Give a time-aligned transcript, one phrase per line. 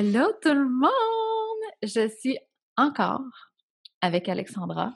[0.00, 1.72] Hello tout le monde!
[1.82, 2.38] Je suis
[2.76, 3.50] encore
[4.00, 4.94] avec Alexandra.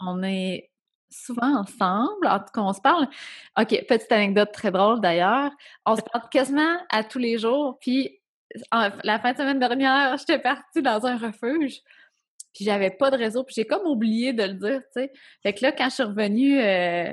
[0.00, 0.70] On est
[1.10, 2.26] souvent ensemble.
[2.26, 3.08] En tout cas, on se parle.
[3.60, 5.50] OK, petite anecdote très drôle d'ailleurs.
[5.84, 7.76] On se parle quasiment à tous les jours.
[7.82, 8.22] Puis,
[8.72, 11.82] la fin de semaine dernière, j'étais partie dans un refuge.
[12.54, 13.44] Puis, j'avais pas de réseau.
[13.44, 15.12] Puis, j'ai comme oublié de le dire, tu sais.
[15.42, 17.12] Fait que là, quand je suis revenue euh,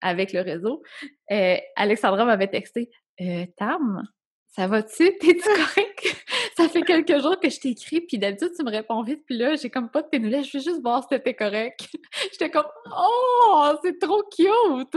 [0.00, 0.82] avec le réseau,
[1.30, 2.88] euh, Alexandra m'avait texté
[3.20, 4.02] euh, Tam,
[4.50, 5.16] ça va-tu?
[5.20, 6.16] T'es-tu correct?
[6.56, 9.54] ça fait quelques jours que je t'écris, puis d'habitude, tu me réponds vite, puis là,
[9.54, 11.88] j'ai comme pas de tes nouvelles, je veux juste voir si t'étais correct.
[12.32, 14.96] J'étais comme «Oh, c'est trop cute!»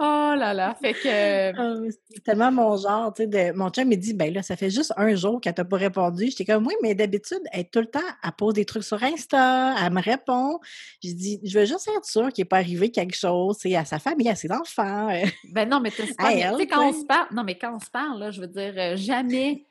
[0.00, 1.56] Oh là là, fait que...
[1.56, 1.74] Ah,
[2.10, 3.56] c'est tellement mon genre, tu sais, de...
[3.56, 6.26] mon chum me dit «Ben là, ça fait juste un jour qu'elle t'a pas répondu.»
[6.30, 9.02] J'étais comme «Oui, mais d'habitude, elle est tout le temps, elle pose des trucs sur
[9.02, 10.60] Insta, elle me répond.»
[11.02, 13.84] Je dis «Je veux juste être sûre qu'il n'est pas arrivé quelque chose, c'est à
[13.84, 15.08] sa famille, à ses enfants.»
[15.52, 18.20] Ben non, mais tu sais, quand on se parle, non, mais quand on se parle,
[18.20, 19.64] là, je veux dire, euh, jamais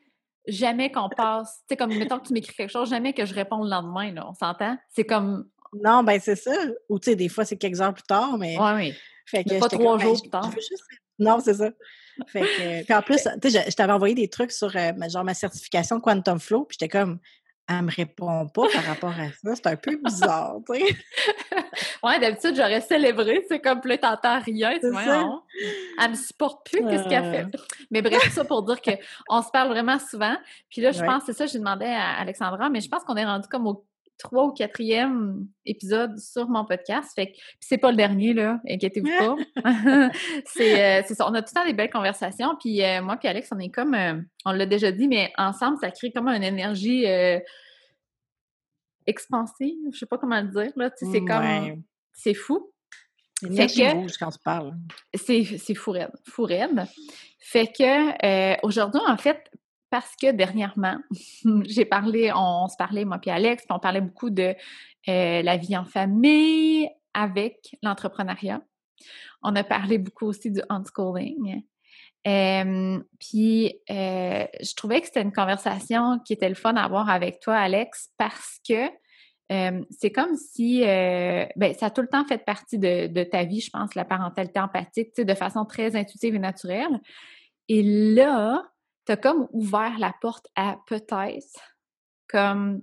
[0.48, 3.34] jamais qu'on passe, tu sais, comme, mettons que tu m'écris quelque chose, jamais que je
[3.34, 4.76] réponds le lendemain, là, on s'entend?
[4.88, 5.48] C'est comme...
[5.72, 6.54] Non, ben c'est ça.
[6.88, 8.56] Ou, tu sais, des fois, c'est quelques heures plus tard, mais...
[8.58, 8.94] Oui, oui.
[9.26, 10.50] Fait que pas trois ben, jours plus tard.
[11.18, 11.70] Non, c'est ça.
[12.28, 12.84] Fait que...
[12.84, 16.00] Puis en plus, tu sais, je, t'avais envoyé des trucs sur, euh, genre, ma certification
[16.00, 17.18] Quantum Flow, puis j'étais comme,
[17.68, 19.54] elle me répond pas par rapport à ça.
[19.54, 20.96] C'est un peu bizarre, tu sais.
[22.02, 23.44] ouais, d'habitude, j'aurais célébré.
[23.48, 24.78] C'est comme, plus t'entends rien.
[24.78, 25.42] Tu vois,
[26.00, 26.80] elle me supporte plus.
[26.86, 27.46] Qu'est-ce qu'elle fait?
[27.90, 30.36] Mais bref, ça pour dire qu'on se parle vraiment souvent.
[30.70, 33.26] Puis là, je pense, c'est ça, j'ai demandé à Alexandra, mais je pense qu'on est
[33.26, 33.84] rendu comme au
[34.18, 37.12] trois ou quatrième épisode sur mon podcast.
[37.14, 39.36] Fait que c'est pas le dernier, là, inquiétez-vous pas.
[40.60, 41.28] Euh, c'est ça.
[41.28, 42.56] On a tout le temps des belles conversations.
[42.60, 45.78] Puis euh, moi puis Alex, on est comme euh, on l'a déjà dit, mais ensemble,
[45.80, 47.06] ça crée comme une énergie
[49.06, 49.76] expansive.
[49.92, 50.72] Je sais pas comment le dire.
[50.76, 50.90] Là.
[50.96, 52.72] C'est comme c'est fou.
[53.42, 54.74] L'énergie rouge quand tu parles.
[55.14, 56.12] C'est fou raide.
[56.26, 56.84] Fou raide.
[57.40, 59.50] Fait que aujourd'hui, en fait,
[59.90, 60.98] parce que dernièrement,
[61.64, 64.54] j'ai parlé, on, se parlait, moi puis Alex, puis on parlait beaucoup de
[65.08, 68.62] euh, la vie en famille avec l'entrepreneuriat.
[69.42, 71.62] On a parlé beaucoup aussi du unschooling.
[72.24, 77.40] puis euh, je trouvais que c'était une conversation qui était le fun à avoir avec
[77.40, 78.90] toi, Alex, parce que
[79.90, 83.62] c'est comme si ben, ça a tout le temps fait partie de, de ta vie,
[83.62, 87.00] je pense, la parentalité empathique, de façon très intuitive et naturelle.
[87.68, 88.62] Et là,
[89.08, 91.56] tu as comme ouvert la porte à peut-être
[92.28, 92.82] comme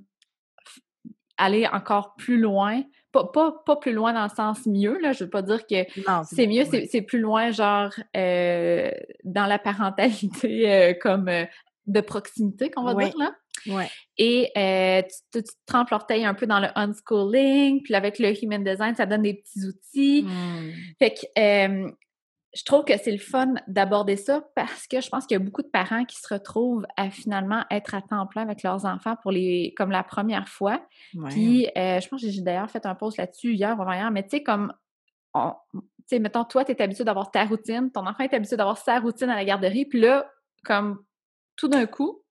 [1.38, 2.82] aller encore plus loin.
[3.12, 5.14] Pas, pas, plus loin dans le sens mieux, là.
[5.14, 5.86] Je veux pas dire que
[6.26, 8.92] c'est mieux, c'est plus loin, genre euh,
[9.24, 11.46] dans la parentalité euh, comme euh,
[11.86, 13.34] de proximité, qu'on va dire, là.
[13.68, 13.88] Ouais.
[14.18, 14.52] Et
[15.32, 19.06] tu, te trempes l'orteil un peu dans le unschooling, puis avec le human design, ça
[19.06, 20.24] donne des petits outils.
[20.24, 20.72] Mmh.
[21.00, 21.96] Fait que
[22.56, 25.44] je trouve que c'est le fun d'aborder ça parce que je pense qu'il y a
[25.44, 29.16] beaucoup de parents qui se retrouvent à finalement être à temps plein avec leurs enfants
[29.22, 30.82] pour les comme la première fois.
[31.30, 34.24] Puis euh, je pense que j'ai d'ailleurs fait un post là-dessus hier ou hier, mais
[34.24, 34.74] tu sais, comme
[35.34, 38.78] tu sais, mettons, toi, tu es habitué d'avoir ta routine, ton enfant est habitué d'avoir
[38.78, 40.32] sa routine à la garderie, puis là,
[40.64, 41.04] comme
[41.58, 42.22] tout d'un coup,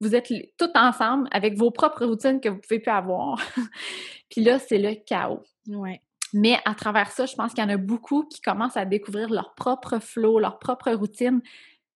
[0.00, 3.38] vous êtes tous ensemble avec vos propres routines que vous pouvez plus avoir.
[4.30, 5.44] puis là, c'est le chaos.
[5.68, 6.00] Ouais.
[6.32, 9.30] Mais à travers ça, je pense qu'il y en a beaucoup qui commencent à découvrir
[9.30, 11.40] leur propre flow, leur propre routine.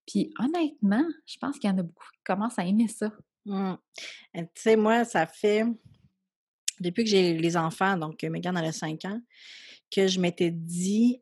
[0.06, 3.12] Puis honnêtement, je pense qu'il y en a beaucoup qui commencent à aimer ça.
[3.46, 3.74] Mmh.
[4.34, 5.64] Tu sais, moi, ça fait
[6.80, 9.20] depuis que j'ai les enfants, donc Megan a 5 ans,
[9.90, 11.20] que je m'étais dit,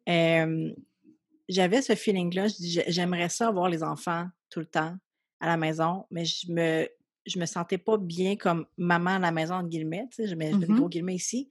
[1.49, 2.47] j'avais ce feeling-là,
[2.89, 4.97] j'aimerais ça avoir les enfants tout le temps
[5.41, 6.89] à la maison, mais je me
[7.27, 10.35] je me sentais pas bien comme maman à la maison, entre guillemets, tu sais, je
[10.35, 11.49] mets, des mmh gros guillemets ici.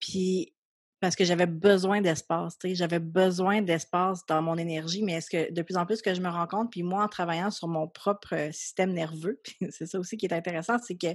[0.00, 0.52] Puis
[1.00, 5.30] parce que j'avais besoin d'espace, tu sais, j'avais besoin d'espace dans mon énergie, mais est-ce
[5.30, 7.68] que de plus en plus que je me rends compte, puis moi en travaillant sur
[7.68, 9.40] mon propre système nerveux,
[9.70, 11.14] c'est ça aussi qui est intéressant, c'est que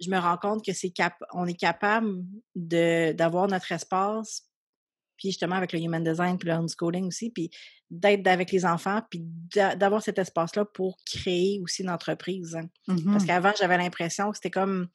[0.00, 2.24] je me rends compte que c'est cap on est capable
[2.54, 4.48] de d'avoir notre espace,
[5.16, 7.50] puis justement avec le human design puis le homeschooling aussi, puis
[7.92, 9.22] d'être avec les enfants, puis
[9.54, 12.56] d'avoir cet espace-là pour créer aussi une entreprise.
[12.56, 12.68] Hein.
[12.86, 14.88] Parce mmh qu'avant, j'avais l'impression que c'était comme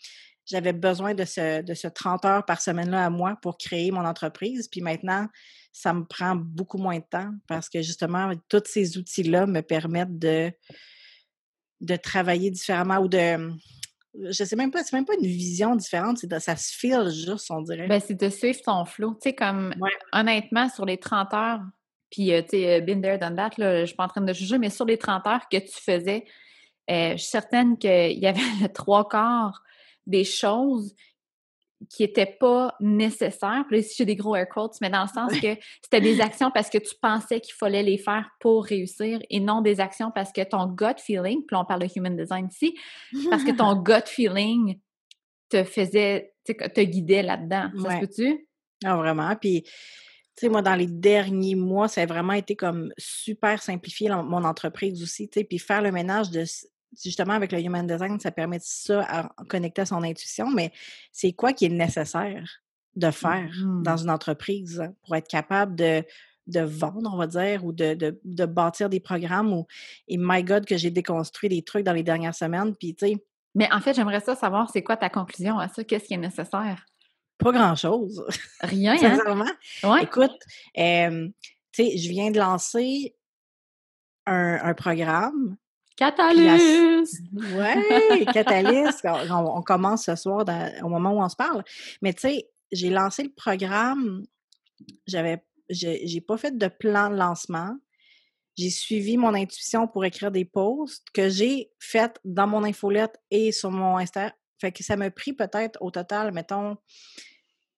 [0.47, 4.05] j'avais besoin de ce, de ce 30 heures par semaine-là à moi pour créer mon
[4.05, 4.67] entreprise.
[4.67, 5.27] Puis maintenant,
[5.71, 10.17] ça me prend beaucoup moins de temps parce que justement, tous ces outils-là me permettent
[10.17, 10.51] de,
[11.81, 13.51] de travailler différemment ou de.
[14.15, 17.61] Je sais même pas, c'est même pas une vision différente, ça se file juste, on
[17.61, 17.87] dirait.
[17.87, 19.11] Ben, c'est de suivre ton flow.
[19.21, 19.75] Tu sais, comme
[20.11, 21.61] honnêtement, sur les 30 heures,
[22.09, 24.21] puis euh, tu sais, euh, been there, done that, là, je suis pas en train
[24.21, 26.25] de juger, mais sur les 30 heures que tu faisais,
[26.89, 29.61] euh, je suis certaine qu'il y avait le trois quarts
[30.07, 30.95] des choses
[31.89, 33.63] qui n'étaient pas nécessaires.
[33.67, 36.21] Puis là, ici, j'ai des gros air quotes, mais dans le sens que c'était des
[36.21, 40.11] actions parce que tu pensais qu'il fallait les faire pour réussir et non des actions
[40.11, 42.75] parce que ton gut feeling, puis on parle de human design ici,
[43.29, 44.79] parce que ton gut feeling
[45.49, 47.69] te faisait, te guidait là-dedans.
[47.83, 48.47] Ça se peut-tu?
[48.83, 49.35] Ah, vraiment.
[49.35, 49.71] Puis, tu
[50.35, 55.01] sais, moi, dans les derniers mois, ça a vraiment été comme super simplifié mon entreprise
[55.01, 56.43] aussi, tu sais, puis faire le ménage de
[57.03, 60.71] justement avec le human design, ça permet ça à connecter à son intuition, mais
[61.11, 62.61] c'est quoi qui est nécessaire
[62.95, 63.51] de faire
[63.83, 66.03] dans mmh une entreprise pour être capable de,
[66.47, 69.67] de vendre, on va dire, ou de, de, bâtir des programmes ou
[70.07, 73.25] et my God que j'ai déconstruit des trucs dans les dernières semaines, puis tu sais.
[73.53, 75.83] Mais en fait, j'aimerais ça savoir, c'est quoi ta conclusion à ça?
[75.83, 76.85] Qu'est-ce qui est nécessaire?
[77.37, 78.23] Pas grand-chose.
[78.61, 79.45] Rien, hein?
[79.83, 80.03] Ouais.
[80.03, 80.37] Écoute,
[80.75, 81.33] tu
[81.71, 83.15] sais, je viens de lancer
[84.25, 85.57] un, un programme
[85.97, 87.21] Catalyst!
[87.33, 89.03] Oui, Catalyst.
[89.31, 90.45] On, commence ce soir
[90.83, 91.63] au moment où on se parle.
[92.01, 94.23] Mais tu sais, j'ai lancé le programme.
[95.07, 97.75] J'avais, j'ai pas fait de plan de lancement.
[98.55, 103.51] J'ai suivi mon intuition pour écrire des posts que j'ai fait dans mon infolette et
[103.51, 104.33] sur mon Insta.
[104.59, 106.77] Fait que ça m'a pris peut-être au total, mettons,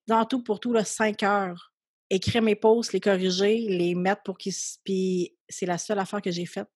[0.08, 1.74] dans tout pour tout, là, cinq heures.
[2.10, 4.54] Écrire mes posts, les corriger, les mettre pour qu'ils.
[4.84, 6.68] Puis c'est la seule affaire que j'ai faite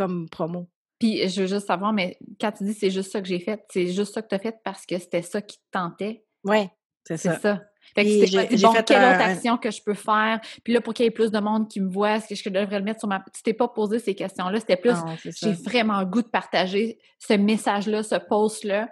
[0.00, 0.66] comme promo.
[0.98, 3.62] Puis je veux juste savoir, mais quand tu dis c'est juste ça que j'ai fait,
[3.70, 6.24] c'est juste ça que tu as fait parce que c'était ça qui te tentait?
[6.44, 6.68] Oui,
[7.06, 7.34] c'est ça.
[7.34, 7.62] C'est ça.
[7.94, 10.40] Fait que c'était bon, fait quelle autre action que je peux faire?
[10.64, 12.48] Puis là, pour qu'il y ait plus de monde qui me voit, est-ce que je
[12.48, 13.22] devrais le mettre sur ma...
[13.34, 14.60] Tu t'es pas posé ces questions-là.
[14.60, 14.94] C'était plus,
[15.24, 18.88] j'ai vraiment le goût de partager ce message-là, ce post-là.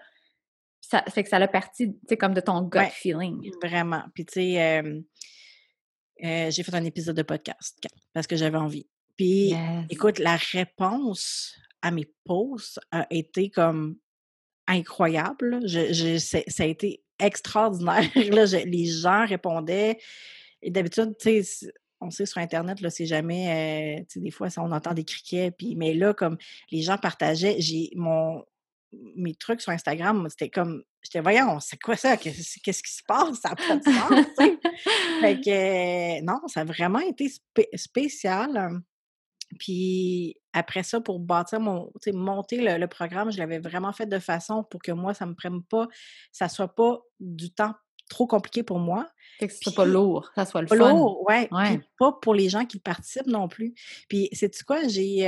[0.81, 3.51] Ça fait que ça a partie, tu sais, comme de ton gut feeling.
[3.63, 4.03] Vraiment.
[4.15, 5.01] Puis tu sais, euh,
[6.25, 7.79] euh, j'ai fait un épisode de podcast
[8.13, 8.87] parce que j'avais envie.
[9.19, 9.53] Puis,
[9.91, 13.97] écoute, la réponse à mes posts a été comme
[14.69, 15.61] incroyable.
[15.67, 18.09] Je, ça a été extraordinaire.
[18.15, 19.99] Là, les gens répondaient.
[20.63, 24.31] Et d'habitude, tu sais, on sait sur Internet, là, c'est jamais, euh, tu sais, des
[24.31, 26.37] fois, on entend des criquets, puis, mais là, comme
[26.71, 28.45] les gens partageaient, j'ai mon,
[29.17, 32.17] mes trucs sur Instagram, c'était comme, j'étais, voyons, c'est quoi ça?
[32.17, 33.41] Qu'est-ce qui se passe?
[33.41, 34.27] Ça n'a pas de sens,
[35.21, 37.29] fait que, non, ça a vraiment été
[37.75, 38.81] spécial.
[39.59, 44.65] Puis après ça, pour bâtir mon, monter le, programme, je l'avais vraiment fait de façon
[44.65, 45.89] pour que moi, ça ne me prenne pas,
[46.33, 47.75] ça soit pas du temps
[48.11, 49.07] trop compliqué pour moi.
[49.41, 51.49] que ce soit pas lourd, ça soit le pas lourd, ouais.
[51.53, 51.81] ouais.
[51.99, 53.75] pas pour les gens qui participent non plus.
[54.09, 55.23] Puis, c'est quoi, j'ai il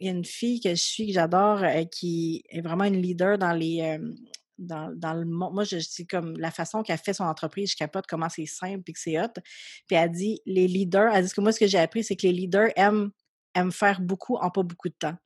[0.00, 3.38] y a une fille que je suis, que j'adore, euh, qui est vraiment une leader
[3.38, 3.98] dans les.
[4.58, 5.52] dans, dans, le monde.
[5.54, 8.82] Moi, je c'est comme la façon qu'elle fait son entreprise, je capote comment c'est simple
[8.86, 9.40] et que c'est hot.
[9.86, 12.26] Puis elle dit les leaders, elle dit que moi, ce que j'ai appris, c'est que
[12.26, 13.10] les leaders aiment
[13.54, 15.16] aime faire beaucoup en pas beaucoup de temps.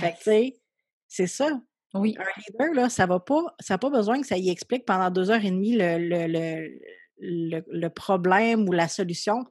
[0.00, 0.60] Fait que, tu sais,
[1.06, 1.60] c'est ça.
[1.94, 2.16] Oui.
[2.18, 5.10] Un leader, là, ça va pas, ça n'a pas besoin que ça y explique pendant
[5.10, 6.26] deux heures et demie le, le,
[7.18, 9.44] le, le, problème ou la solution.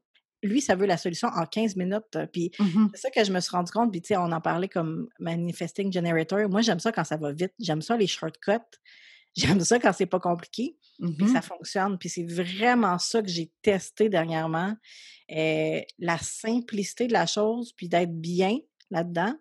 [0.44, 2.18] Lui, ça veut la solution en 15 minutes.
[2.31, 3.92] Puis mmh c'est ça que je me suis rendu compte.
[3.92, 6.48] Puis, tu sais, on en parlait comme Manifesting Generator.
[6.48, 7.54] Moi, j'aime ça quand ça va vite.
[7.60, 8.52] J'aime ça les shortcuts.
[9.38, 10.75] J'aime ça quand c'est pas compliqué.
[11.00, 11.98] Puis ça mmh fonctionne.
[12.00, 14.75] Puis c'est vraiment ça que j'ai testé dernièrement.
[15.31, 18.57] Euh, la simplicité de la chose, puis d'être bien
[18.89, 19.36] là-dedans.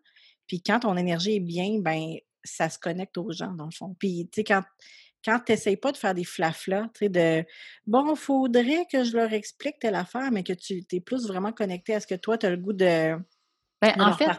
[0.46, 3.96] Puis quand ton énergie est bien, ben ça se connecte aux gens, dans le fond.
[3.98, 4.62] Puis, tu sais, quand,
[5.24, 7.44] quand tu n'essayes pas de faire des flaflas, tu sais, de
[7.86, 11.53] bon, il faudrait que je leur explique telle affaire, mais que tu es plus vraiment
[11.53, 13.17] connecté à ce que toi, tu as le goût de.
[13.82, 14.31] Ben, en fait,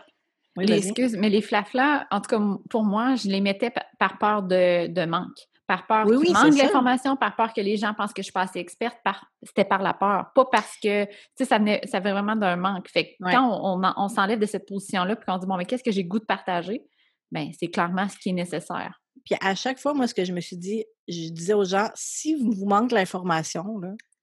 [0.66, 4.88] les, mais les flaflas, en tout cas, pour moi, je les mettais par peur de,
[4.88, 8.22] de manque par peur oui, oui, manque l'information, par peur que les gens pensent que
[8.22, 9.26] je suis pas assez experte, par...
[9.44, 12.56] c'était par la peur, pas parce que, tu sais, ça venait, ça venait vraiment d'un
[12.56, 12.88] manque.
[12.88, 15.84] Fait que quand on, on, s'enlève de cette position-là, puis qu'on dit, bon, mais qu'est-ce
[15.84, 16.88] que j'ai goût de partager?
[17.32, 19.02] Bien, c'est clairement ce qui est nécessaire.
[19.26, 21.90] Puis à chaque fois, moi, ce que je me suis dit, je disais aux gens,
[21.96, 23.66] si vous manque l'information,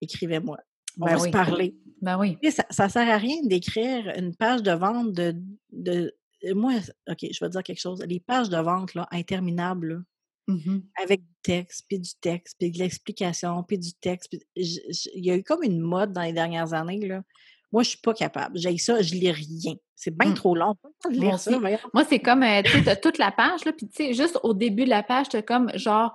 [0.01, 0.57] écrivez-moi.
[0.99, 1.77] On ben va se parler.
[2.01, 2.39] Ben oui.
[2.51, 5.35] ça, ça sert à rien d'écrire une page de vente de,
[5.73, 6.15] de,
[6.55, 6.75] Moi,
[7.09, 8.03] OK, je vais dire quelque chose.
[8.07, 10.05] Les pages de vente, là, interminables,
[10.47, 14.37] Mmh avec du texte, puis du texte, puis de l'explication, puis du texte.
[14.55, 17.23] il y a eu comme une mode dans les dernières années, là.
[17.73, 18.57] Moi, je suis pas capable.
[18.57, 19.75] J'ai ça, je lis rien.
[19.97, 20.35] C'est bien mmh.
[20.35, 20.77] trop long.
[21.11, 24.55] Moi, c'est comme, euh, tu as toute la page, là, puis tu sais, juste au
[24.55, 26.15] début de la page, tu as comme, genre,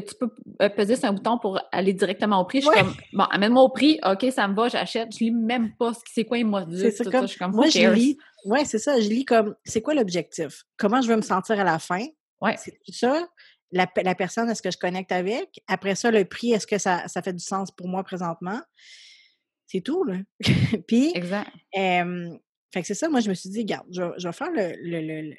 [0.00, 0.30] tu peux
[0.62, 2.60] euh, peser sur un bouton pour aller directement au prix.
[2.60, 5.08] Je suis comme, bon, amène-moi au prix, OK, ça me va, j'achète.
[5.12, 6.78] Je lis même pas ce c'est quoi les modules.
[6.78, 9.94] C'est ça, comme, comme, moi, je lis, ouais, c'est ça, je lis comme, c'est quoi
[9.94, 10.64] l'objectif?
[10.76, 12.06] Comment je veux me sentir à la fin?
[12.40, 12.56] Ouais.
[12.56, 13.26] C'est ça
[13.74, 15.60] la, personne, est-ce que je connecte avec?
[15.66, 18.60] Après ça, le prix, est-ce que ça, fait du sens pour moi présentement?
[19.66, 20.18] C'est tout, là.
[20.88, 21.50] Puis, exact.
[21.74, 25.34] fait que c'est ça, moi, je me suis dit, regarde, je, vais faire le,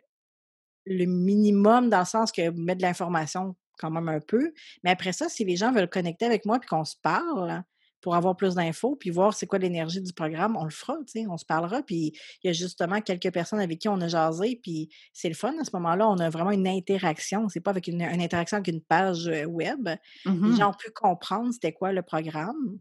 [0.85, 4.51] le, minimum dans le sens que mettre de l'information quand même un peu.
[4.83, 7.63] Mais après ça, si les gens veulent connecter avec moi puis qu'on se parle
[8.01, 11.21] pour avoir plus d'infos puis voir c'est quoi l'énergie du programme, on le fera, tu
[11.21, 11.81] sais, on se parlera.
[11.81, 12.13] Puis
[12.43, 15.53] il y a justement quelques personnes avec qui on a jasé, puis c'est le fun.
[15.59, 17.49] À ce moment-là, on a vraiment une interaction.
[17.49, 19.89] C'est pas avec une, interaction avec une page euh, web.
[20.25, 22.77] Les Mmh gens ont pu comprendre c'était quoi le programme.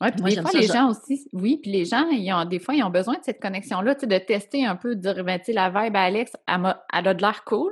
[0.00, 2.32] Oui, puis Moi, des fois, ça, les je- gens aussi, oui, puis les gens, ils
[2.32, 4.96] ont, des fois, ils ont besoin de cette connexion-là, tu sais, de tester un peu,
[4.96, 6.66] de dire, ben, tu sais, la vibe à Alex, elle
[7.06, 7.70] a de l'air cool,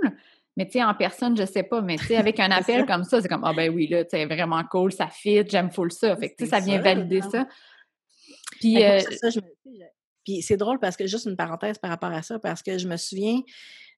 [0.57, 2.87] mais tu sais, en personne, je sais pas, mais tu sais, avec un appel ça.
[2.87, 5.71] comme ça, c'est comme, ah ben oui, là, tu sais, vraiment cool, ça fit, j'aime
[5.71, 6.17] full ça.
[6.17, 7.31] Fait que, tu sais, ça vient ça, valider non?
[7.31, 7.47] ça.
[8.61, 9.85] Puis, moi, euh, ça, je me-
[10.25, 12.87] Puis c'est drôle parce que juste une parenthèse par rapport à ça, parce que je
[12.87, 13.41] me souviens,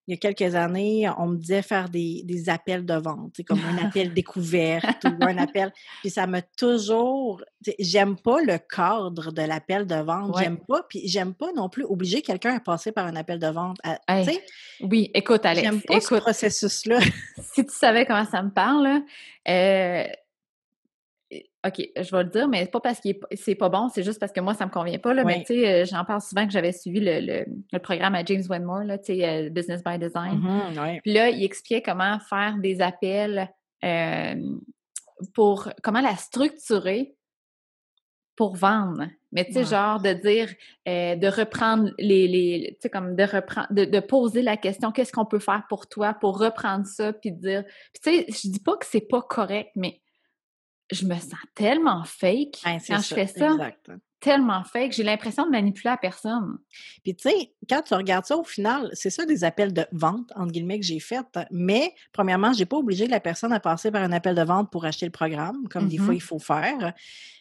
[0.07, 3.61] il y a quelques années, on me disait faire des, des appels de vente, comme
[3.65, 5.73] un appel découverte ou un appel.
[6.01, 7.43] Puis ça m'a toujours.
[7.79, 10.37] J'aime pas le cadre de l'appel de vente.
[10.37, 10.43] Ouais.
[10.45, 10.83] J'aime pas.
[10.89, 13.79] Puis j'aime pas non plus obliger quelqu'un à passer par un appel de vente.
[13.83, 14.41] à- Hey,
[14.83, 16.99] oui, écoute, Alex, j'aime pas ce écoute, processus-là.
[17.55, 19.03] si tu savais comment ça me parle,
[19.49, 20.05] euh,
[21.67, 24.21] OK, je vais le dire, mais c'est pas parce que c'est pas bon, c'est juste
[24.21, 25.15] parce que moi, ça me convient pas.
[25.15, 28.15] Là, Mais tu sais, euh, j'en parle souvent que j'avais suivi le, le- le programme
[28.15, 30.41] à James Wedmore, là, tu sais, euh, Business by Design.
[30.41, 31.01] Mhm, ouais.
[31.03, 33.49] Puis là, il expliquait comment faire des appels
[33.83, 34.35] euh,
[35.33, 37.15] pour comment la structurer
[38.37, 39.05] pour vendre.
[39.33, 39.65] Mais tu sais, Ouais.
[39.65, 40.53] genre de dire,
[40.89, 44.91] euh, de reprendre les, les tu sais, comme de reprendre, de, de poser la question,
[44.93, 47.65] qu'est-ce qu'on peut faire pour toi pour reprendre ça, puis de dire,
[48.03, 50.01] tu sais, je dis pas que c'est pas correct, mais
[50.91, 53.91] je me sens tellement fake Ben, quand je fais ça, exact.
[54.21, 56.59] tellement fake, j'ai l'impression de manipuler la personne.
[57.03, 60.31] Puis, tu sais, quand tu regardes ça, au final, c'est ça des appels de vente,
[60.37, 61.27] entre guillemets, que j'ai fait.
[61.51, 64.71] Mais, premièrement, je n'ai pas obligé la personne à passer par un appel de vente
[64.71, 66.93] pour acheter le programme, comme des fois il faut faire.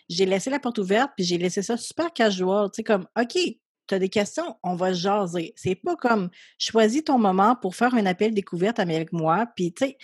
[0.09, 2.69] J'ai laissé la porte ouverte, puis j'ai laissé ça super casual.
[2.71, 5.53] Tu sais, comme, OK, tu as des questions, on va jaser.
[5.55, 9.85] C'est pas comme, choisis ton moment pour faire un appel découverte avec moi, puis, tu
[9.85, 9.97] sais,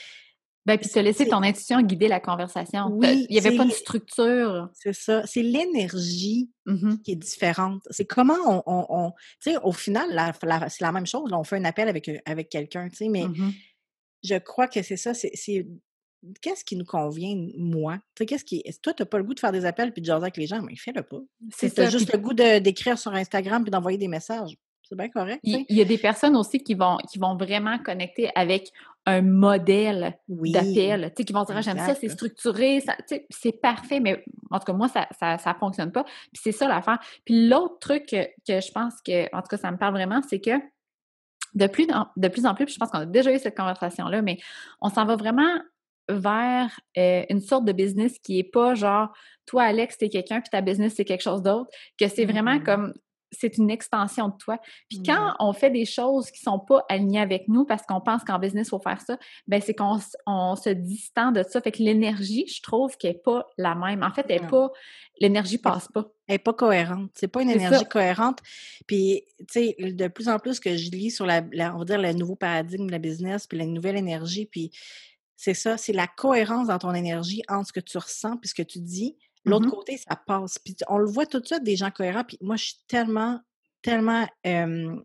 [0.69, 2.88] Ben, puis te laisser ton intuition guider la conversation.
[2.91, 4.69] Oui, Il n'y avait pas de structure.
[4.73, 5.25] c'est ça.
[5.25, 7.01] C'est l'énergie Mhm.
[7.01, 7.81] qui est différente.
[7.89, 9.11] C'est comment on, on- on-
[9.41, 10.07] tu sais, au final,
[10.69, 11.29] c'est la même chose.
[11.31, 13.51] là, on fait un appel avec, avec quelqu'un, tu sais, mais Mhm.
[14.23, 15.13] je crois que c'est ça.
[15.13, 15.67] C'est
[16.41, 17.95] qu'est-ce qui nous convient, moi?
[18.15, 18.61] Tu sais, qu'est-ce qui.
[18.83, 20.47] Toi, tu n'as pas le goût de faire des appels puis de jaser avec les
[20.47, 21.19] gens, mais fais-le pas.
[21.55, 21.89] C'est Tu as ça.
[21.89, 24.55] juste Puis- le goût d'écrire sur Instagram puis d'envoyer des messages.
[24.88, 25.39] C'est bien correct.
[25.43, 28.71] il y a des personnes aussi qui vont, qui vont vraiment connecter avec
[29.06, 30.51] un modèle Oui.
[30.51, 32.84] d'appel, tu sais, qui vont dire Ah, j'aime ça, c'est structuré,
[33.29, 36.03] c'est parfait, mais en tout cas, moi, ça ça, ça fonctionne pas.
[36.03, 37.00] Puis c'est ça l'affaire.
[37.25, 40.22] Puis l'autre truc que, que je pense que, en tout cas, ça me parle vraiment,
[40.27, 40.51] c'est que
[41.56, 43.58] de plus, en, de plus en plus, puis je pense qu'on a déjà eu cette
[43.58, 44.38] conversation-là, mais
[44.82, 45.60] on s'en va vraiment
[46.08, 49.12] vers euh, une sorte de business qui est pas genre
[49.46, 52.63] toi, Alex, t'es quelqu'un, puis ta business, c'est quelque chose d'autre, que c'est vraiment Mhm.
[52.63, 52.94] comme
[53.31, 54.59] c'est une extension de toi.
[54.89, 55.03] Puis Ouais.
[55.07, 58.39] quand on fait des choses qui sont pas alignées avec nous parce qu'on pense qu'en
[58.39, 59.17] business, il faut faire ça,
[59.48, 61.62] ben c'est qu'on on se distend de ça.
[61.62, 64.03] Fait que l'énergie, je trouve qu'elle n'est pas la même.
[64.03, 64.50] En fait, elle est Non.
[64.50, 64.71] pas.
[65.19, 66.05] L'énergie passe pas.
[66.27, 67.12] Elle n'est pas cohérente.
[67.13, 67.86] C'est pas une énergie ça.
[67.86, 68.39] cohérente.
[68.88, 71.86] Puis, tu sais, de plus en plus que je lis sur la, la- on va
[71.86, 74.71] dire, le nouveau paradigme de la business, puis la nouvelle énergie, puis
[75.36, 78.53] c'est ça, c'est la cohérence dans ton énergie entre ce que tu ressens puis ce
[78.55, 79.17] que tu dis.
[79.46, 79.72] L'autre Mhm.
[79.72, 80.60] côté, ça passe.
[80.60, 82.24] Puis on le voit tout de suite, des gens cohérents.
[82.24, 83.39] Puis moi, je suis tellement,
[83.81, 84.96] tellement, euh,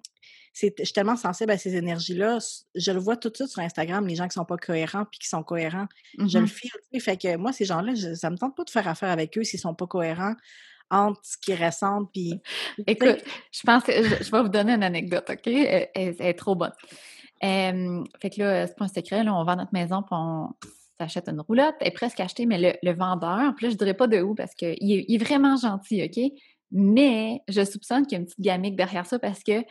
[0.54, 2.38] je suis tellement sensible à ces énergies-là.
[2.74, 5.18] Je le vois tout de suite sur Instagram, les gens qui sont pas cohérents puis
[5.20, 5.86] qui sont cohérents.
[6.18, 6.68] Je le sais.
[7.00, 9.60] Fait que moi, ces gens-là, ça me tente pas de faire affaire avec eux s'ils
[9.60, 10.34] sont pas cohérents
[10.90, 12.40] entre ce qu'ils ressentent puis
[12.86, 15.46] Écoute, je pense que je, je vais vous donner une anecdote, OK?
[15.46, 16.72] Elle, elle- elle est trop bonne.
[17.42, 20.50] Euh, fait que là, c'est pas un secret, là, on vend notre maison puis on
[20.98, 21.74] s'achète une roulotte.
[21.80, 24.34] Elle est presque achetée, mais le, le vendeur, puis là, je dirais pas de où
[24.34, 26.32] parce qu'il est, il est vraiment gentil, OK?
[26.72, 29.62] Mais je soupçonne qu'il y a une petite gamique derrière ça parce que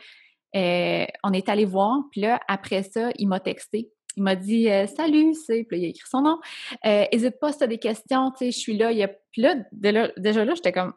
[0.56, 3.90] euh, on est allé voir, puis là, après ça, il m'a texté.
[4.16, 5.64] Il m'a dit euh, Salut, c'est.
[5.64, 6.38] Puis là, il a écrit son nom.
[6.86, 8.92] Euh, Hésite pas si tu as des questions, tu sais, je suis là.
[8.92, 9.08] Il a...
[9.08, 10.92] Puis dès là- déjà là, j'étais comme.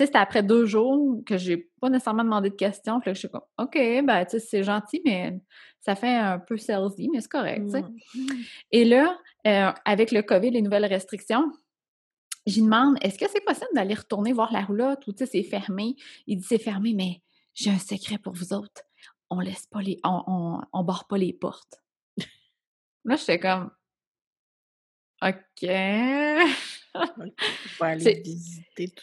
[0.00, 3.02] Sais, c'était après deux jours que j'ai pas nécessairement demandé de questions.
[3.04, 5.38] Je suis comme OK, ben, tu sais, c'est gentil, mais
[5.82, 7.84] ça fait un peu salesy, mais c'est correct, tu sais.
[8.70, 11.52] Et là, euh, avec le COVID, les nouvelles restrictions,
[12.46, 15.42] j'y demande est-ce que c'est possible d'aller retourner voir la roulotte ou tu sais, c'est
[15.42, 15.96] fermé?
[16.26, 17.20] Il dit c'est fermé, mais
[17.52, 18.80] j'ai un secret pour vous autres.
[19.28, 19.98] On laisse pas les.
[20.02, 21.82] On, on, on barre pas les portes.
[23.04, 23.70] Là, j'étais comme
[25.20, 25.68] OK.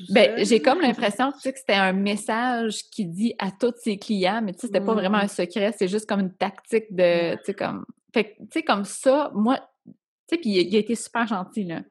[0.09, 3.97] Ben, j'ai comme l'impression tu sais, que c'était un message qui dit à tous ses
[3.97, 5.21] clients, mais tu sais, c'était pas vraiment Mm.
[5.21, 8.63] un secret, c'est juste comme une tactique de, tu sais, comme, fait que, tu sais,
[8.63, 9.93] comme ça, moi, tu
[10.29, 11.81] sais, puis il, a- été super gentil, là.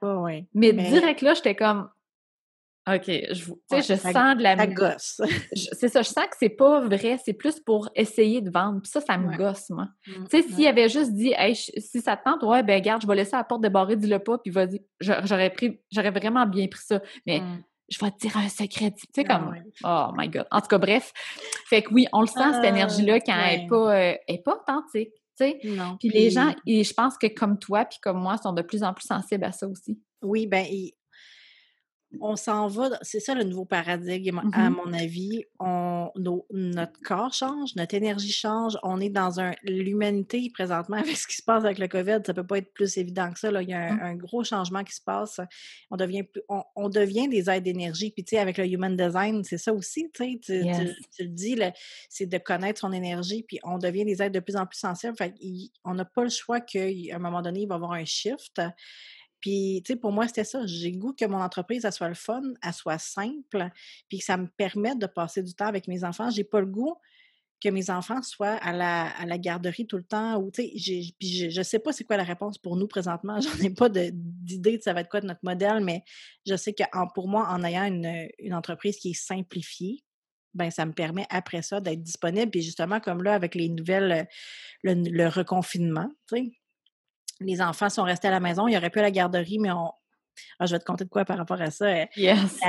[0.55, 1.88] Mais, Mais- direct là, j'étais comme,
[2.88, 4.57] OK, je, sais, je sens de la...
[4.57, 5.21] Ça gosse.
[5.73, 8.81] c'est ça, je sens que c'est pas vrai, c'est plus pour essayer de vendre.
[8.81, 9.88] Puis ça, ça me gosse, moi.
[10.07, 13.02] Mmh, tu sais, s'il avait juste dit, hey, si ça te tente, ouais, ben garde,
[13.02, 14.85] je vais laisser la porte débarrée, dis-le pas, puis vas-y.
[15.00, 17.02] J'aurais pris, j'aurais vraiment bien pris ça.
[17.26, 17.64] Mais mmh.
[17.88, 18.93] je vais te dire un secret.
[18.93, 20.47] Tu sais, ah comme, oh my God.
[20.52, 21.12] En tout cas, bref.
[21.69, 24.45] Fait que oui, on le sent, cette ah, énergie-là, quand elle n'est pas, euh, est
[24.45, 25.11] pas authentique.
[25.38, 25.59] Tu sais.
[25.99, 28.85] Puis les gens, et je pense que comme toi, puis comme moi, sont de plus
[28.85, 30.00] en plus sensibles à ça aussi.
[30.23, 30.64] Oui, ben
[32.21, 35.45] on s'en va, c'est ça le nouveau paradigme, à mmh mon avis.
[35.59, 36.11] On,
[36.51, 38.79] notre corps change, notre énergie change.
[38.83, 39.53] On est dans un.
[39.65, 42.73] L'humanité, présentement, avec ce qui se passe avec le COVID, ça ne peut pas être
[42.73, 43.51] plus évident que ça.
[43.51, 43.63] Là.
[43.63, 44.19] Il y a un, mmh.
[44.19, 45.41] gros changement qui se passe.
[45.91, 48.11] On devient, on, devient des aides d'énergie.
[48.11, 50.11] Puis, tu sais, avec le human design, c'est ça aussi.
[50.15, 51.59] Tu, tu, le dis,
[52.09, 53.45] c'est de connaître son énergie.
[53.47, 55.17] Puis, on devient des êtres de plus en plus sensibles.
[55.17, 55.35] Fait
[55.85, 58.61] on n'a pas le choix qu'à un moment donné, il va y avoir un shift.
[59.40, 60.66] Puis, tu sais, pour moi, c'était ça.
[60.66, 63.69] J'ai goût que mon entreprise, elle soit le fun, elle soit simple,
[64.09, 66.31] puis que ça me permette de passer du temps avec mes enfants.
[66.31, 66.97] J'ai pas le goût
[67.62, 70.37] que mes enfants soient à la, à la garderie tout le temps.
[70.37, 73.40] Ou, tu sais, je, ne sais pas c'est quoi la réponse pour nous présentement.
[73.40, 76.02] J'en ai pas d'idée de, ça va être quoi de notre modèle, mais
[76.47, 80.02] je sais que pour moi, en ayant une, une entreprise qui est simplifiée,
[80.55, 82.50] ben ça me permet après ça d'être disponible.
[82.50, 84.26] Puis justement, comme là, avec les nouvelles,
[84.83, 86.52] le, le reconfinement, tu sais,
[87.40, 88.69] les enfants sont restés à la maison.
[88.69, 89.93] Il y aurait pu à la garderie, mais on.
[90.59, 91.87] Ah, je vais te compter de quoi par rapport à ça.
[91.87, 92.61] Euh, yes.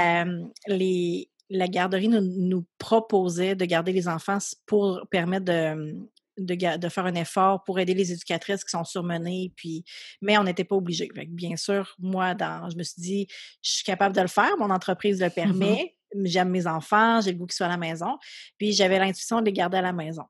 [0.67, 7.15] les, la garderie nous, proposait de garder les enfants pour permettre de, de, faire un
[7.15, 9.83] effort pour aider les éducatrices qui sont surmenées, puis,
[10.21, 11.09] mais on n'était pas obligé.
[11.27, 13.27] Bien sûr, moi, dans, je me suis dit,
[13.61, 17.37] je suis capable de le faire, mon entreprise le permet, j'aime mes enfants, j'ai le
[17.37, 18.17] goût qu'ils soient à la maison,
[18.57, 20.23] puis j'avais l'intuition de les garder à la maison.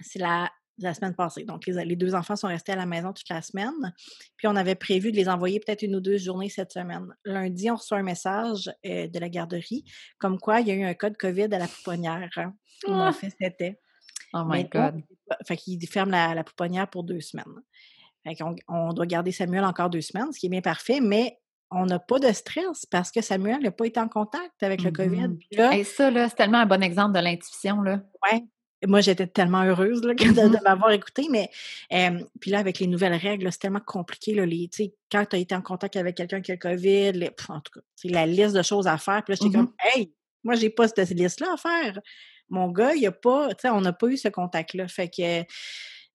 [0.00, 1.44] C'est la la semaine passée.
[1.44, 3.94] Donc, les, deux enfants sont restés à la maison toute la semaine.
[4.36, 7.06] Puis, on avait prévu de les envoyer peut-être une ou deux journées cette semaine.
[7.24, 9.84] Lundi, on reçoit un message euh, de la garderie
[10.18, 12.30] comme quoi il y a eu un code COVID à la pouponnière.
[12.36, 12.54] Hein.
[12.86, 13.12] On a ah!
[13.12, 13.78] fait cet été.
[14.34, 15.02] Oh my God.
[15.46, 17.44] fait qu'ils ferment la, la, pouponnière pour deux semaines.
[18.24, 21.38] Fait qu'on on doit garder Samuel encore deux semaines, ce qui est bien parfait, mais
[21.70, 24.90] on n'a pas de stress parce que Samuel n'a pas été en contact avec le
[24.90, 25.38] COVID.
[25.52, 25.76] Mm-hmm.
[25.76, 27.78] Et ça, c'est tellement un bon exemple de l'intuition.
[27.82, 28.48] Oui,
[28.86, 30.62] moi, j'étais tellement heureuse là, de, mm-hmm.
[30.62, 31.50] m'avoir écouté, mais
[32.40, 34.34] puis là, avec les nouvelles règles, c'est tellement compliqué.
[34.34, 34.68] Là, les,
[35.10, 37.72] quand tu as été en contact avec quelqu'un qui a le COVID, les, en tout
[37.72, 39.22] cas, la liste de choses à faire.
[39.24, 39.98] Puis là, j'étais comme, mm-hmm.
[39.98, 40.12] hey,
[40.44, 42.00] moi, j'ai pas cette liste-là à faire.
[42.48, 44.88] Mon gars, il a pas, tu sais, on n'a pas eu ce contact-là.
[44.88, 45.44] Fait que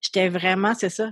[0.00, 1.10] j'étais vraiment, c'est ça,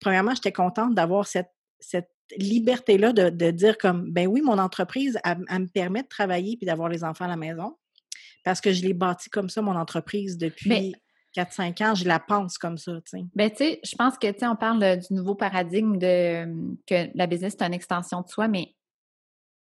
[0.00, 5.18] premièrement, j'étais contente d'avoir cette, cette liberté-là de, de, dire comme, ben oui, mon entreprise,
[5.24, 7.76] elle me permet de travailler puis d'avoir les enfants à la maison
[8.44, 10.94] parce que je l'ai bâti comme ça, mon entreprise, depuis
[11.36, 11.94] 4-5 ans.
[11.94, 13.24] Je la pense comme ça, tu sais.
[13.34, 16.44] Ben, tu sais, je pense que, tu sais, on parle du nouveau paradigme de
[16.86, 18.74] que la business, c'est une extension de soi, mais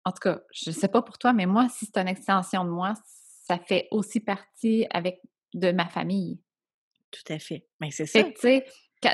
[0.04, 2.64] en tout cas, je ne sais pas pour toi, mais moi, si c'est une extension
[2.64, 2.94] de moi,
[3.46, 5.20] ça fait aussi partie avec
[5.54, 6.40] de ma famille.
[7.10, 7.66] Tout à fait.
[7.80, 8.22] Mais ben, c'est ça.
[8.24, 8.64] tu sais,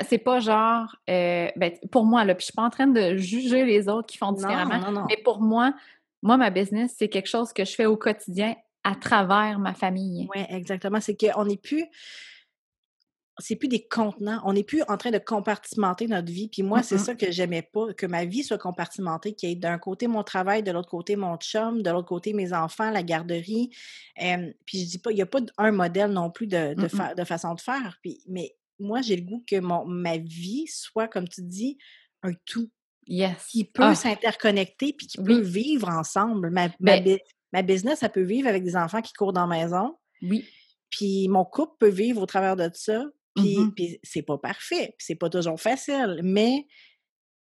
[0.07, 3.17] c'est pas genre, euh, ben, pour moi, là, puis je suis pas en train de
[3.17, 5.73] juger les autres qui font différemment, non, non, mais pour moi,
[6.21, 8.55] moi, ma business, c'est quelque chose que je fais au quotidien
[8.89, 10.27] à travers ma famille.
[10.35, 10.99] Oui, exactement.
[10.99, 11.85] C'est qu'on n'est plus
[13.39, 14.41] c'est plus des contenants.
[14.43, 16.49] On n'est plus en train de compartimenter notre vie.
[16.49, 19.55] Puis moi, c'est ça que j'aimais pas, que ma vie soit compartimentée, qu'il y ait
[19.55, 23.01] d'un côté mon travail, de l'autre côté mon chum, de l'autre côté mes enfants, la
[23.01, 23.69] garderie.
[24.65, 27.23] puis je dis pas, il n'y a pas un modèle non plus de, de, de
[27.23, 27.97] façon de faire.
[28.01, 31.77] Puis, mais moi, j'ai le goût que mon, ma vie soit, comme tu dis,
[32.23, 32.69] un tout.
[33.07, 33.47] Yes.
[33.49, 33.95] Qui peut ah.
[33.95, 36.51] s'interconnecter puis qui peut vivre ensemble.
[36.51, 37.17] Ma, ma, ben
[37.53, 39.95] ma business, ça peut vivre avec des enfants qui courent dans la maison.
[40.21, 40.45] Oui.
[40.89, 43.05] Puis mon couple peut vivre au travers de ça.
[43.35, 43.99] Puis, mm-hmm.
[44.03, 46.65] c'est pas parfait, c'est pas toujours facile, mais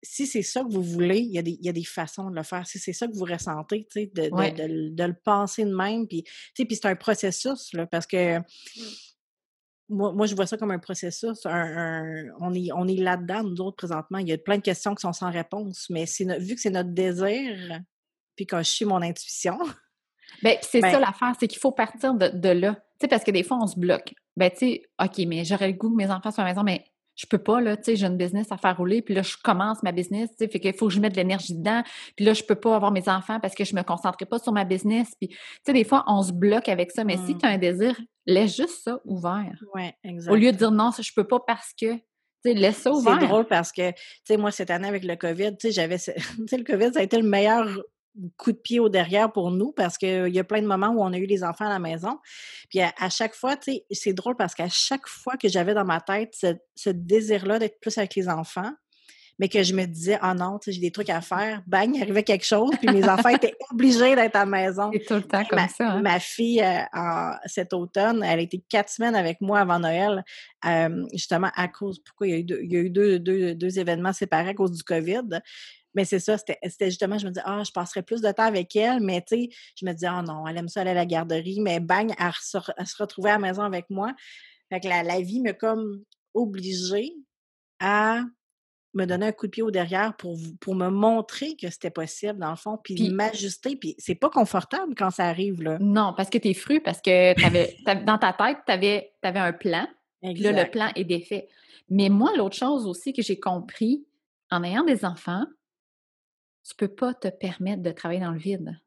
[0.06, 2.36] si c'est ça que vous voulez, il y, a des, y a des façons de
[2.36, 2.66] le faire.
[2.68, 6.68] Si c'est ça que vous ressentez, de, de, de, le penser de même, puis, puis
[6.72, 8.40] c'est un processus, là, parce que
[9.90, 11.46] moi, moi, je vois ça comme un processus.
[11.46, 14.18] on est, on est là-dedans, nous autres, présentement.
[14.18, 16.06] Il y a plein de questions qui sont sans réponse, mais
[16.40, 17.82] vu que c'est notre désir,
[18.36, 19.58] puis quand je suis mon intuition,
[20.44, 22.78] Ben, c'est ça l'affaire, c'est qu'il faut partir de, de là.
[23.10, 24.14] Parce que des fois, on se bloque.
[24.38, 26.64] Ben, tu sais, OK, mais j'aurais le goût que mes enfants soient à la maison,
[26.64, 26.84] mais
[27.16, 29.38] je peux pas, là, tu sais, j'ai une business à faire rouler, puis là, je
[29.42, 31.82] commence ma business, tu sais, fait qu'il faut que je mette de l'énergie dedans,
[32.16, 34.52] puis là, je peux pas avoir mes enfants parce que je me concentrerai pas sur
[34.52, 37.38] ma business, puis, tu sais, des fois, on se bloque avec ça, mais si mmh.
[37.38, 39.58] tu as un désir, laisse juste ça ouvert.
[39.74, 40.34] Oui, exactement.
[40.34, 42.02] Au lieu de dire non, je peux pas parce que, tu
[42.46, 43.18] sais, laisse ça ouvert.
[43.20, 45.98] C'est drôle parce que, tu sais, moi, cette année, avec le COVID, tu sais, j'avais,
[46.00, 46.12] tu
[46.48, 47.82] sais, le COVID, ça a été le meilleur
[48.38, 51.02] coup de pied au derrière pour nous parce qu'il y a plein de moments où
[51.02, 52.20] on a eu les enfants à la maison.
[52.70, 55.86] Puis à, chaque fois, tu sais, c'est drôle parce qu'à chaque fois que j'avais dans
[55.86, 56.36] ma tête
[56.76, 58.72] ce, désir-là d'être plus avec les enfants,
[59.38, 61.62] mais que je me disais, oh non, j'ai des trucs à faire.
[61.68, 64.90] Bang, il arrivait quelque chose, puis mes enfants étaient obligés d'être à la maison.
[64.94, 65.92] C'est tout le temps comme ma, ça.
[65.92, 66.02] Hein?
[66.02, 70.24] Ma fille, euh, en, cet automne, elle a été quatre semaines avec moi avant Noël,
[70.66, 73.20] euh, justement à cause, pourquoi il y a eu, deux, il y a eu deux,
[73.20, 75.42] deux, deux, événements séparés à cause du COVID.
[75.96, 78.76] Mais c'est ça, c'était justement, je me disais, ah, je passerais plus de temps avec
[78.76, 81.06] elle, mais tu sais, je me disais, oh non, elle aime ça aller à la
[81.06, 84.14] garderie, mais bang, elle se, elle se retrouvait à la maison avec moi.
[84.70, 86.04] Fait que la, la vie m'a comme
[86.34, 87.14] obligée
[87.80, 88.22] à
[88.96, 92.40] me donner un coup de pied au derrière pour, pour me montrer que c'était possible,
[92.40, 93.76] dans le fond, puis, m'ajuster.
[93.76, 95.78] Puis c'est pas confortable quand ça arrive, là.
[95.80, 97.34] Non, parce que tu es fru, parce que
[98.06, 99.88] dans ta tête, tu avais, avais, un plan.
[100.22, 101.50] Là, le plan est défait.
[101.90, 104.06] Mais moi, l'autre chose aussi que j'ai compris,
[104.50, 105.46] en ayant des enfants,
[106.68, 108.80] tu peux pas te permettre de travailler dans le vide.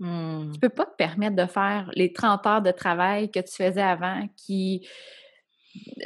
[0.00, 0.52] Tu Mmh.
[0.54, 3.82] Tu peux pas te permettre de faire les 30 heures de travail que tu faisais
[3.82, 4.88] avant qui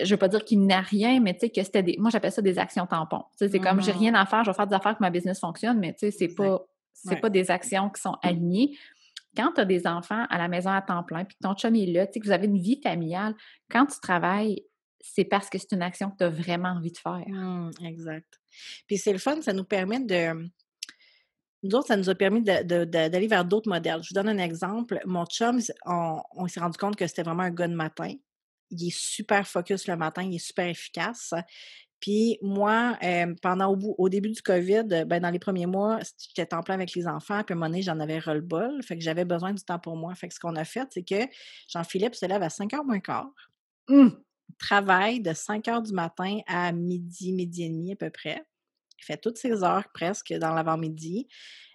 [0.03, 1.97] je veux pas dire qu'il n'a rien, mais tu sais que c'était des.
[1.99, 3.25] Moi, j'appelle ça des actions tampons.
[3.37, 3.99] C'est comme j'ai Mmh.
[3.99, 6.11] rien à faire, je vais faire des affaires que ma business fonctionne, mais tu sais,
[6.11, 6.61] c'est pas
[6.93, 7.21] c'est Ouais.
[7.21, 8.77] pas des actions qui sont alignées.
[9.37, 11.75] Quand tu as des enfants à la maison à temps plein, puis que ton chum
[11.75, 13.35] est là, tu sais, que vous avez une vie familiale,
[13.71, 14.62] quand tu travailles,
[15.01, 17.25] c'est parce que c'est une action que tu as vraiment envie de faire.
[17.29, 18.40] Mmh, exact.
[18.87, 20.51] Puis c'est le fun, ça nous permet de.
[21.64, 24.03] Nous autres, ça nous a permis d'aller vers d'autres modèles.
[24.03, 25.00] Je vous donne un exemple.
[25.07, 28.12] Mon chum, on, on s'est rendu compte que c'était vraiment un gars de matin.
[28.70, 31.33] Il est super focus le matin, il est super efficace.
[32.00, 36.00] Puis moi, euh, pendant au, bout, au début du COVID, ben, dans les premiers mois,
[36.18, 38.83] j'étais temps plein avec les enfants, puis à un moment donné, j'en avais ras-le-bol.
[38.83, 40.14] Fait que j'avais besoin du temps pour moi.
[40.14, 41.27] Fait que ce qu'on a fait, c'est que
[41.68, 43.33] Jean-Philippe se lève à 5h moins quart,
[43.88, 44.22] Hum!
[44.59, 48.44] travaille de 5h du matin à midi, midi et demi à peu près.
[49.05, 51.29] Il fait toutes ses heures presque dans l'avant-midi.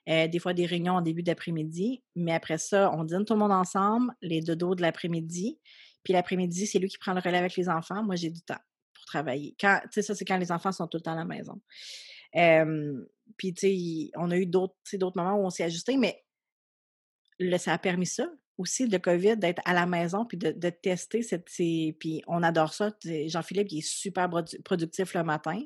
[0.10, 2.02] Euh, des fois des réunions en début d'après-midi.
[2.16, 5.60] Mais après ça, on dîne tout le monde ensemble, les dodos de l'après-midi.
[6.04, 8.04] Puis l'après-midi, c'est lui qui prend le relais avec les enfants.
[8.04, 8.58] Moi, j'ai du temps
[8.94, 9.56] pour travailler.
[9.60, 11.62] Tu sais, ça, c'est quand les enfants sont tout le temps à la maison.
[13.38, 14.76] Puis, tu sais, on a eu d'autres
[15.16, 16.24] moments où on s'est ajusté, mais
[17.60, 18.28] ça a permis ça
[18.60, 22.92] aussi, le COVID, d'être à la maison puis de, tester Puis on adore ça.
[23.06, 25.62] Jean-Philippe, il est super produ- productif le matin.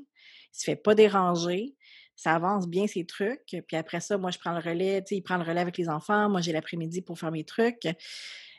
[0.53, 1.75] Il se fait pas déranger.
[2.15, 3.41] Ça avance bien ses trucs.
[3.67, 5.01] Puis après ça, moi, je prends le relais.
[5.01, 6.29] Tu sais, il prend le relais avec les enfants.
[6.29, 7.85] Moi, j'ai l'après-midi pour faire mes trucs.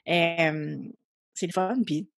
[0.08, 0.76] Euh,
[1.34, 1.74] c'est le fun.
[1.86, 2.08] Puis,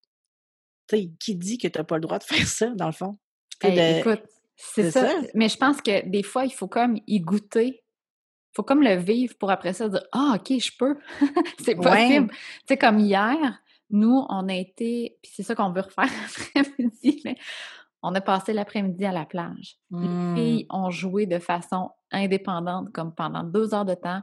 [0.87, 2.91] tu sais, qui dit que tu n'as pas le droit de faire ça, dans le
[2.91, 3.17] fond?
[3.61, 4.23] Hey, de- écoute,
[4.55, 5.07] c'est ça.
[5.09, 5.15] ça.
[5.35, 7.83] Mais je pense que des fois, il faut comme y goûter.
[7.83, 10.95] Il faut comme le vivre pour après ça dire Ah, OK, je peux.
[11.63, 11.83] c'est Ouais.
[11.83, 12.29] possible.
[12.31, 12.37] Tu
[12.69, 13.61] sais, comme hier,
[13.91, 16.09] nous, on a été, puis c'est ça qu'on veut refaire
[16.55, 17.37] l'après-midi, mais
[18.03, 19.77] on a passé l'après-midi à la plage.
[19.91, 20.35] Les Hmm.
[20.35, 24.21] filles ont joué de façon indépendante, comme pendant deux heures de temps.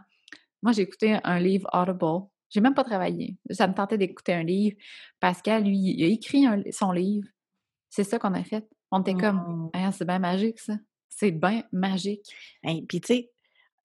[0.62, 2.26] Moi, j'ai écouté un livre Audible.
[2.50, 3.36] J'ai même pas travaillé.
[3.50, 4.76] Ça me tentait d'écouter un livre.
[5.20, 7.26] Pascal, lui, il a écrit un- son livre.
[7.90, 8.66] C'est ça qu'on a fait.
[8.90, 9.70] On était comme, Hmm.
[9.72, 10.74] Ah, c'est bien magique, ça.
[11.08, 12.24] C'est bien magique.
[12.62, 13.14] Hey, Puis, tu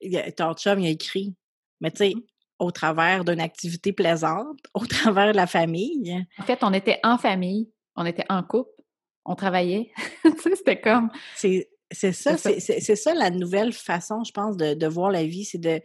[0.01, 1.35] sais, ton chum, il a écrit.
[1.81, 2.21] Mais, tu sais, Mmh.
[2.59, 6.25] au travers d'une activité plaisante, au travers de la famille.
[6.37, 8.71] En fait, on était en famille, on était en couple,
[9.29, 9.91] on travaillait.
[10.43, 11.67] c'était comme, C'est
[12.11, 13.13] ça, C'est ça.
[13.13, 15.45] la nouvelle façon, je pense, de, de voir la vie.
[15.45, 15.79] C'est de,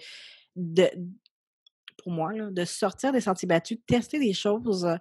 [0.57, 0.89] de,
[2.03, 4.97] pour moi, là, de sortir des sentiers battus, de tester des choses, euh,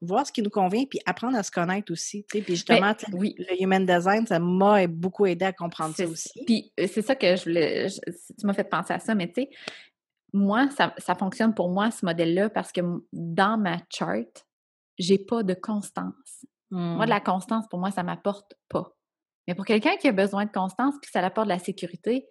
[0.00, 2.24] voir ce qui nous convient, puis apprendre à se connaître aussi.
[2.30, 2.44] tu sais.
[2.44, 3.34] Puis justement, oui.
[3.38, 6.30] le human design, ça m'a beaucoup aidé à comprendre ça aussi.
[6.46, 7.88] Puis euh, c'est ça que je voulais.
[7.88, 8.00] je-
[8.38, 9.50] tu m'as fait penser à ça, mais tu sais,
[10.32, 12.80] moi, ça, ça fonctionne pour moi, ce modèle-là, parce que
[13.12, 14.46] dans ma chart,
[14.98, 16.44] j'ai pas de constance.
[16.70, 18.92] Moi, de la constance, pour moi, ça m'apporte pas.
[19.48, 22.28] Mais pour quelqu'un qui a besoin de constance puis ça l'apporte de la sécurité,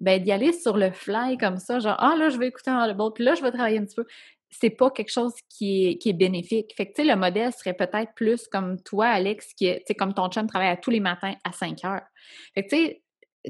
[0.00, 2.84] ben d'y aller sur le fly comme ça, genre ah là je vais écouter un
[2.84, 4.04] audible, puis là je vais travailler un petit peu,
[4.50, 6.72] c'est pas quelque chose qui est, qui est bénéfique.
[6.76, 9.84] Fait que tu sais le modèle serait peut-être plus comme toi Alex qui est tu
[9.88, 12.06] sais comme ton chum travaille à tous les matins à 5 heures.
[12.54, 13.02] Fait que tu sais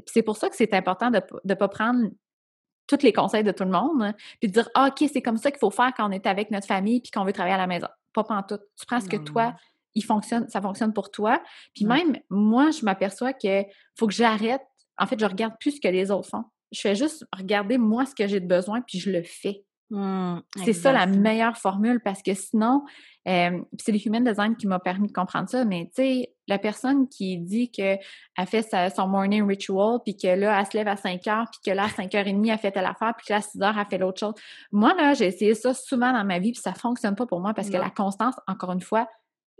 [0.07, 2.09] c'est pour ça que c'est important de ne pas prendre
[2.87, 5.37] tous les conseils de tout le monde, hein, puis de dire ah, OK, c'est comme
[5.37, 7.59] ça qu'il faut faire quand on est avec notre famille puis qu'on veut travailler à
[7.59, 7.87] la maison.
[8.13, 8.61] Pas pantoute.
[8.79, 9.23] Tu prends ce que Non.
[9.23, 9.55] toi,
[9.95, 11.41] il fonctionne, ça fonctionne pour toi.
[11.75, 12.03] Puis Ouais.
[12.03, 13.63] même, moi, je m'aperçois que
[13.97, 14.61] faut que j'arrête.
[14.97, 16.43] En fait, je regarde plus ce que les autres font.
[16.71, 19.63] Je fais juste regarder moi ce que j'ai de besoin, puis je le fais.
[19.91, 22.83] Hmm, C'est ça la meilleure formule parce que sinon,
[23.27, 26.59] euh, c'est le human design qui m'a permis de comprendre ça, mais tu sais, la
[26.59, 27.97] personne qui dit qu'elle
[28.45, 31.59] fait sa- son morning ritual, puis que là, elle se lève à 5 heures, puis
[31.71, 33.85] que là, à 5h30, elle fait telle affaire, puis que là, à 6 heures, elle
[33.87, 34.35] fait l'autre chose.
[34.71, 37.55] Moi, là, j'ai essayé ça souvent dans ma vie, puis ça fonctionne pas pour moi
[37.55, 39.07] parce que la constance, encore une fois,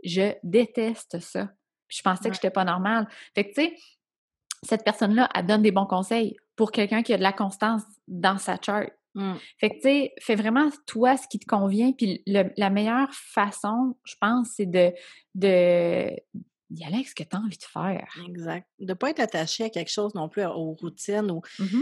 [0.04, 1.50] je déteste ça.
[1.88, 2.30] Je pensais Ouais.
[2.30, 3.08] que j'étais pas normale.
[3.34, 3.74] Fait que, tu sais,
[4.62, 8.38] cette personne-là, elle donne des bons conseils pour quelqu'un qui a de la constance dans
[8.38, 8.90] sa chart.
[9.14, 9.34] Hmm.
[9.58, 11.92] Fait que, tu sais, fais vraiment toi ce qui te convient.
[11.92, 14.92] Puis le- la meilleure façon, je pense, c'est de,
[15.34, 16.10] de,
[16.70, 18.06] d'y aller avec ce que tu as envie de faire.
[18.28, 18.68] Exact.
[18.78, 21.30] De ne pas être attaché à quelque chose non plus, aux routines.
[21.30, 21.40] Ou...
[21.58, 21.80] Mmh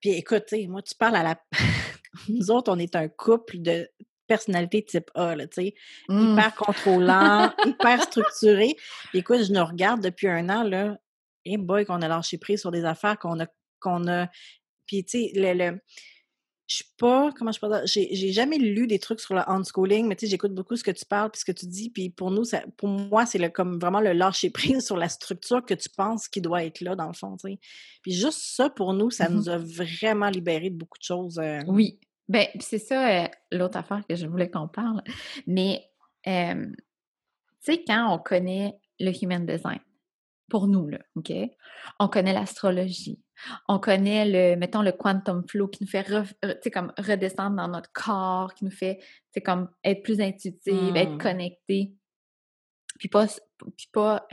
[0.00, 1.42] Puis écoute, moi, tu parles à la.
[2.28, 3.88] Nous autres, on est un couple de
[4.32, 5.74] personnalité type A, tu sais.
[6.08, 6.32] Mmh.
[6.32, 8.76] Hyper contrôlant, hyper structuré.
[9.12, 10.96] Écoute, je nous regarde depuis un an, là.
[11.44, 13.46] Et boy, qu'on a lâché prise sur des affaires qu'on a.
[13.80, 14.28] qu'on a...
[14.86, 15.80] Puis, tu sais, le, le
[16.72, 20.06] je suis pas, comment je peux dire, j'ai jamais lu des trucs sur le unschooling,
[20.06, 22.08] mais tu sais, j'écoute beaucoup ce que tu parles puis ce que tu dis, puis
[22.08, 25.74] pour nous, ça, pour moi, c'est comme vraiment le lâcher prise sur la structure que
[25.74, 27.58] tu penses qui doit être là, dans le fond, tu sais.
[28.00, 31.38] Puis juste ça, pour nous, ça mmh nous a vraiment libéré de beaucoup de choses.
[31.38, 31.60] Euh.
[31.66, 35.02] Oui, ben c'est ça euh, l'autre affaire que je voulais qu'on parle,
[35.46, 35.88] mais
[36.24, 36.32] tu
[37.60, 39.80] sais, quand on connaît le human design,
[40.48, 41.32] pour nous, là, OK?
[41.98, 43.18] On connaît l'astrologie,
[43.68, 46.04] on connaît le, mettons, le quantum flow qui nous fait
[46.70, 49.00] comme redescendre dans notre corps, qui nous fait
[49.44, 51.18] comme être plus intuitive, être mmh.
[51.18, 51.94] connecté.
[52.98, 53.26] Puis pas,
[53.76, 54.26] puis pas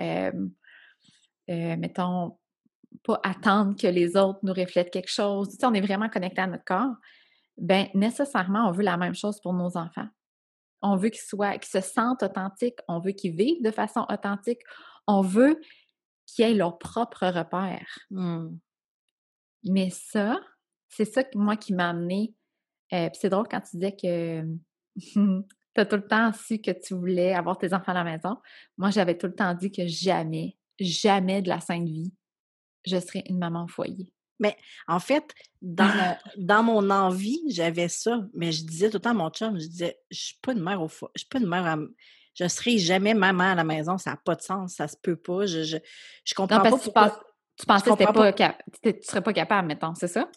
[1.50, 2.38] euh, mettons,
[3.04, 5.58] pas attendre que les autres nous reflètent quelque chose.
[5.64, 6.96] on est vraiment connecté à notre corps.
[7.60, 10.08] Ben nécessairement, on veut la même chose pour nos enfants.
[10.82, 14.62] On veut qu'ils soient, qu'ils se sentent authentiques, on veut qu'ils vivent de façon authentique,
[15.08, 15.60] on veut
[16.26, 18.00] qu'ils aient leur propre repère.
[18.12, 18.58] Mmh.
[19.66, 20.40] Mais ça,
[20.88, 22.34] c'est ça que moi qui m'a amené.
[22.94, 24.42] Euh, c'est drôle quand tu disais que
[24.96, 28.38] tu as tout le temps su que tu voulais avoir tes enfants à la maison.
[28.78, 32.14] Moi, j'avais tout le temps dit que jamais, jamais de la sainte vie,
[32.86, 34.12] je serais une maman au foyer.
[34.40, 38.26] Mais en fait, dans, mon, dans mon envie, j'avais ça.
[38.34, 40.64] Mais je disais tout le temps à mon chum, je disais, je suis pas une
[40.64, 41.12] mère au foyer.
[41.16, 41.78] Je suis pas une mère à,
[42.34, 45.18] je serai jamais maman à la maison, ça n'a pas de sens, ça se peut
[45.18, 45.46] pas.
[45.46, 45.78] Je, je,
[46.24, 47.22] je comprends pas pourquoi...
[47.58, 50.32] Tu pensais que pas, tu ne serais pas capable, mettons, c'est ça?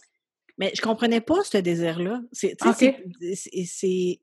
[0.58, 2.20] Mais je comprenais pas ce désir-là.
[2.32, 2.56] C'est,
[3.64, 4.20] c'est,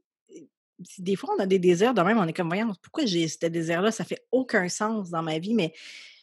[0.97, 3.45] des fois, on a des désirs de même, on est comme, voyons, pourquoi j'ai ce
[3.45, 3.91] désir-là?
[3.91, 5.73] Ça fait aucun sens dans ma vie, mais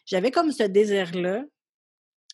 [0.04, 1.44] j'avais comme ce désir-là,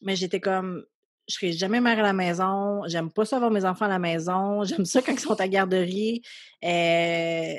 [0.02, 0.84] mais j'étais comme,
[1.28, 3.98] je serai jamais mère à la maison, j'aime pas ça avoir mes enfants à la
[3.98, 6.22] maison, j'aime ça quand ils sont à garderie.
[6.64, 7.54] Euh,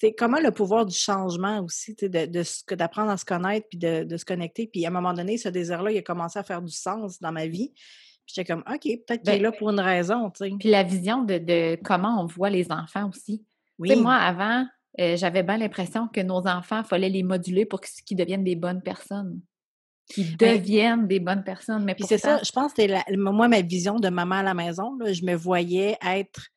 [0.00, 4.16] c'est comment le pouvoir du changement aussi, de, de, d'apprendre à se connaître puis de,
[4.16, 4.66] se connecter.
[4.66, 7.32] Puis à un moment donné, ce désir-là, il a commencé à faire du sens dans
[7.32, 7.72] ma vie.
[7.74, 10.30] Puis j'étais comme, OK, peut-être qu'il est ben là pour une raison.
[10.30, 13.44] Puis la vision de, comment on voit les enfants aussi.
[13.78, 13.94] Oui.
[13.96, 14.66] moi, avant,
[15.00, 18.56] euh, j'avais bien l'impression que nos enfants, il fallait les moduler pour qu'ils deviennent des
[18.56, 19.40] bonnes personnes.
[20.16, 21.84] Ben deviennent des bonnes personnes.
[21.84, 24.54] Mais puis c'est ça, je pense que c'était moi, ma vision de maman à la
[24.54, 24.96] maison.
[24.98, 26.50] Là, je me voyais être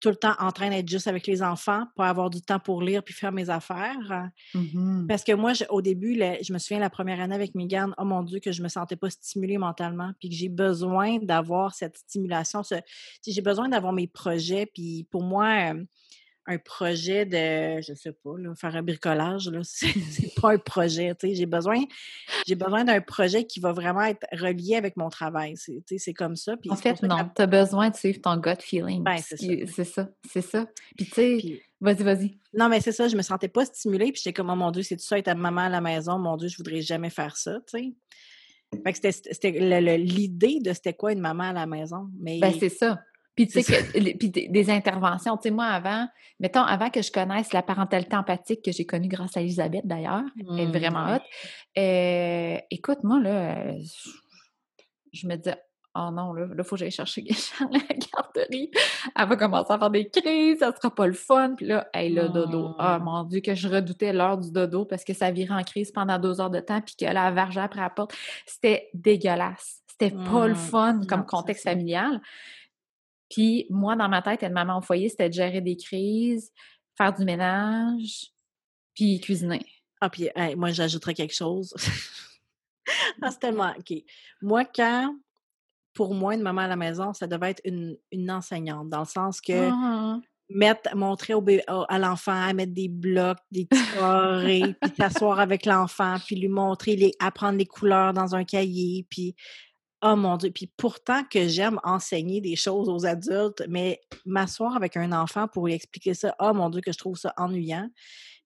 [0.00, 2.82] tout le temps en train d'être juste avec les enfants, pas avoir du temps pour
[2.82, 4.30] lire puis faire mes affaires.
[4.54, 8.04] Mmh Parce que moi, au début, je me souviens la première année avec Megan, oh
[8.04, 11.98] mon Dieu, que je me sentais pas stimulée mentalement, puis que j'ai besoin d'avoir cette
[11.98, 12.62] stimulation.
[13.26, 15.74] j'ai besoin d'avoir mes projets, puis pour moi,
[16.50, 21.28] un projet de, je sais pas, faire un bricolage, là, c'est pas un projet, tu
[21.28, 21.82] sais, j'ai besoin,
[22.46, 26.56] j'ai besoin d'un projet qui va vraiment être relié avec mon travail, c'est comme ça.
[26.68, 29.02] en fait, non, tu as besoin de suivre ton gut feeling.
[29.02, 29.36] Ben, c'est
[29.84, 30.08] ça.
[30.30, 32.38] C'est ça, Puis tu sais, vas-y, vas-y.
[32.52, 34.82] Non, mais c'est ça, je me sentais pas stimulée, puis j'étais comme, oh mon Dieu,
[34.82, 37.36] c'est tout ça être ta maman à la maison, mon Dieu, je voudrais jamais faire
[37.36, 37.92] ça, tu sais.
[38.84, 39.50] Fait que c'était
[39.98, 42.08] l'idée de c'était quoi une maman à la maison.
[42.20, 42.38] Mais...
[42.38, 43.00] Ben, c'est ça.
[43.36, 43.82] Puis, tu sais,
[44.18, 45.36] puis des interventions.
[45.36, 46.06] Tu sais, moi, avant,
[46.40, 50.24] mettons, avant que je connaisse la parentalité empathique que j'ai connue grâce à Elisabeth, d'ailleurs,
[50.38, 51.22] elle est mmh, vraiment haute.
[51.78, 53.72] Euh, écoute, moi, là,
[55.12, 55.56] je, me disais,
[55.94, 58.70] oh non, là, il faut que j'aille chercher Guéchard à la garderie.
[59.16, 61.54] Elle va commencer à faire des crises, ça sera pas le fun.
[61.56, 62.74] Puis là, hey, le dodo.
[62.78, 65.92] Oh mon Dieu, que je redoutais l'heure du dodo parce que ça virait en crise
[65.92, 68.12] pendant deux heures de temps, puis qu'elle a vargé après la porte.
[68.44, 69.82] C'était dégueulasse.
[69.86, 72.20] C'était pas le mmh, fun comme contexte familial.
[73.30, 76.52] Puis moi, dans ma tête, être maman au foyer, c'était de gérer des crises,
[76.98, 78.26] faire du ménage,
[78.94, 79.64] puis cuisiner.
[80.00, 81.72] Ah, puis moi, j'ajouterais quelque chose.
[83.22, 83.72] ah, c'est tellement...
[83.78, 83.96] OK.
[84.42, 85.14] Moi, quand,
[85.94, 89.40] pour moi, une maman à la maison, ça devait être une, enseignante, dans le sens
[89.40, 90.18] que ah!
[90.48, 91.44] mettre, montrer au
[91.88, 96.48] à l'enfant à mettre des blocs, des petits carrés, puis s'asseoir avec l'enfant, puis lui
[96.48, 99.36] montrer, les, apprendre les couleurs dans un cahier, puis
[100.02, 100.50] Oh mon Dieu!
[100.50, 105.66] Puis pourtant que j'aime enseigner des choses aux adultes, mais m'asseoir avec un enfant pour
[105.66, 107.88] lui expliquer ça, oh mon Dieu, que je trouve ça ennuyant.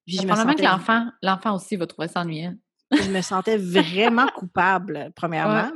[0.07, 0.57] Puis je me sentais...
[0.57, 2.55] que l'enfant, l'enfant aussi va trouver ça ennuyant.
[2.93, 5.71] je me sentais vraiment coupable, premièrement.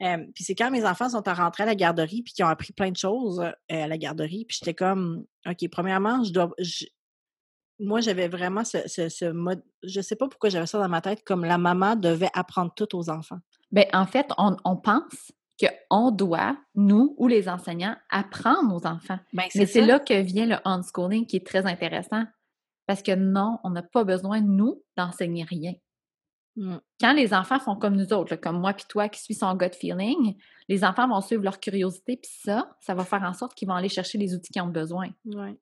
[0.00, 2.90] puis c'est quand mes enfants sont rentrés à la garderie puis qu'ils ont appris plein
[2.90, 4.44] de choses euh, à la garderie.
[4.46, 6.50] Puis j'étais comme, OK, premièrement, je dois.
[7.78, 9.62] moi, j'avais vraiment ce, ce, ce mode.
[9.84, 12.96] Je sais pas pourquoi j'avais ça dans ma tête, comme la maman devait apprendre tout
[12.96, 13.38] aux enfants.
[13.72, 19.18] Bien, en fait, on, on pense qu'on doit, nous ou les enseignants, apprendre aux enfants.
[19.32, 22.24] Ben, Mais c'est là que vient le unschooling qui est très intéressant.
[22.86, 25.74] Parce que non, on n'a pas besoin, nous, d'enseigner rien.
[26.56, 26.78] Mmh.
[27.00, 29.54] Quand les enfants font comme nous autres, là, comme moi puis toi qui suis son
[29.54, 30.36] gut feeling,
[30.68, 33.74] les enfants vont suivre leur curiosité, puis ça, ça va faire en sorte qu'ils vont
[33.74, 35.08] aller chercher les outils qu'ils ont besoin.
[35.24, 35.56] Ouais.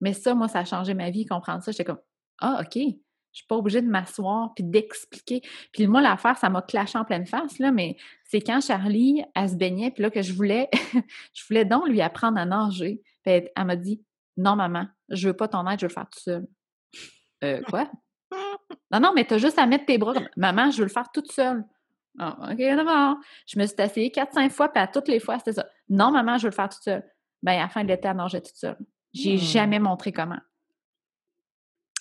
[0.00, 1.72] Mais ça, moi, ça a changé ma vie, comprendre ça.
[1.72, 2.00] J'étais comme,
[2.40, 2.80] ah, OK,
[3.32, 5.40] je suis pas obligée de m'asseoir puis d'expliquer.
[5.72, 9.48] Puis moi, l'affaire, ça m'a clashé en pleine face, là, mais c'est quand Charlie, elle
[9.48, 10.68] se baignait, puis là, que je voulais,
[11.34, 13.00] je voulais donc lui apprendre à nager.
[13.22, 14.02] Puis elle, elle m'a dit,
[14.36, 16.46] non, maman, je veux pas ton aide, je veux le faire tout seul.
[17.44, 17.90] Euh, quoi?
[18.90, 21.10] Non, non, mais tu as juste à mettre tes bras Maman, je veux le faire
[21.12, 21.64] toute seule.
[22.18, 23.16] Ah, OK, d'abord.
[23.46, 25.66] Je me suis asseyée quatre, cinq fois, puis à toutes les fois, c'était ça.
[25.88, 27.02] Non, maman, je veux le faire toute seule.
[27.42, 28.76] Ben, à la fin de l'été, elle nageait toute seule.
[29.14, 29.38] J'ai Hmm.
[29.38, 30.38] jamais montré comment.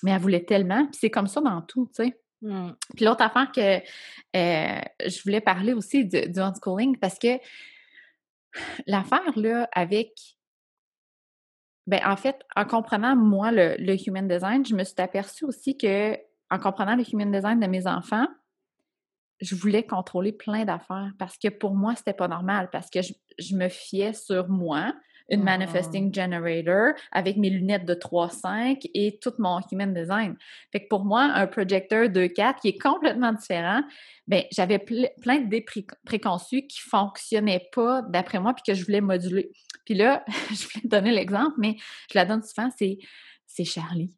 [0.04, 2.22] Mais elle voulait tellement, puis c'est comme ça dans tout, tu sais.
[2.42, 2.72] Mmh.
[2.96, 3.78] Puis l'autre affaire que
[4.36, 7.40] euh, je voulais parler aussi du, du unschooling, parce que
[8.88, 10.12] l'affaire, là, avec
[11.88, 15.78] ben, en fait, en comprenant, moi, le, le human design, je me suis aperçue aussi
[15.78, 16.16] que,
[16.50, 18.28] en comprenant le human design de mes enfants,
[19.42, 23.14] je voulais contrôler plein d'affaires parce que pour moi, c'était pas normal parce que je,
[23.40, 24.94] je me fiais sur moi,
[25.32, 25.46] une Mhm.
[25.46, 30.36] manifesting generator avec mes lunettes de 3.5 et tout mon human design.
[30.72, 33.82] Fait que pour moi, un projecteur 2.4 qui est complètement différent,
[34.28, 38.84] ben j'avais ple- plein d'idées pré- préconçues qui fonctionnaient pas d'après moi puis que je
[38.86, 39.52] voulais moduler.
[39.86, 41.78] Puis là, je voulais donner l'exemple, mais
[42.12, 42.98] je la donne souvent, c'est
[43.48, 44.16] c'est Charlie.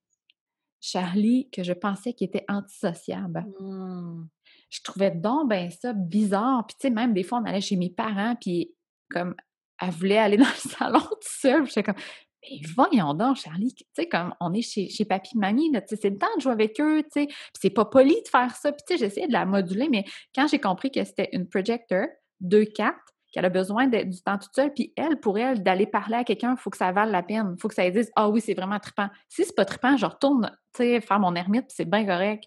[0.82, 4.26] Charlie, que je pensais qu'il était antisociable Mmh.
[4.69, 6.65] je trouvais donc ben ça bizarre.
[6.67, 8.73] Puis tu sais, même des fois, on allait chez mes parents, puis
[9.10, 9.36] comme
[9.84, 11.65] elle voulait aller dans le salon toute seule.
[11.67, 11.96] J'étais comme,
[12.43, 16.10] mais voyons donc, Charlie, tu sais, comme on est chez, chez papy, mamie, là, c'est
[16.10, 17.26] le temps de jouer avec eux, tu sais.
[17.28, 18.72] Puis c'est pas poli de faire ça.
[18.72, 20.04] Puis tu sais, j'essayais de la moduler, mais
[20.36, 22.08] quand j'ai compris que c'était une projector
[22.43, 22.93] 2-4,
[23.32, 26.24] qu'elle a besoin d'être du temps toute seule, puis elle, pour elle, d'aller parler à
[26.24, 27.56] quelqu'un, il faut que ça vale la peine.
[27.58, 29.08] Il faut que ça dise Ah oui, c'est vraiment trippant.
[29.28, 32.43] Si c'est pas trippant, je retourne, tu sais, faire mon ermite, puis c'est bien correct.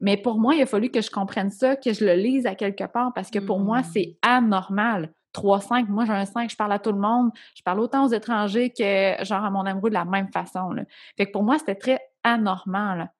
[0.00, 2.56] Mais pour moi, il a fallu que je comprenne ça, que je le lise à
[2.56, 3.84] quelque part, parce que pour moi, Mm.
[3.92, 5.12] c'est anormal.
[5.34, 8.12] 3-5, moi j'ai un 5, je parle à tout le monde, je parle autant aux
[8.12, 10.70] étrangers que genre à mon amoureux de la même façon.
[10.70, 10.84] Là.
[11.16, 13.12] Fait que pour moi, c'était très anormal.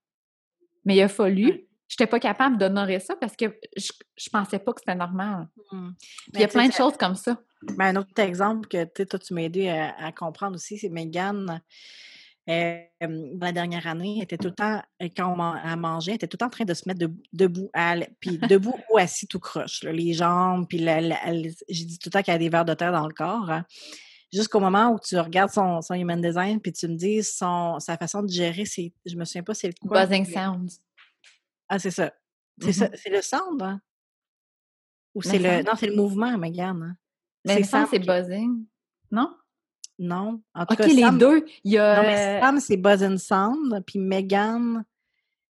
[0.85, 1.67] Mais il a fallu, Ouais.
[1.89, 3.47] j'étais pas capable d'honorer ça parce que
[3.77, 5.49] je, je pensais pas que c'était normal.
[5.73, 5.91] Mmh.
[6.35, 7.39] Il y a plein de choses comme ça.
[7.77, 11.61] Ben, un autre exemple que toi, tu m'as aidé à, à comprendre aussi, c'est Megan.
[12.49, 16.13] Euh, dans la dernière année, elle était tout le temps, euh, quand on elle mangeait,
[16.13, 18.75] elle était tout le temps en train de se mettre de- debout, à puis debout
[18.93, 22.39] ou assis tout croche, là, les jambes, puis j'ai dit tout le temps qu'elle a
[22.39, 23.51] des vers de terre dans le corps.
[23.51, 23.65] hein.
[24.33, 27.97] Jusqu'au moment où tu regardes son, son human design, puis tu me dis son, sa
[27.97, 30.05] façon de gérer, c'est, je me souviens pas c'est le quoi.
[30.05, 30.81] Buzzing sounds.
[31.69, 32.13] Ah, c'est ça.
[32.61, 32.89] C'est ça.
[32.95, 33.81] C'est le sound, hein?
[35.15, 35.49] Ou Le c'est le.
[35.49, 35.67] sound.
[35.67, 36.83] Non, c'est le mouvement, Megan.
[36.83, 36.97] Hein?
[37.45, 38.65] Mais le Sam sound, c'est buzzing.
[39.13, 39.35] Non?
[39.99, 40.43] Non.
[40.55, 41.45] En tout OK, cas, les Sam- deux.
[41.65, 41.97] Il y a.
[41.97, 44.85] Non, mais Sam, c'est Buzz and Sound, puis Megan,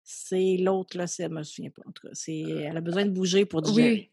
[0.02, 1.82] c'est l'autre, là, je me souviens pas.
[1.86, 4.12] En tout cas, c'est, elle a besoin de bouger pour digérer.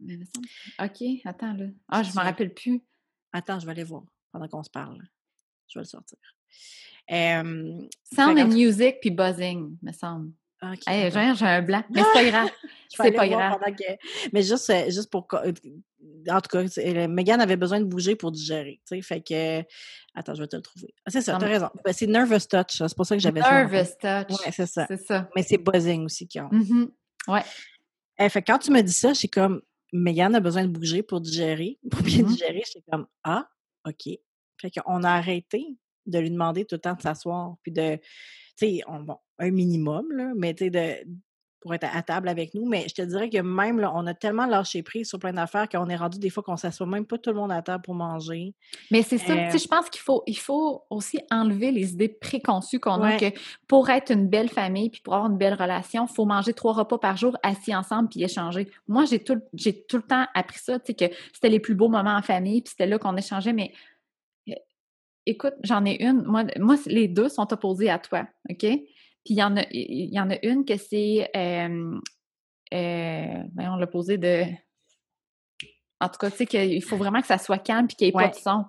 [0.00, 0.18] Oui.
[0.82, 1.66] OK, attends là.
[1.88, 2.82] Ah, je m'en rappelle plus.
[3.32, 4.98] Attends, je vais aller voir pendant qu'on se parle.
[5.68, 6.18] Je vais le sortir.
[7.10, 7.78] Euh,
[8.14, 10.32] Sound and music puis buzzing, me semble.
[10.86, 11.82] Hey, j'ai un blanc.
[11.90, 12.50] Mais c'est pas grave.
[12.88, 13.58] C'est pas grave.
[13.78, 15.26] que- Mais juste, euh, juste pour.
[16.30, 18.80] En tout cas, c'est- euh, Megan avait besoin de bouger pour digérer.
[18.86, 19.60] Tu sais, fait que.
[20.14, 20.94] Attends, je vais te le trouver.
[21.04, 21.68] Ah, c'est ça, t'as raison.
[21.84, 22.78] Ben, c'est Nervous Touch.
[22.78, 23.48] C'est pour ça que j'avais ça.
[23.48, 23.68] en.
[23.68, 24.38] Nervous touch.
[24.46, 24.86] Ouais, c'est ça.
[24.88, 25.28] C'est ça.
[25.36, 26.48] Mais c'est Buzzing aussi qui ont.
[26.50, 26.90] Mhm.
[27.28, 27.42] Ouais.
[28.18, 29.60] Eh, fait que quand tu me dis ça, j'ai comme.
[29.92, 32.28] Megan a besoin de bouger pour digérer, pour bien Mhm.
[32.28, 32.62] digérer.
[32.66, 33.48] J'étais comme Ah,
[33.86, 34.08] OK.
[34.60, 35.66] Fait qu'on a arrêté
[36.06, 37.96] de lui demander tout le temps de s'asseoir, puis de.
[37.96, 38.02] Tu
[38.56, 41.06] sais, on- bon, un minimum, là, mais tu sais, de
[41.60, 42.66] pour être à table avec nous.
[42.66, 45.68] Mais je te dirais que même, là, on a tellement lâché prise sur plein d'affaires
[45.68, 47.94] qu'on est rendu des fois qu'on s'assoit même pas tout le monde à table pour
[47.94, 48.54] manger.
[48.90, 51.92] Mais c'est ça, Euh, tu sais, je pense qu'il faut, il faut aussi enlever les
[51.92, 53.26] idées préconçues qu'on a que
[53.68, 56.72] pour être une belle famille puis pour avoir une belle relation, il faut manger trois
[56.72, 58.68] repas par jour assis ensemble puis échanger.
[58.88, 61.74] Moi, j'ai tout, j'ai tout le temps appris ça, tu sais, que c'était les plus
[61.74, 63.72] beaux moments en famille puis c'était là qu'on échangeait, mais
[64.48, 64.54] euh,
[65.26, 66.22] écoute, j'en ai une.
[66.22, 68.66] Moi, moi, les deux sont opposés à toi, OK?
[69.24, 71.98] Puis il y en a, il y en a une que c'est, euh,
[72.74, 74.44] euh, voyons, l'opposé de...
[76.00, 78.12] En tout cas, tu sais, qu'il faut vraiment que ça soit calme puis qu'il n'y
[78.12, 78.30] ait Ouais.
[78.30, 78.64] pas de son.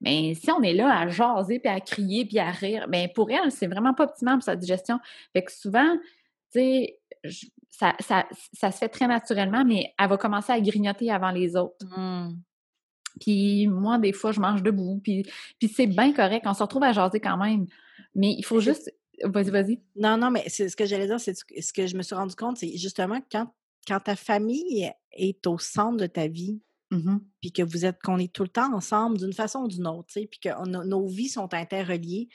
[0.00, 3.30] Mais si on est là à jaser, puis à crier, puis à rire, bien pour
[3.30, 4.98] elle, c'est vraiment pas optimal pour sa digestion.
[5.32, 5.96] Fait que souvent,
[6.52, 6.98] tu sais,
[7.70, 11.54] ça, ça, ça se fait très naturellement, mais elle va commencer à grignoter avant les
[11.54, 11.86] autres.
[11.96, 12.36] Mmh.
[13.20, 15.24] Puis moi, des fois, je mange debout, puis,
[15.60, 16.46] puis c'est bien correct.
[16.48, 17.66] On se retrouve à jaser quand même.
[18.16, 18.92] Mais il faut juste...
[19.22, 19.82] Vas-y, vas-y.
[19.96, 22.34] Non, non, mais c'est ce que j'allais dire, c'est ce que je me suis rendu
[22.34, 23.52] compte, c'est justement quand,
[23.86, 26.60] quand ta famille est au centre de ta vie,
[26.90, 27.20] Mhm.
[27.40, 30.08] puis que vous êtes, qu'on est tout le temps ensemble d'une façon ou d'une autre,
[30.08, 32.28] tu sais, puis que on nos vies sont interreliées,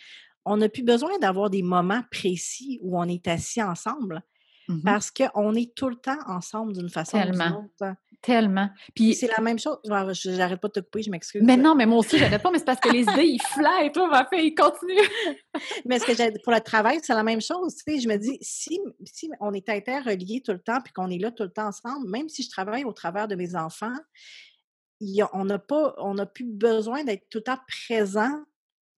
[0.45, 4.23] on n'a plus besoin d'avoir des moments précis où on est assis ensemble
[4.67, 7.95] Mmh parce qu'on est tout le temps ensemble d'une façon ou d'une autre.
[8.22, 8.70] Tellement.
[8.95, 9.78] Puis c'est la même chose.
[9.86, 11.41] J'arrête pas de te couper, je m'excuse.
[11.45, 13.91] mais non, mais moi aussi, j'arrête pas, mais c'est parce que les idées, ils fly,
[13.93, 14.97] toi, ma fille, continue.
[15.86, 17.76] Mais ce que j'ai pour le travail, c'est la même chose.
[17.76, 21.09] Tu sais, je me dis, si, si on est interreliés tout le temps puis qu'on
[21.09, 23.93] est là tout le temps ensemble, même si je travaille au travers de mes enfants,
[25.01, 28.43] a- on n'a pas, on n'a plus besoin d'être tout le temps présent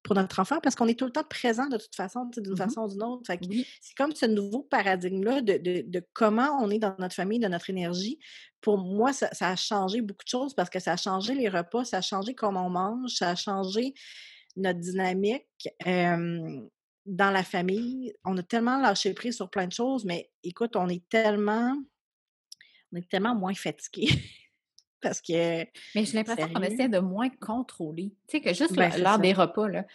[0.03, 2.57] pour notre enfant parce qu'on est tout le temps présent de toute façon, d'une Mhm.
[2.57, 3.31] façon ou d'une autre.
[3.47, 3.65] Oui.
[3.81, 7.47] c'est comme ce nouveau paradigme-là de, de- de comment on est dans notre famille, de
[7.47, 8.17] notre énergie.
[8.61, 11.49] Pour moi, ça, ça a changé beaucoup de choses parce que ça a changé les
[11.49, 13.93] repas, ça a changé comment on mange, ça a changé
[14.55, 15.45] notre dynamique
[15.85, 16.61] euh,
[17.05, 18.13] dans la famille.
[18.25, 21.75] On a tellement lâché prise sur plein de choses, mais écoute, on est tellement,
[22.93, 24.07] on est tellement moins fatigué
[25.01, 25.63] parce que,
[25.95, 28.13] Mais j'ai l'impression qu'on essaie de moins contrôler.
[28.27, 29.17] Tu sais, que juste Ben, ça.
[29.17, 29.85] des repas, là.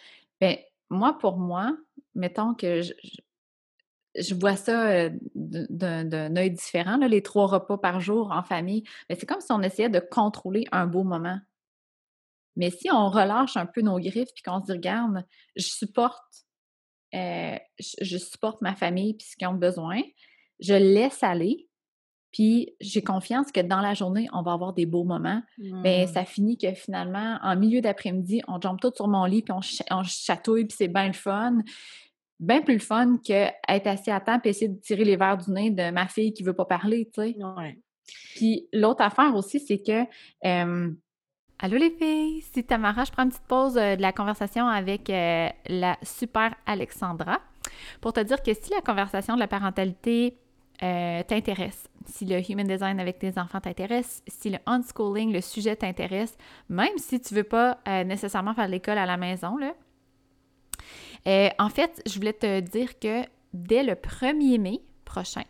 [0.41, 0.57] Ben,
[0.89, 1.75] moi, pour moi,
[2.13, 8.31] mettons que je, vois ça d'un d'un œil différent, là, les trois repas par jour
[8.31, 8.83] en famille.
[9.09, 11.39] Mais c'est comme si on essayait de contrôler un beau moment.
[12.55, 15.25] Mais si on relâche un peu nos griffes puis qu'on se dit, regarde,
[15.55, 16.45] je supporte,
[17.13, 20.01] euh, je, je supporte ma famille puis ce qu'ils ont besoin,
[20.59, 21.64] je laisse aller,
[22.35, 25.41] puis j'ai confiance que dans la journée, on va avoir des beaux moments.
[25.57, 26.13] Mais Hmm.
[26.13, 29.61] ça finit que finalement, en milieu d'après-midi, on jump tout sur mon lit, puis on,
[29.61, 31.59] ch- on chatouille, puis c'est bien le fun.
[32.41, 35.49] Bien plus le fun qu'être assis à temps, puis essayer de tirer les verres du
[35.49, 37.35] nez de ma fille qui veut pas parler, tu sais.
[37.41, 37.79] Ouais.
[38.35, 40.03] Puis l'autre affaire aussi, c'est que.
[40.45, 40.91] euh,
[41.59, 43.05] Allô les filles, c'est Tamara.
[43.05, 47.39] Je prends une petite pause euh, de la conversation avec euh, la super Alexandra
[48.01, 50.37] pour te dire que si la conversation de la parentalité
[50.83, 55.75] euh, t'intéresse, si le human design avec tes enfants t'intéresse, si le unschooling, le sujet
[55.75, 56.37] t'intéresse,
[56.69, 59.73] même si tu veux pas euh, nécessairement faire l'école à la maison, là,
[61.27, 63.23] euh, en fait, je voulais te dire que
[63.53, 65.43] dès le 1er mai prochain,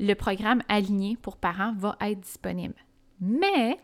[0.00, 2.74] le programme Aligné pour parents va être disponible.
[3.20, 3.78] Mais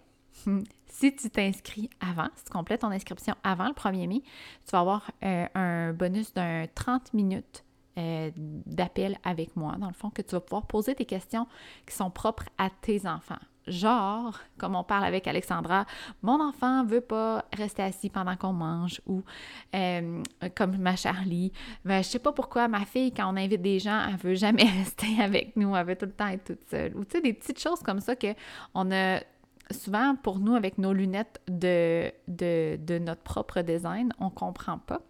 [0.47, 4.23] hmm, si tu t'inscris avant, si tu complètes ton inscription avant le 1er mai,
[4.65, 7.65] tu vas avoir un bonus d'un 30 minutes
[7.99, 11.47] euh, d'appel avec moi, dans le fond, que tu vas pouvoir poser des questions
[11.87, 13.39] qui sont propres à tes enfants.
[13.67, 15.87] Genre, comme on parle avec Alexandra,
[16.23, 19.23] mon enfant veut pas rester assis pendant qu'on mange ou
[19.75, 20.23] euh,
[20.57, 21.53] comme ma Charlie,
[21.85, 24.65] ben, je sais pas pourquoi ma fille, quand on invite des gens, elle veut jamais
[24.79, 26.97] rester avec nous, elle veut tout le temps être toute seule.
[26.97, 28.35] Ou tu sais, des petites choses comme ça que
[28.75, 29.21] on a
[29.71, 35.01] souvent pour nous avec nos lunettes de, de, de notre propre design, on comprend pas.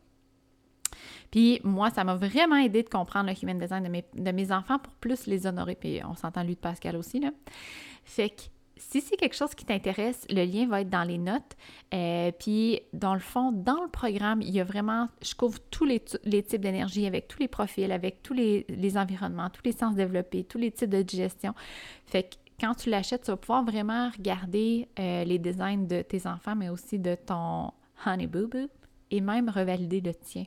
[1.30, 4.92] Puis moi, ça m'a vraiment aidé de comprendre le human design de mes, enfants pour
[4.94, 5.74] plus les honorer.
[5.74, 7.30] Puis on s'entend lui de Pascal aussi, là.
[8.05, 8.42] Fait que
[8.76, 11.57] si c'est quelque chose qui t'intéresse, le lien va être dans les notes.
[11.92, 15.84] Euh, puis, dans le fond, dans le programme, il y a vraiment, je couvre tous
[15.84, 19.94] les, types d'énergie avec tous les profils, avec tous les, les, environnements, tous les sens
[19.94, 21.55] développés, tous les types de digestion.
[22.07, 26.26] Fait que quand tu l'achètes, tu vas pouvoir vraiment regarder euh, les designs de tes
[26.26, 27.72] enfants, mais aussi de ton
[28.07, 28.68] honey boo boo
[29.11, 30.44] et même revalider le tien.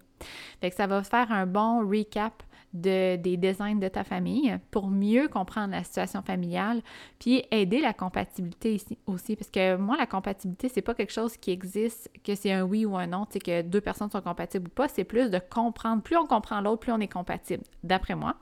[0.61, 2.43] Fait que ça va faire un bon recap
[2.73, 6.81] de, des designs de ta famille pour mieux comprendre la situation familiale,
[7.19, 9.35] puis aider la compatibilité ici aussi.
[9.35, 12.85] Parce que moi, la compatibilité, c'est pas quelque chose qui existe, que c'est un oui
[12.85, 16.01] ou un non, sais, que deux personnes sont compatibles ou pas, c'est plus de comprendre.
[16.01, 18.35] Plus on comprend l'autre, plus on est compatible, d'après moi.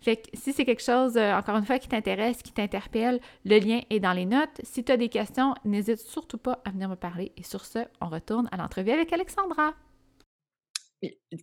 [0.00, 3.80] Fait si c'est quelque chose, euh, encore une fois, qui t'intéresse, qui t'interpelle, le lien
[3.88, 4.60] est dans les notes.
[4.62, 7.32] Si tu as des questions, n'hésite surtout pas à venir me parler.
[7.36, 9.72] Et sur ce, on retourne à l'entrevue avec Alexandra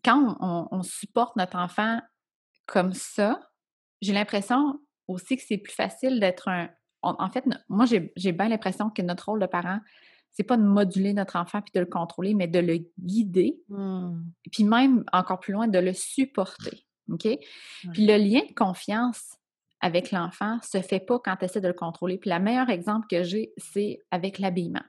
[0.04, 2.00] quand on, on, supporte notre enfant
[2.66, 3.40] comme ça,
[4.02, 6.70] j'ai l'impression aussi que c'est plus facile d'être un.
[7.02, 9.80] On, en fait, moi, j'ai bien l'impression que notre rôle de parent,
[10.32, 14.22] c'est pas de moduler notre enfant puis de le contrôler, mais de le guider, mmh.
[14.52, 16.86] puis même encore plus loin, de le supporter.
[17.12, 17.28] OK?
[17.94, 19.38] Puis le lien de confiance
[19.82, 22.18] avec l'enfant se fait pas quand tu essaies de le contrôler.
[22.18, 24.84] Puis le meilleur exemple que j'ai, c'est avec l'habillement.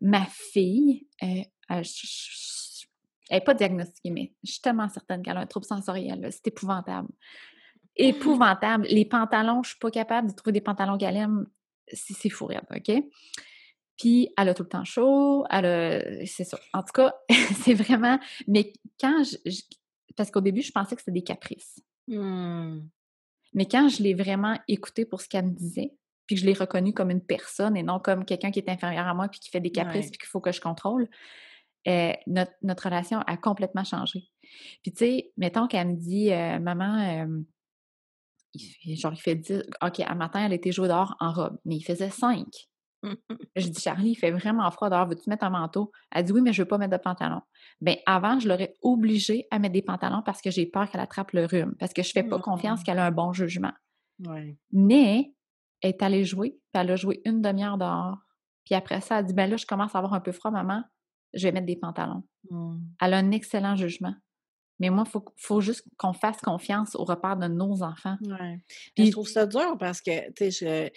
[0.00, 1.82] Ma fille, euh,
[3.28, 6.28] elle n'est pas diagnostiquée, mais je suis tellement certaine qu'elle a un trouble sensoriel.
[6.30, 7.08] C'est épouvantable.
[7.96, 8.86] Épouvantable.
[8.88, 11.46] Les pantalons, je ne suis pas capable de trouver des pantalons qu'elle aime.
[11.92, 12.92] C'est fou, OK?
[13.96, 15.46] Puis, elle a tout le temps chaud.
[15.50, 16.26] Elle a...
[16.26, 16.58] C'est ça.
[16.72, 17.14] En tout cas,
[17.62, 18.18] c'est vraiment...
[18.46, 19.36] Mais quand je...
[19.50, 19.62] je...
[20.16, 21.82] Parce qu'au début, je pensais que c'était des caprices.
[22.08, 22.80] Mmh.
[23.54, 25.92] Mais quand je l'ai vraiment écoutée pour ce qu'elle me disait,
[26.26, 29.06] puis que je l'ai reconnue comme une personne et non comme quelqu'un qui est inférieur
[29.06, 30.10] à moi puis qui fait des caprices Ouais.
[30.10, 31.08] puis qu'il faut que je contrôle,
[31.86, 34.24] euh, notre, notre, relation a complètement changé.
[34.82, 37.42] Puis, tu sais, mettons qu'elle me dit, euh, maman, euh,
[38.54, 41.58] il fait, genre, il fait 10, OK, à matin, elle était jouée dehors en robe,
[41.64, 42.46] mais il faisait 5.
[43.56, 45.92] Je dis, Charlie, il fait vraiment froid dehors, veux-tu mettre un manteau?
[46.10, 47.40] Elle dit, oui, mais je veux pas mettre de pantalon.
[47.80, 51.32] Bien, avant, je l'aurais obligée à mettre des pantalons parce que j'ai peur qu'elle attrape
[51.32, 53.72] le rhume, parce que je fais pas confiance qu'elle a un bon jugement.
[54.72, 55.34] Mais
[55.82, 58.18] elle est allée jouer, puis elle a joué une demi-heure dehors.
[58.64, 60.82] Puis après ça, elle dit, ben là, je commence à avoir un peu froid, maman,
[61.34, 62.22] je vais mettre des pantalons.
[62.50, 62.76] Mmh.
[63.00, 64.14] Elle a un excellent jugement.
[64.78, 68.16] Mais moi, il faut, faut, juste qu'on fasse confiance au repère de nos enfants.
[68.22, 68.58] Ouais.
[68.94, 70.92] Puis, je trouve ça dur parce que, tu sais,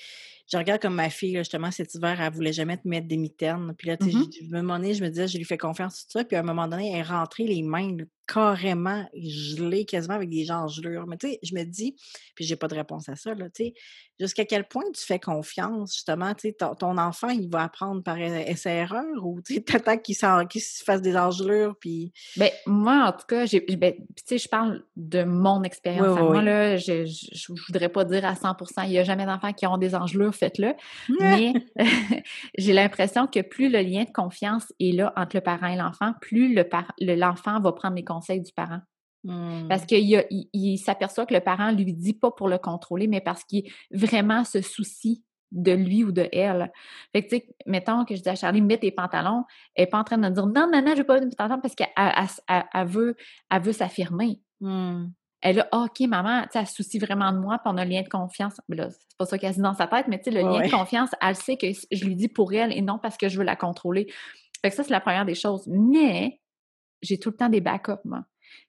[0.49, 3.17] je, je regarde comme ma fille, justement, cet hiver, elle voulait jamais te mettre des
[3.17, 3.73] mitaines.
[3.77, 6.05] Puis là, tu sais, mmh je, me demandais, je me disais, je lui fais confiance,
[6.05, 6.23] tout ça.
[6.23, 7.95] Puis à un moment donné, elle est rentrée les mains
[8.31, 11.07] carrément gelées, quasiment avec des gelures.
[11.07, 11.95] Mais tu sais, je me dis,
[12.35, 13.73] puis j'ai pas de réponse à ça, là, tu sais,
[14.19, 18.19] jusqu'à quel point tu fais confiance, justement, tu sais, ton, enfant, il va apprendre par
[18.19, 22.11] essai-erreur ou tu t'attends qu'il se fasse des engelures, puis...
[22.35, 26.19] Bien, moi, en tout cas, j'ai, ben, tu sais, je parle de mon expérience.
[26.19, 29.65] moi, là, je, je, voudrais pas dire à 100% il y a jamais d'enfants qui
[29.65, 30.73] ont des engelures faites-le.
[31.19, 31.53] Mais
[32.57, 36.13] j'ai l'impression que plus le lien de confiance est là entre le parent et l'enfant,
[36.21, 36.55] plus
[36.99, 38.81] l'enfant va prendre les conseils du parent.
[39.67, 39.85] Parce mmh.
[39.85, 43.69] qu'il il, s'aperçoit que le parent lui dit pas pour le contrôler, mais parce qu'il
[43.91, 46.71] vraiment se soucie de lui ou de elle.
[47.11, 49.43] Fait que, tu sais, mettons que je dis à Charlie, mets tes pantalons,
[49.75, 51.35] elle n'est pas en train de dire non, non, non, je veux pas mettre mes
[51.35, 53.15] pantalons parce qu'elle veut,
[53.51, 54.39] elle veut s'affirmer.
[54.61, 55.07] Mmh.
[55.41, 57.83] Elle a, ah, OK, maman, tu elle se soucie vraiment de moi, puis on a
[57.83, 58.59] un lien de confiance.
[58.67, 60.71] Là, c'est pas ça qu'elle dit dans sa tête, mais tu sais, le lien de
[60.71, 63.45] confiance, elle sait que je lui dis pour elle et non parce que je veux
[63.45, 64.07] la contrôler.
[64.61, 65.65] Fait que ça, c'est la première des choses.
[65.67, 66.41] Mais
[67.01, 68.25] j'ai tout le temps des backups, moi.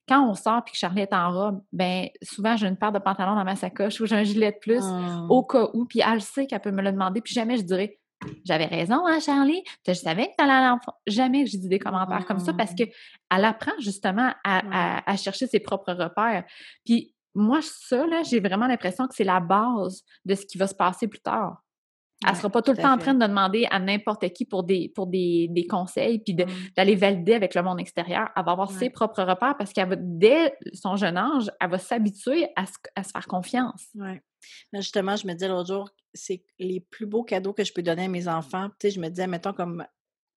[0.07, 2.99] Quand on sort puis que Charlie est en robe, ben souvent j'ai une paire de
[2.99, 5.25] pantalons dans ma sacoche ou j'ai un gilet de plus ah.
[5.31, 8.00] au cas où, puis elle sait qu'elle peut me le demander, puis jamais je dirais
[8.45, 9.63] j'avais raison, hein, Charlie?
[9.87, 10.95] Je savais que à l'enfant.
[11.07, 12.77] Jamais j'ai dit des commentaires comme ça parce mmh.
[12.77, 16.45] qu'elle apprend justement à, chercher ses propres repères.
[16.85, 20.67] Puis moi, ça, là, j'ai vraiment l'impression que c'est la base de ce qui va
[20.67, 21.63] se passer plus tard.
[22.23, 24.63] Elle ne sera pas tout, le temps en train de demander à n'importe qui pour
[24.63, 26.45] des, pour des, conseils puis mmh.
[26.77, 28.29] d'aller valider avec le monde extérieur.
[28.37, 31.79] Elle va avoir ses propres repères parce qu'elle va, dès son jeune âge, elle va
[31.79, 32.65] s'habituer à,
[32.95, 33.89] à, se faire confiance.
[34.73, 34.81] Oui.
[34.81, 38.05] Justement, je me disais l'autre jour, c'est les plus beaux cadeaux que je peux donner
[38.05, 38.69] à mes enfants.
[38.79, 39.87] Tu sais, je me disais, mettons comme,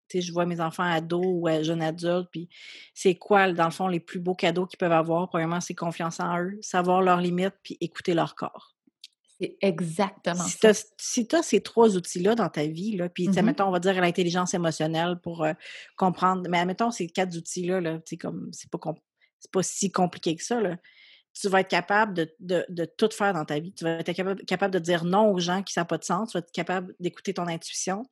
[0.09, 2.49] tu sais, je vois mes enfants ados ou jeunes adultes, puis
[2.93, 5.29] c'est quoi, dans le fond, les plus beaux cadeaux qu'ils peuvent avoir?
[5.29, 8.75] Premièrement, c'est confiance en eux, savoir leurs limites, puis écouter leur corps.
[9.39, 10.71] C'est exactement si ça.
[10.97, 13.79] si tu as ces trois outils-là dans ta vie, là, puis, mmh mettons, on va
[13.79, 15.45] dire l'intelligence émotionnelle pour
[15.97, 18.77] comprendre, mais mettons, ces quatre outils-là, là, comme, c'est pas,
[19.51, 20.77] pas si compliqué que ça, là
[21.33, 23.73] tu vas être capable de, tout faire dans ta vie.
[23.73, 24.11] Tu vas être
[24.45, 26.31] capable, de dire non aux gens qui n'ont pas de sens.
[26.31, 28.05] Tu vas être capable d'écouter ton intuition.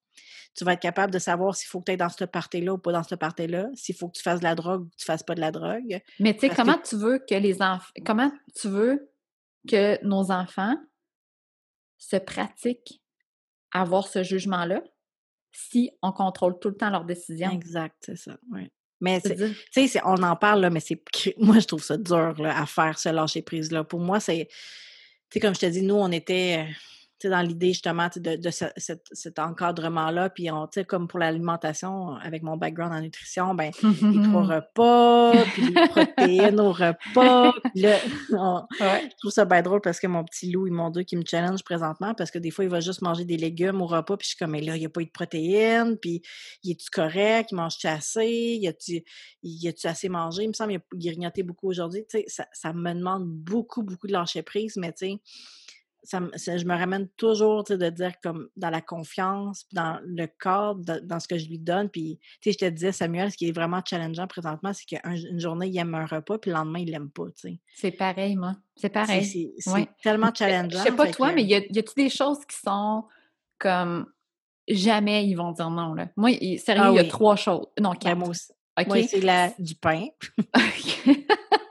[0.56, 2.78] Tu vas être capable de savoir s'il faut que tu ailles dans ce party-là ou
[2.78, 5.04] pas dans ce party-là, s'il faut que tu fasses de la drogue ou que tu
[5.04, 6.02] ne fasses pas de la drogue.
[6.20, 9.12] Mais tu sais, comment tu veux que les enfants, comment tu veux
[9.68, 10.76] que nos enfants
[11.98, 13.02] se pratiquent
[13.72, 14.82] à avoir ce jugement-là
[15.54, 17.52] si on contrôle tout le temps leurs décisions?
[17.52, 18.70] Exact, c'est ça, oui.
[19.02, 21.02] Mais tu sais, on en parle, là, mais c'est
[21.38, 23.84] moi, je trouve ça dur là, à faire, ce lâcher-prise-là.
[23.84, 24.48] Pour moi, c'est.
[24.48, 26.68] Tu sais, comme je te dis, nous, on était
[27.30, 30.30] dans l'idée justement de, de cet encadrement-là.
[30.30, 35.68] Puis, on, comme pour l'alimentation, avec mon background en nutrition, ben, les trois repas, puis
[35.68, 37.54] les protéines au repas.
[37.74, 37.98] Puis là,
[38.30, 41.26] je trouve ça bien drôle parce que mon petit loup, ils m'ont dit qu'il me
[41.26, 44.18] challenge présentement parce que des fois, il va juste manger des légumes au repas.
[44.18, 45.98] Puis je suis comme, mais là, il n'y a pas eu de protéines.
[45.98, 46.22] Puis,
[46.64, 47.50] il est-tu correct?
[47.52, 48.60] Il mange-tu assez?
[48.62, 50.44] Il a-tu, assez mangé?
[50.44, 52.04] Il me semble qu'il a grignoté beaucoup aujourd'hui.
[52.10, 55.20] Tu sais, ça, ça me demande beaucoup, beaucoup de lâcher prise, mais tu sais,
[56.04, 61.20] ça, je me ramène toujours de dire comme dans la confiance, dans le cadre, dans
[61.20, 61.90] ce que je lui donne.
[61.90, 65.78] Puis, je te disais, Samuel, ce qui est vraiment challengeant présentement, c'est qu'une journée, il
[65.78, 67.26] aime un repas, puis le lendemain, il l'aime pas.
[67.76, 68.56] C'est pareil, moi.
[68.76, 69.54] C'est pareil.
[69.60, 70.80] C'est tellement challengeant.
[70.80, 73.06] Je sais pas toi, mais y a-tu des choses qui sont
[73.60, 74.08] comme
[74.68, 75.94] jamais ils vont dire non?
[75.94, 76.10] Là?
[76.16, 77.68] Moi, sérieux, ah il y a trois choses.
[77.80, 78.18] Non, ben, quatre.
[78.18, 78.52] moi aussi.
[78.88, 79.52] Moi, c'est la...
[79.60, 80.08] du pain.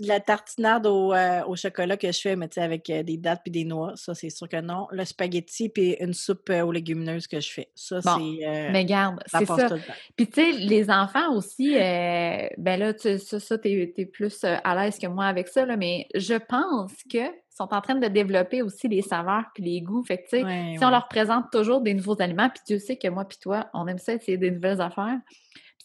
[0.00, 3.64] la tartinade euh, au, chocolat que je fais, mais avec euh, des dattes puis des
[3.64, 4.88] noix, ça, c'est sûr que non.
[4.90, 7.68] Le spaghetti puis une soupe euh, aux légumineuses que je fais.
[7.74, 8.70] Ça, c'est.
[8.72, 9.68] mais garde, c'est ça.
[10.16, 14.74] Puis, tu sais, les enfants aussi, ben là, tu, ça, ça t'es es plus à
[14.74, 18.62] l'aise que moi avec ça, là, mais je pense que sont en train de développer
[18.62, 20.02] aussi les saveurs puis les goûts.
[20.02, 22.96] Fait que, tu sais, si on leur présente toujours des nouveaux aliments, puis tu sais
[22.96, 25.18] que moi puis toi, on aime ça essayer des nouvelles affaires,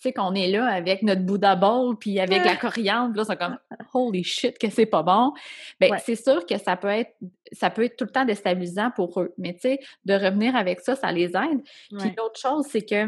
[0.02, 3.36] tu sais, qu'on est là avec notre Buddha Bowl, puis avec la coriandre, là, c'est
[3.38, 3.58] comme
[3.93, 5.34] «holy shit que c'est pas bon»,
[5.80, 7.16] bien, c'est sûr que ça peut être
[7.52, 9.34] ça peut être tout le temps déstabilisant pour eux.
[9.38, 11.62] Mais tu sais, de revenir avec ça, ça les aide.
[11.97, 13.08] Puis l'autre chose, c'est que,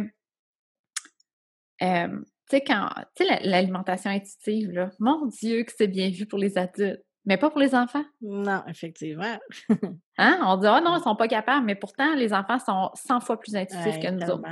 [1.80, 6.40] tu sais, quand, tu sais, l'alimentation intuitive, là, mon Dieu que c'est bien vu pour
[6.40, 7.04] les adultes.
[7.24, 8.04] Mais pas pour les enfants.
[8.22, 9.38] Non, effectivement.
[10.18, 10.40] hein?
[10.44, 13.40] On dit, oh non, ils sont pas capables, mais pourtant, les enfants sont 100 fois
[13.40, 14.50] plus intuitifs que nous autres.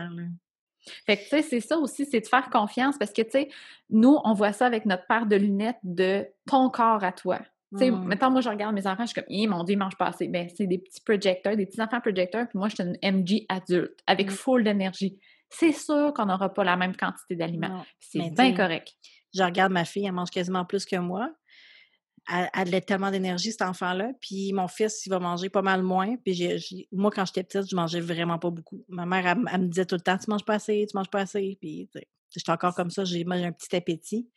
[1.05, 3.49] Fait que, tu sais, c'est ça aussi, c'est de faire confiance parce que, tu sais,
[3.89, 7.39] nous, on voit ça avec notre paire de lunettes de ton corps à toi.
[7.71, 8.15] Tu sais, mmh.
[8.31, 10.27] moi, je regarde mes enfants, je suis comme, eh, mon Dieu, ils mangent pas assez.
[10.27, 13.45] Ben, c'est des petits projecteurs, des petits enfants projecteurs, puis moi, je suis une MG
[13.47, 14.31] adulte avec mmh.
[14.31, 15.19] full d'énergie.
[15.49, 17.83] C'est sûr qu'on n'aura pas la même quantité d'aliments.
[17.99, 18.93] C'est bien correct.
[19.35, 21.31] Je regarde ma fille, elle mange quasiment plus que moi.
[22.31, 24.11] Elle, a tellement d'énergie, cet enfant-là.
[24.21, 26.15] Puis mon fils, il va manger pas mal moins.
[26.17, 28.83] Puis moi, quand j'étais petite, je mangeais vraiment pas beaucoup.
[28.87, 31.21] Ma mère, elle, me disait tout le temps, tu manges pas assez, tu manges pas
[31.21, 31.57] assez.
[31.59, 31.89] Puis
[32.35, 34.29] j'étais encore comme ça, j'ai un petit appétit.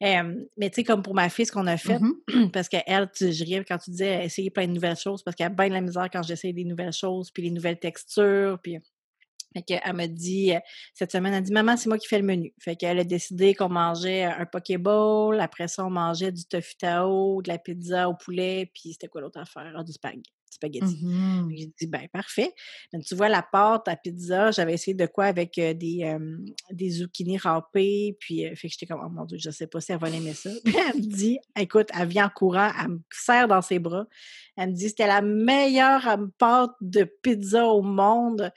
[0.00, 3.44] mais tu sais, comme pour ma fille, ce qu'on a fait, mmh parce qu'elle, je
[3.44, 5.80] riais quand tu disais essayer plein de nouvelles choses, parce qu'elle a bien de la
[5.80, 8.78] misère quand j'essaye des nouvelles choses, puis les nouvelles textures, puis
[9.56, 10.60] fait qu'elle m'a dit, euh,
[10.92, 12.52] cette semaine, elle a dit Maman, c'est moi qui fais le menu.
[12.58, 15.40] Fait qu'elle a décidé qu'on mangeait un Pokéball.
[15.40, 19.22] Après ça, on mangeait du tofu tao, de la pizza au poulet, puis c'était quoi
[19.22, 19.72] l'autre affaire?
[19.74, 20.30] Ah, du spaghetti.
[20.50, 20.98] spaghetti.
[21.02, 22.52] Mmh j'ai dit, ben parfait.
[23.06, 26.14] Tu vois, la pâte à pizza, j'avais essayé de quoi avec euh, des,
[26.70, 29.80] des zucchini râpés, puis euh, fait que j'étais comme, oh mon Dieu, je sais pas
[29.80, 30.50] si elle va aimer ça.
[30.64, 34.06] Puis elle me dit, écoute, elle vient en courant, elle me serre dans ses bras.
[34.58, 38.52] Elle me dit, c'était la meilleure pâte de pizza au monde.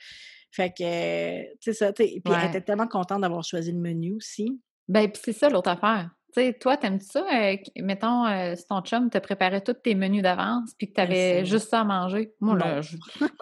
[0.60, 4.60] Fait que, tu sais ça, puis elle était tellement contente d'avoir choisi le menu aussi.
[4.88, 6.10] Ben, puis c'est ça l'autre affaire.
[6.32, 7.24] Tu sais, toi, t'aimes ça?
[7.32, 11.00] Euh, mettons, euh, si ton chum te préparait tous tes menus d'avance, puis que tu
[11.00, 12.32] avais juste ça à manger?
[12.40, 12.96] Moi, là, je,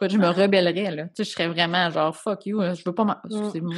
[0.09, 1.05] je me rebellerais, là.
[1.09, 3.61] Tu sais, je serais vraiment genre, fuck you, je veux pas manger.
[3.61, 3.75] Mmh.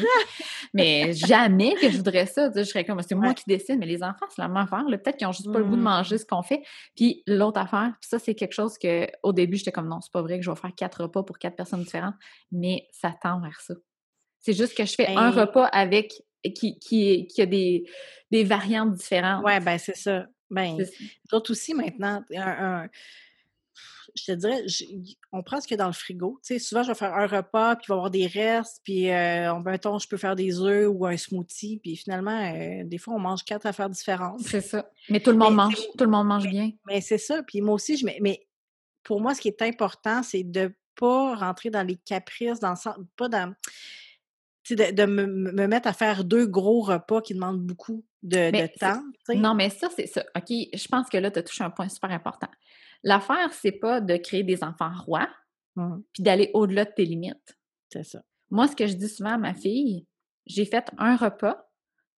[0.75, 2.49] mais jamais que je voudrais ça.
[2.49, 4.59] Tu sais, je serais comme, c'est moi qui décide, mais les enfants, c'est la même
[4.59, 4.85] affaire.
[4.87, 6.19] Peut-être qu'ils ont juste pas le goût de manger mmh.
[6.19, 6.63] ce qu'on fait.
[6.95, 10.13] Puis l'autre affaire, puis ça, c'est quelque chose que, au début, j'étais comme, non, c'est
[10.13, 12.15] pas vrai que je vais faire quatre repas pour quatre personnes différentes,
[12.53, 13.75] mais ça tend vers ça.
[14.39, 16.13] C'est juste que je fais un repas avec
[16.43, 17.85] qui, qui, qui a des,
[18.31, 19.45] des variantes différentes.
[19.45, 20.27] Oui, ben c'est ça.
[20.51, 20.77] Ben,
[21.31, 22.25] d'autres aussi maintenant,
[24.17, 24.65] je te dirais,
[25.33, 26.41] on prend ce qu'il y a dans le frigo.
[26.45, 28.81] Tu sais, souvent, je vais faire un repas, puis il va y avoir des restes,
[28.83, 32.99] puis euh, mettons, je peux faire des œufs ou un smoothie, puis finalement, euh, des
[32.99, 34.41] fois, on mange quatre affaires différentes.
[34.41, 34.91] C'est ça.
[35.09, 36.73] Mais tout le monde mange, tout le monde mange bien.
[36.87, 37.43] Mais c'est ça.
[37.45, 38.47] Puis moi aussi, je mais
[39.05, 42.71] pour moi, ce qui est important, c'est de ne pas rentrer dans les caprices, dans
[42.71, 43.55] le sens, pas dans
[44.69, 49.03] de, me, mettre à faire deux gros repas qui demandent beaucoup de, temps.
[49.35, 50.25] Non, mais ça, c'est ça.
[50.37, 52.49] OK, je pense que là, tu as touché un point super important.
[53.03, 55.29] L'affaire, c'est pas de créer des enfants rois,
[55.77, 55.97] mmh.
[56.13, 57.59] puis d'aller au-delà de tes limites.
[57.91, 58.23] C'est ça.
[58.51, 60.07] Moi, ce que je dis souvent à ma fille,
[60.47, 61.71] j'ai fait un repas,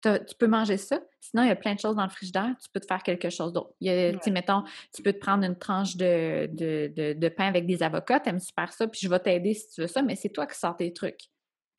[0.03, 1.01] tu peux manger ça.
[1.21, 2.51] Sinon, il y a plein de choses dans le frigidaire.
[2.61, 3.73] Tu peux te faire quelque chose d'autre.
[3.81, 4.17] Ouais.
[4.27, 8.19] Mettons, tu peux te prendre une tranche de, de, pain avec des avocats.
[8.19, 10.47] Tu aimes super ça, puis je vais t'aider si tu veux ça, mais c'est toi
[10.47, 11.29] qui sors tes trucs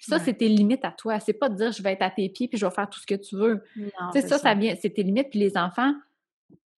[0.06, 1.20] ça, c'est tes limites à toi.
[1.20, 3.00] C'est pas de dire je vais être à tes pieds puis je vais faire tout
[3.00, 3.64] ce que tu veux.
[3.76, 5.30] Tu sais, ça, ça, vient, c'est tes limites.
[5.30, 5.94] Puis les enfants,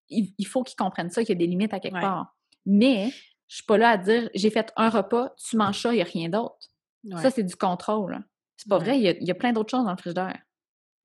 [0.09, 2.35] il, faut qu'ils comprennent ça, qu'il y a des limites à quelque part.
[2.65, 3.09] Mais
[3.47, 6.01] je suis pas là à dire j'ai fait un repas, tu manges ça, il n'y
[6.01, 6.57] a rien d'autre.
[7.21, 8.19] Ça, c'est du contrôle.
[8.57, 10.39] C'est pas vrai, il y, a, plein d'autres choses dans le frigidaire.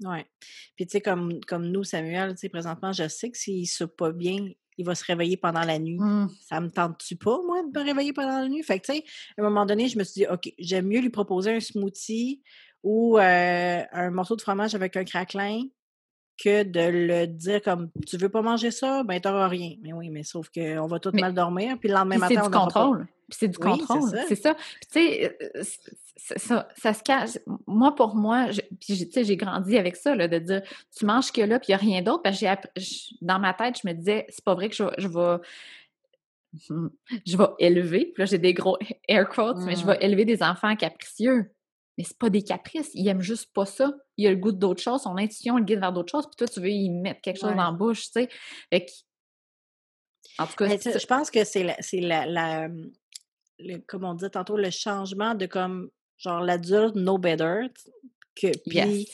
[0.02, 0.18] Oui.
[0.76, 3.86] Puis tu sais, comme, comme nous, Samuel, tu sais, présentement, je sais que s'il ne
[3.86, 4.50] pas bien,
[4.80, 5.98] il va se réveiller pendant la nuit.
[5.98, 6.28] Mmh.
[6.40, 8.62] Ça me tente-tu pas, moi, de me réveiller pendant la nuit?
[8.62, 9.04] Fait que, tu sais,
[9.38, 12.42] à un moment donné, je me suis dit, OK, j'aime mieux lui proposer un smoothie
[12.82, 15.62] ou euh, un morceau de fromage avec un craquelin
[16.42, 19.74] que de le dire comme tu veux pas manger ça, ben t'auras rien.
[19.82, 22.50] Mais oui, mais sauf qu'on va tout mal dormir, puis le lendemain matin, on C'est
[22.50, 23.06] du contrôle.
[23.28, 24.10] Puis c'est du contrôle.
[24.28, 24.54] C'est ça.
[24.54, 25.62] Puis tu sais, euh,
[26.36, 27.38] ça, ça, se cache.
[27.66, 28.48] Moi, pour moi,
[28.80, 30.62] puis tu sais, j'ai grandi avec ça, là, de dire
[30.96, 32.22] tu manges que là, puis il n'y a rien d'autre.
[32.22, 32.46] Parce que
[33.20, 35.38] dans ma tête, je me disais, c'est pas vrai que je, je vais
[37.26, 38.76] je vais élever, puis là j'ai des gros
[39.08, 40.02] air quotes, mais je vais mmh.
[40.02, 41.52] élever des enfants capricieux
[42.00, 43.92] mais c'est pas des caprices, il aime juste pas ça.
[44.16, 46.48] Il a le goût d'autre chose, son intuition le guide vers d'autres choses, puis toi,
[46.48, 48.26] tu veux y mettre quelque chose dans la bouche, tu
[48.72, 48.86] sais.
[50.38, 52.68] En tout cas, je pense que c'est la, c'est la,
[53.86, 57.66] comme on dit tantôt, le changement de comme, genre, l'adulte know better,
[58.34, 59.10] que, puis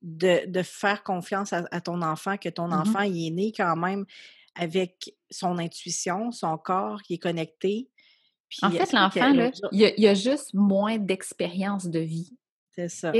[0.00, 4.06] de, faire confiance à, ton enfant, que ton mmh enfant, il est né quand même
[4.54, 7.88] avec son intuition, son corps qui est connecté,
[8.62, 9.32] en fait, l'enfant,
[9.72, 12.36] il, y a juste moins d'expérience de vie.
[12.74, 13.12] C'est ça.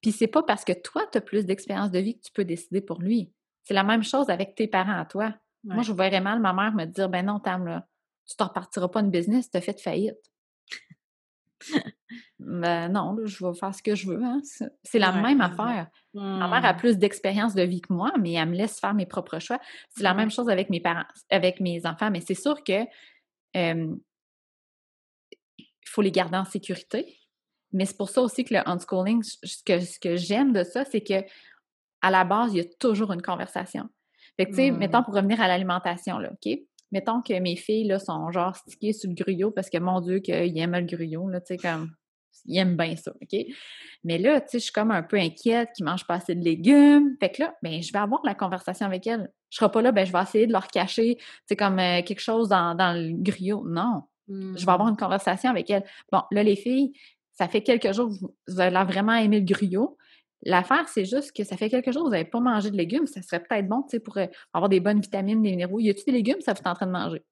[0.00, 2.44] Puis c'est pas parce que toi, tu as plus d'expérience de vie que tu peux
[2.44, 3.32] décider pour lui.
[3.64, 5.34] C'est la même chose avec tes parents à toi.
[5.64, 7.86] Moi, je verrais mal ma mère me dire Ben non, Tam, là,
[8.26, 10.16] tu t'en repartiras pas une business, tu as fait faillite.
[12.38, 14.22] ben non, je vais faire ce que je veux.
[14.22, 14.40] Hein.
[14.82, 15.88] C'est la même affaire.
[16.14, 16.76] Ma mère a mmh.
[16.76, 19.60] plus d'expérience de vie que moi, mais elle me laisse faire mes propres choix.
[19.90, 22.10] C'est la même chose avec mes parents, avec mes enfants.
[22.10, 22.84] Mais c'est sûr que
[25.82, 27.18] il faut les garder en sécurité.
[27.72, 30.84] Mais c'est pour ça aussi que le unschooling, ce que, ce que j'aime de ça,
[30.84, 31.24] c'est que
[32.02, 33.88] à la base, il y a toujours une conversation.
[34.36, 34.78] Fait que, tu sais, Mmh.
[34.78, 36.58] mettons, pour revenir à l'alimentation, là, OK?
[36.92, 40.20] Mettons que mes filles, là, sont genre stickées sur le gruyot parce que, mon Dieu,
[40.20, 41.90] qu'ils aiment le gruyot, là, tu sais, comme,
[42.46, 43.38] ils aiment bien ça, OK?
[44.02, 46.42] Mais là, tu sais, je suis comme un peu inquiète qu'ils mangent pas assez de
[46.42, 47.16] légumes.
[47.20, 49.30] Fait que là, ben, je vais avoir la conversation avec elles.
[49.50, 52.02] Je serai pas là, ben, je vais essayer de leur cacher, tu sais, comme euh,
[52.02, 53.64] quelque chose dans, dans le griot.
[53.68, 54.04] Non.
[54.30, 54.90] Je vais avoir Mmh.
[54.90, 55.84] une conversation avec elles.
[56.12, 56.92] Bon, là, les filles,
[57.32, 58.14] ça fait quelques jours que
[58.48, 59.96] vous, avez vraiment aimé le griot.
[60.42, 63.06] L'affaire, c'est juste que ça fait quelques jours que vous n'avez pas mangé de légumes.
[63.06, 65.80] Ça serait peut-être bon, tu sais, pour euh, avoir des bonnes vitamines, des minéraux.
[65.80, 67.22] Y a-t-il des légumes, ça vous êtes en train de manger?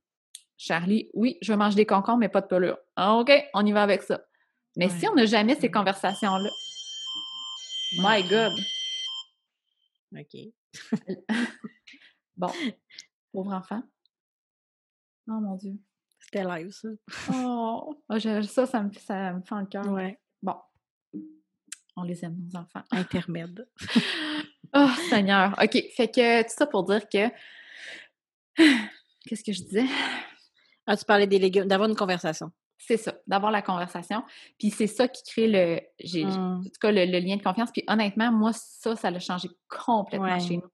[0.56, 2.78] Charlie, oui, je veux manger des concombres, mais pas de pelure.
[2.98, 4.20] OK, on y va avec ça.
[4.76, 6.50] Mais si on n'a jamais ces conversations-là,
[7.98, 8.52] my God!
[10.16, 10.36] OK.
[12.38, 12.52] Bon,
[13.32, 13.82] pauvre enfant.
[15.26, 15.76] Oh mon Dieu.
[16.30, 16.88] C'était live, ça.
[17.34, 19.86] Oh, Ah, je- ça, ça me, ça me fend le cœur.
[19.88, 20.18] Ouais.
[20.42, 20.54] Bon,
[21.96, 22.82] on les aime, nos enfants.
[22.90, 23.66] Intermède.
[24.74, 25.56] Oh, Seigneur.
[25.62, 27.28] OK, fait que tout ça pour dire que.
[29.26, 29.86] Qu'est-ce que je disais?
[30.86, 32.50] Ah, tu parlais des légumes, d'avoir une conversation.
[32.76, 34.22] C'est ça, d'avoir la conversation.
[34.58, 36.28] Puis c'est ça qui crée le, j'ai, Mmh.
[36.58, 37.70] en tout cas, le, le lien de confiance.
[37.72, 40.40] Puis honnêtement, moi, ça, ça l'a changé complètement Ouais.
[40.40, 40.68] chez nous.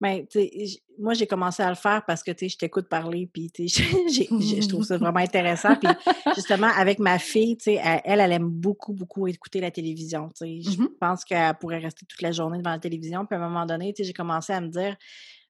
[0.00, 3.50] Ben, sais, j- moi, j'ai commencé à le faire parce que, je t'écoute parler, puis,
[3.58, 5.74] je trouve ça vraiment intéressant.
[5.76, 5.88] Puis,
[6.36, 10.30] justement, avec ma fille, elle, elle elle aime beaucoup, beaucoup écouter la télévision.
[10.40, 10.46] Je
[10.80, 10.88] Mhm.
[11.00, 13.26] pense qu'elle pourrait rester toute la journée devant la télévision.
[13.26, 14.96] Puis, à un moment donné, j'ai commencé à me dire,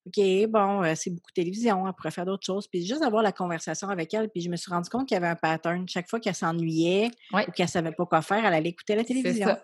[0.06, 2.66] OK, bon, euh, c'est beaucoup de télévision, elle pourrait faire d'autres choses.
[2.68, 4.30] Puis, juste avoir la conversation avec elle.
[4.30, 5.86] Puis, je me suis rendu compte qu'il y avait un pattern.
[5.86, 7.44] Chaque fois qu'elle s'ennuyait Ouais.
[7.46, 9.56] ou qu'elle savait pas quoi faire, elle allait écouter la C'est télévision.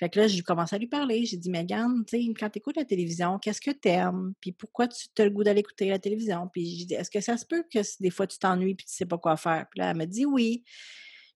[0.00, 1.26] Fait que là, j'ai commencé à lui parler.
[1.26, 4.32] J'ai dit, Megan, tu sais, quand tu écoutes la télévision, qu'est-ce que tu aimes?
[4.40, 6.48] Puis pourquoi tu as le goût d'aller écouter la télévision?
[6.50, 8.94] Puis j'ai dit, est-ce que ça se peut que des fois tu t'ennuies puis tu
[8.94, 9.66] sais pas quoi faire?
[9.70, 10.64] Puis là, elle m'a dit oui.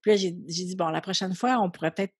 [0.00, 2.14] Puis là, j'ai dit, bon, la prochaine fois, on pourrait peut-être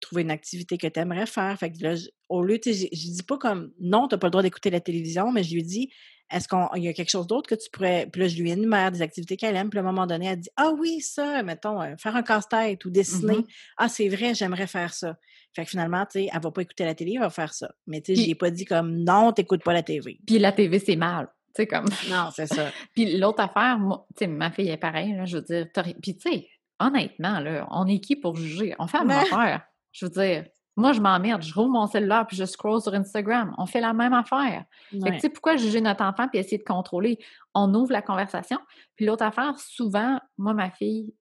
[0.00, 1.58] trouver une activité que tu aimerais faire.
[1.58, 1.94] Fait que là,
[2.28, 4.68] au lieu, tu sais, je dis pas comme non, tu n'as pas le droit d'écouter
[4.68, 5.90] la télévision, mais je lui dis,
[6.30, 8.08] est-ce qu'il y a quelque chose d'autre que tu pourrais.
[8.10, 9.70] Puis là, je lui énumère des activités qu'elle aime.
[9.70, 12.84] Puis à un moment donné, elle dit, ah oui, ça, mettons, euh, faire un casse-tête
[12.84, 13.36] ou dessiner.
[13.36, 13.44] Mhm.
[13.76, 15.16] Ah, c'est vrai, j'aimerais faire ça.
[15.54, 17.70] Fait que finalement, tu sais, elle va pas écouter la télé, elle va faire ça.
[17.86, 20.18] Mais tu sais, Puis- je ai pas dit comme non, t'écoutes pas la TV.
[20.26, 21.28] Puis la TV, c'est mal.
[21.54, 21.86] Tu sais, comme.
[22.10, 22.70] Non, c'est ça.
[22.94, 25.66] Puis l'autre affaire, moi, tu sais, ma fille est pareille, là, je veux dire.
[26.02, 26.48] Puis tu sais,
[26.78, 28.74] honnêtement, là, on est qui pour juger?
[28.78, 29.62] On fait la même affaire.
[29.92, 30.44] Je veux dire,
[30.76, 33.54] moi, je m'emmerde, je roule mon cellulaire puis je scroll sur Instagram.
[33.58, 34.64] On fait la même affaire.
[34.90, 35.12] Fait que, Ouais.
[35.14, 37.18] tu sais, pourquoi juger notre enfant puis essayer de contrôler?
[37.54, 38.58] On ouvre la conversation.
[38.94, 41.14] Puis l'autre affaire, souvent, moi, ma fille,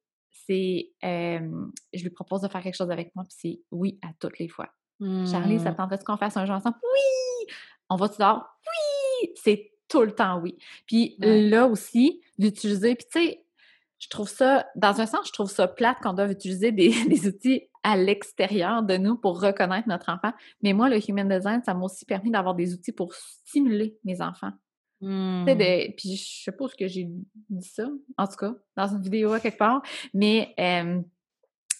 [0.47, 1.39] c'est, euh,
[1.93, 4.47] je lui propose de faire quelque chose avec moi, puis c'est oui à toutes les
[4.49, 4.67] fois.
[5.01, 5.73] Charlie, ça Mm.
[5.73, 6.75] te tenterait qu'on fasse un jeu ensemble?
[6.83, 7.53] Oui!
[7.89, 8.45] On va-tu dehors?
[8.65, 9.29] Oui!
[9.35, 10.57] C'est tout le temps oui.
[10.87, 11.41] Puis Ouais.
[11.49, 13.45] là aussi, d'utiliser, puis tu sais,
[13.99, 17.27] je trouve ça, dans un sens, je trouve ça plate qu'on doive utiliser des, des
[17.27, 20.31] outils à l'extérieur de nous pour reconnaître notre enfant.
[20.63, 24.21] Mais moi, le Human Design, ça m'a aussi permis d'avoir des outils pour stimuler mes
[24.21, 24.51] enfants.
[25.01, 25.45] Mm.
[25.45, 27.03] de- puis je sais pas ce que j'ai
[27.49, 27.85] dit ça,
[28.17, 29.81] en tout cas, dans une vidéo à quelque part,
[30.13, 31.01] mais euh,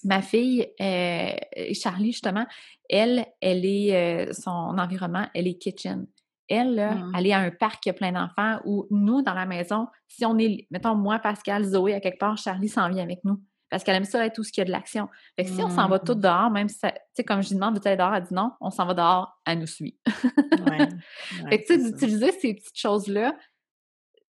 [0.04, 1.30] ma fille, euh,
[1.74, 2.46] Charlie, justement,
[2.90, 3.96] elle, elle est,
[4.28, 6.06] euh, son environnement, elle est kitchen.
[6.50, 7.12] Elle, là, Mm.
[7.18, 10.26] elle est à un parc qui a plein d'enfants où nous, dans la maison, si
[10.26, 13.42] on est, mettons, moi, Pascal, Zoé, à quelque part, Charlie s'en vient avec nous.
[13.70, 15.10] Parce qu'elle aime ça être tout ce qu'il y a de l'action.
[15.36, 16.20] Fait que si on s'en va tout Mm.
[16.22, 18.14] dehors, même si, tu sais, comme je lui demande, veux-tu aller dehors?
[18.14, 19.98] Elle dit non, on s'en va dehors, elle nous suit.
[20.06, 20.88] Ouais.
[21.50, 23.36] Fait que, tu sais, d'utiliser ces petites choses-là,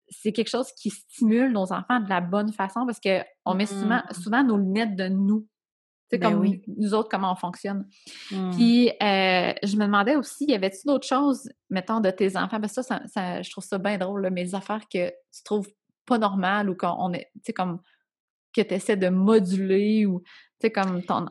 [0.09, 4.03] c'est quelque chose qui stimule nos enfants de la bonne façon parce qu'on met souvent,
[4.11, 4.15] Mm.
[4.15, 5.47] souvent nos lunettes de nous.
[6.09, 6.63] Tu sais, Ben comme oui.
[6.79, 7.89] nous autres, comment on fonctionne.
[8.31, 8.51] Mm.
[8.53, 12.61] Puis, euh, je me demandais aussi, y avait-tu d'autres choses, mettons, de tes enfants?
[12.61, 15.43] Parce que ça, ça, ça- je trouve ça bien drôle, là, mes affaires que tu
[15.45, 15.69] trouves
[16.07, 17.81] pas normales ou qu'on est, tu sais, comme
[18.57, 20.27] que tu essaies de moduler ou, tu
[20.63, 21.27] sais, comme ton.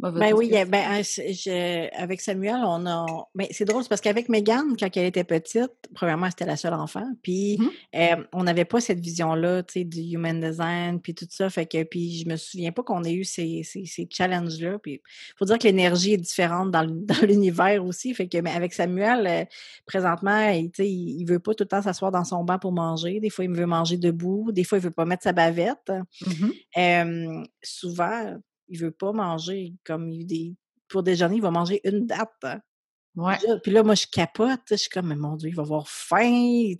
[0.00, 3.04] Ben oui, ben, je- avec Samuel, on a.
[3.34, 6.74] Ben, c'est drôle, c'est parce qu'avec Megan, quand elle était petite, premièrement, c'était la seule
[6.74, 7.04] enfant.
[7.20, 7.70] Puis, Mhm.
[7.96, 11.50] euh, on n'avait pas cette vision-là, tu sais, du human design, puis tout ça.
[11.50, 14.78] Fait que, puis, je me souviens pas qu'on ait eu ces, ces, ces challenges-là.
[14.78, 16.84] Puis, il faut dire que l'énergie est différente dans,
[17.26, 18.14] l'univers aussi.
[18.14, 19.44] Fait que, mais avec Samuel, euh,
[19.84, 22.70] présentement, il, tu sais, il, veut pas tout le temps s'asseoir dans son banc pour
[22.72, 23.18] manger.
[23.18, 24.52] Des fois, il veut manger debout.
[24.52, 25.90] Des fois, il veut pas mettre sa bavette.
[26.24, 26.52] Mhm.
[26.76, 28.36] Euh, souvent,
[28.68, 30.54] il veut pas manger comme il des
[30.88, 32.30] pour déjeuner, il va manger une date.
[32.44, 32.60] hein.
[33.14, 33.36] Ouais.
[33.36, 34.60] Puis là, puis là, moi, je capote.
[34.70, 36.72] Je suis comme, mais mon Dieu, il va avoir faim.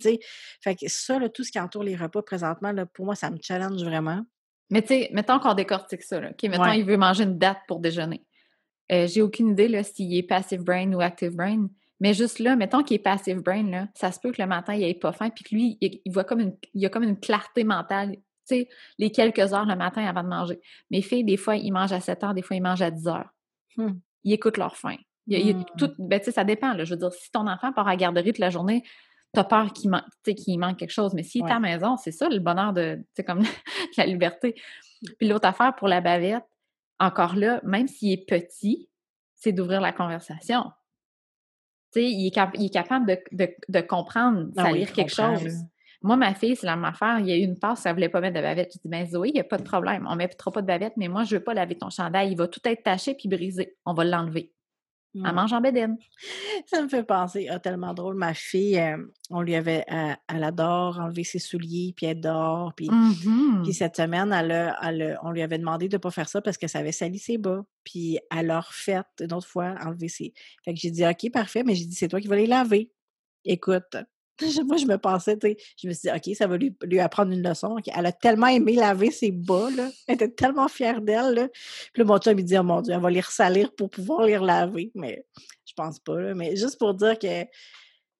[0.63, 3.29] Fait que ça, là, tout ce qui entoure les repas présentement, là, pour moi, ça
[3.29, 4.21] me challenge vraiment.
[4.71, 6.19] Mais tu sais, mettons qu'on décortique ça.
[6.21, 6.29] Là.
[6.31, 6.79] OK, mettons, Ouais.
[6.79, 8.25] il veut manger une date pour déjeuner.
[8.91, 11.67] Euh, J'ai aucune idée s'il est passive brain ou active brain.
[11.99, 14.73] Mais juste là, mettons qu'il est passive brain, là, ça se peut que le matin,
[14.73, 17.03] il n'ait pas faim, puis que lui, il, il voit comme une, il a comme
[17.03, 18.15] une clarté mentale,
[18.97, 20.61] les quelques heures le matin avant de manger.
[20.91, 23.07] Mes filles, des fois, ils mangent à 7 heures, des fois, ils mangent à 10
[23.07, 23.29] heures.
[23.77, 23.93] Hmm.
[24.23, 24.97] Ils écoutent leur faim.
[25.27, 26.73] Il y a, tout, ben, ça dépend.
[26.73, 26.83] Là.
[26.83, 28.83] Je veux dire, si ton enfant part à la garderie toute la journée,
[29.33, 31.13] tu as peur qu'il manque quelque chose.
[31.13, 33.43] Mais s'il est à la maison, c'est ça le bonheur de comme
[33.97, 34.55] la liberté.
[35.19, 36.45] Puis l'autre affaire pour la bavette,
[36.99, 38.89] encore là, même s'il est petit,
[39.35, 40.65] c'est d'ouvrir la conversation.
[41.93, 45.63] Tu sais, il, est capable de, comprendre, ah lire quelque chose.
[46.01, 47.19] Moi, ma fille, c'est la même affaire.
[47.19, 48.71] Il y a eu une passe, elle voulait pas mettre de bavette.
[48.73, 50.07] Je dis, ben Zoé, il n'y a pas de problème.
[50.07, 52.31] On ne mettra pas de bavette, mais moi, je ne veux pas laver ton chandail.
[52.31, 53.75] Il va tout être taché puis brisé.
[53.85, 54.53] On va l'enlever.
[55.15, 55.31] Elle mmh.
[55.33, 55.97] mange en bédaine.
[56.67, 58.15] Ça me fait penser, ah, tellement drôle.
[58.15, 58.79] Ma fille,
[59.31, 62.73] on lui avait, elle, adore enlever ses souliers, puis elle dort.
[62.75, 66.41] Puis, mmh puis cette semaine, elle, on lui avait demandé de ne pas faire ça
[66.41, 67.65] parce que ça avait sali ses bas.
[67.83, 70.33] Puis elle a refait une autre fois enlever ses.
[70.63, 72.91] Fait que j'ai dit, OK, parfait, mais j'ai dit, c'est toi qui vas les laver.
[73.45, 73.97] Écoute,
[74.65, 76.99] moi, je me pensais, tu sais, je me suis dit, OK, ça va lui, lui
[76.99, 77.77] apprendre une leçon.
[77.95, 79.89] Elle a tellement aimé laver ses bas, là.
[80.07, 81.49] Elle était tellement fière d'elle.
[81.93, 84.23] Puis là, mon chum, il dit, oh mon Dieu, elle va les ressalir pour pouvoir
[84.23, 84.91] les laver.
[84.95, 85.25] Mais
[85.65, 86.33] je pense pas, là.
[86.35, 87.49] Mais juste pour dire que, tu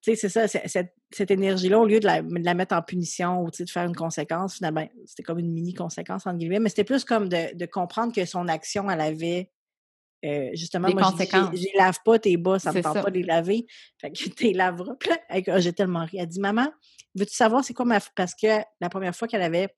[0.02, 3.42] sais, c'est ça, cette, cette énergie-là, au lieu de la, de la, mettre en punition
[3.42, 7.04] ou, de faire une conséquence, finalement, c'était comme une mini-conséquence, entre guillemets, mais c'était plus
[7.04, 9.52] comme de, de comprendre que son action, elle avait
[10.26, 13.24] euh, justement, moi, je les lave pas tes bas, ça me tente pas de les
[13.24, 13.66] laver.
[14.00, 14.96] Fait que tu les laveras.
[15.58, 16.18] J'ai tellement ri.
[16.20, 16.68] Elle dit, maman,
[17.16, 18.00] veux-tu savoir c'est quoi ma.
[18.16, 19.70] Parce que la première fois qu'elle avait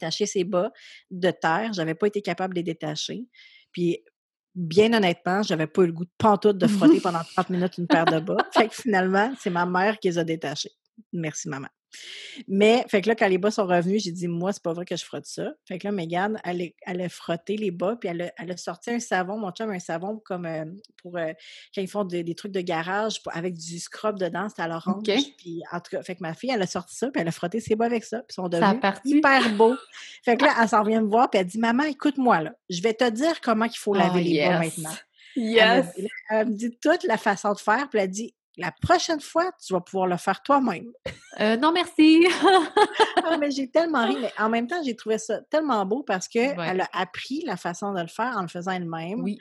[0.00, 0.70] taché ses bas
[1.10, 3.26] de terre, j'avais pas été capable de les détacher.
[3.72, 4.04] Puis,
[4.54, 7.88] bien honnêtement, j'avais pas eu le goût de pantoute de frotter pendant 30 minutes une
[7.88, 8.36] paire de bas.
[8.52, 10.72] Fait que finalement, c'est ma mère qui les a détachés.
[11.12, 11.68] Merci, maman.
[12.48, 14.84] Mais, fait que là, quand les bas sont revenus, j'ai dit, moi, c'est pas vrai
[14.84, 15.52] que je frotte ça.
[15.64, 18.56] Fait que là, Megan, elle, elle a frotté les bas, puis elle a, elle a,
[18.56, 20.64] sorti un savon, mon chum, un savon comme euh,
[21.02, 21.32] pour euh,
[21.74, 25.02] quand ils font des trucs de garage avec du scrub dedans, c'était à l'orange.
[25.38, 27.32] Puis, en tout cas, fait que ma fille, elle a sorti ça, puis elle a
[27.32, 29.76] frotté ses bas avec ça, puis ils sont devenus hyper beaux.
[30.24, 32.82] fait que là, elle s'en vient me voir, puis elle dit, maman, écoute-moi, là, je
[32.82, 34.94] vais te dire comment il faut laver oh, les bas maintenant.
[35.36, 35.86] Yes.
[36.30, 39.72] Elle me, dit toute la façon de faire, puis elle dit la prochaine fois, tu
[39.72, 40.90] vas pouvoir le faire toi-même.
[41.40, 42.26] Euh, non, merci.
[43.24, 44.16] ah, mais j'ai tellement ri.
[44.20, 47.92] Mais en même temps, j'ai trouvé ça tellement beau parce qu'elle a appris la façon
[47.92, 49.22] de le faire en le faisant elle-même.
[49.22, 49.38] Oui.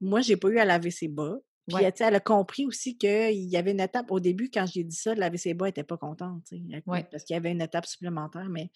[0.00, 1.36] Moi, j'ai pas eu à laver ses bas.
[1.66, 4.10] Puis, elle a compris aussi qu'il y avait une étape.
[4.10, 6.44] Au début, quand j'ai dit ça, de laver ses bas, elle n'était pas contente.
[7.10, 8.46] Parce qu'il y avait une étape supplémentaire.
[8.50, 8.70] Mais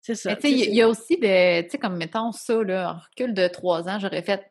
[0.00, 0.36] c'est ça.
[0.42, 1.64] Il y, a aussi des.
[1.64, 4.50] Tu sais, comme mettons ça, là, en recul de trois ans, j'aurais fait.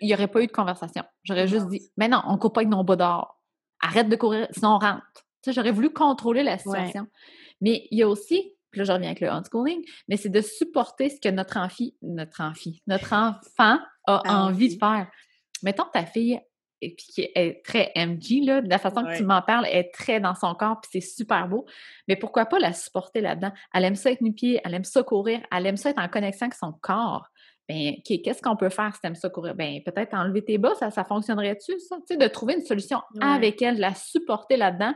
[0.00, 1.04] Il n'y aurait pas eu de conversation.
[1.22, 3.35] J'aurais juste dit Mais non, on ne coupe pas avec nos bas d'or
[3.80, 5.02] arrête de courir, sinon on rentre.
[5.14, 7.06] Tu sais, j'aurais voulu contrôler la situation.
[7.60, 10.40] Mais il y a aussi, puis là je reviens avec le unschooling, mais c'est de
[10.40, 15.08] supporter ce que notre enfant, notre enfant, notre enfant a envie de faire.
[15.62, 16.40] Mettons ta fille
[16.82, 19.90] et puis qui est très MG, là, de la façon que tu m'en parles, est
[19.94, 21.64] très dans son corps, puis c'est super beau.
[22.06, 23.52] Mais pourquoi pas la supporter là-dedans?
[23.72, 26.46] Elle aime ça être nu-pied, elle aime ça courir, elle aime ça être en connexion
[26.46, 27.28] avec son corps
[27.68, 29.54] ben, qu'est-ce qu'on peut faire si tu aimes ça courir?
[29.54, 31.96] Ben, peut-être enlever tes bas, ça, ça fonctionnerait-tu, ça?
[31.96, 34.94] Tu sais, de trouver une solution avec elle, de la supporter là-dedans,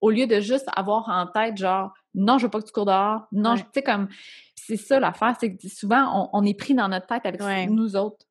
[0.00, 2.86] au lieu de juste avoir en tête, genre, non, je veux pas que tu cours
[2.86, 3.22] dehors.
[3.32, 4.08] Non, tu sais, comme,
[4.54, 8.26] c'est ça l'affaire, c'est que souvent, on, est pris dans notre tête avec nous autres.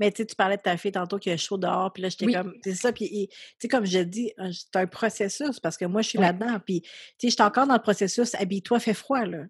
[0.00, 2.54] Mais tu parlais de ta fille tantôt qui a chaud dehors, puis là, j'étais comme,
[2.62, 6.08] c'est ça, puis tu sais, comme je dis, c'est un processus, parce que moi, je
[6.10, 9.44] suis là-dedans, puis tu sais, j'étais encore dans le processus, habille-toi, fais froid, là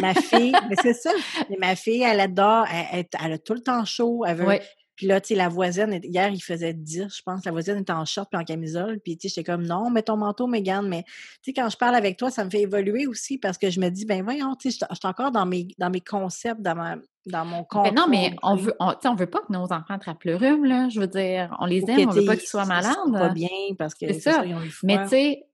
[0.00, 1.10] ma fille, mais c'est ça.
[1.58, 4.24] ma fille, elle adore, elle, elle, a tout le temps chaud.
[4.26, 4.58] Elle veut,
[4.98, 7.44] Puis là, tu sais, la voisine, hier, il faisait 10, je pense.
[7.44, 8.98] La voisine était en short puis en camisole.
[8.98, 10.88] Puis, tu sais, j'étais comme, non, mets ton manteau, Mégane.
[10.88, 11.12] Mais, tu
[11.44, 13.90] sais, quand je parle avec toi, ça me fait évoluer aussi parce que je me
[13.90, 16.96] dis, ben voyons, tu sais, je suis encore dans mes, dans mes concepts, dans, ma,
[17.26, 17.64] dans mon.
[17.84, 20.64] Ben non, mais on veut, on, on veut pas que nos enfants attrapent le rhume,
[20.64, 20.88] là.
[20.88, 22.96] Je veux dire, on les aime, on veut pas qu'ils soient malades.
[23.12, 24.42] pas bien parce que c'est ça.
[24.82, 25.44] mais, tu sais,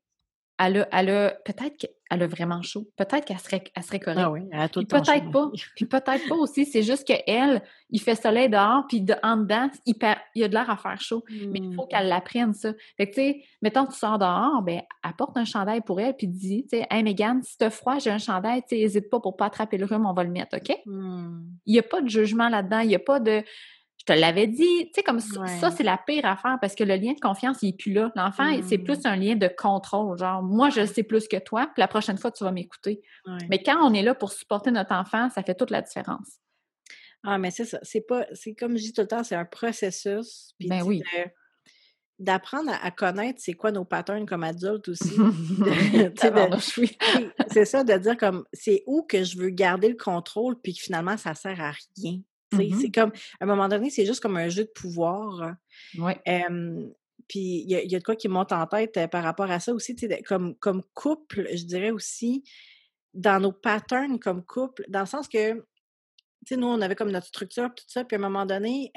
[0.59, 2.89] elle a, elle a peut-être qu'elle a vraiment chaud.
[2.97, 4.23] Peut-être qu'elle serait, elle serait correcte.
[4.25, 5.51] Ah oui, elle a tout peut-être pas.
[5.75, 6.65] Puis peut-être pas aussi.
[6.65, 9.95] C'est juste qu'elle, il fait soleil dehors, puis en dedans, il,
[10.37, 11.25] y a de l'air à faire chaud.
[11.29, 11.89] Mais il faut mmh.
[11.89, 12.73] qu'elle l'apprenne, ça.
[12.97, 16.29] Fait que, tu sais, mettons tu sors dehors, ben apporte un chandail pour elle, puis
[16.29, 19.19] dis, tu sais, Hey, Megan, si t'as froid, j'ai un chandail, tu sais, n'hésite pas
[19.19, 20.77] pour pas attraper le rhume, on va le mettre, OK?
[20.87, 21.41] Mmh.
[21.67, 22.81] Il n'y a pas de jugement là-dedans.
[22.81, 23.43] Il n'y a pas de
[24.07, 26.95] je te l'avais dit, tu sais, comme ça, c'est la pire affaire parce que le
[26.97, 28.13] lien de confiance, il n'est plus là.
[28.17, 29.07] L'enfant, c'est plus mmh.
[29.07, 30.19] un lien de contrôle.
[30.19, 33.01] Genre, moi, je sais plus que toi, puis la prochaine fois, tu vas m'écouter.
[33.49, 36.39] Mais quand on est là pour supporter notre enfant, ça fait toute la différence.
[37.23, 37.79] Ah, mais c'est ça.
[37.83, 40.55] C'est pas, c'est comme je dis tout le temps, c'est un processus.
[40.61, 41.03] ben oui.
[42.19, 45.15] D'apprendre à, connaître c'est quoi nos patterns comme adultes aussi.
[47.51, 50.81] c'est ça, de dire comme c'est où que je veux garder le contrôle, puis que
[50.81, 52.21] finalement, ça sert à rien.
[52.63, 55.55] Mmh c'est comme, à un moment donné, c'est juste comme un jeu de pouvoir.
[55.99, 56.21] Ouais.
[57.29, 59.97] puis il y, a de quoi qui monte en tête par rapport à ça aussi,
[60.27, 62.45] comme, comme couple, je dirais aussi,
[63.15, 65.63] dans nos patterns comme couple, dans le sens que, tu
[66.47, 68.91] sais, nous, on avait comme notre structure, tout ça, puis à un moment donné,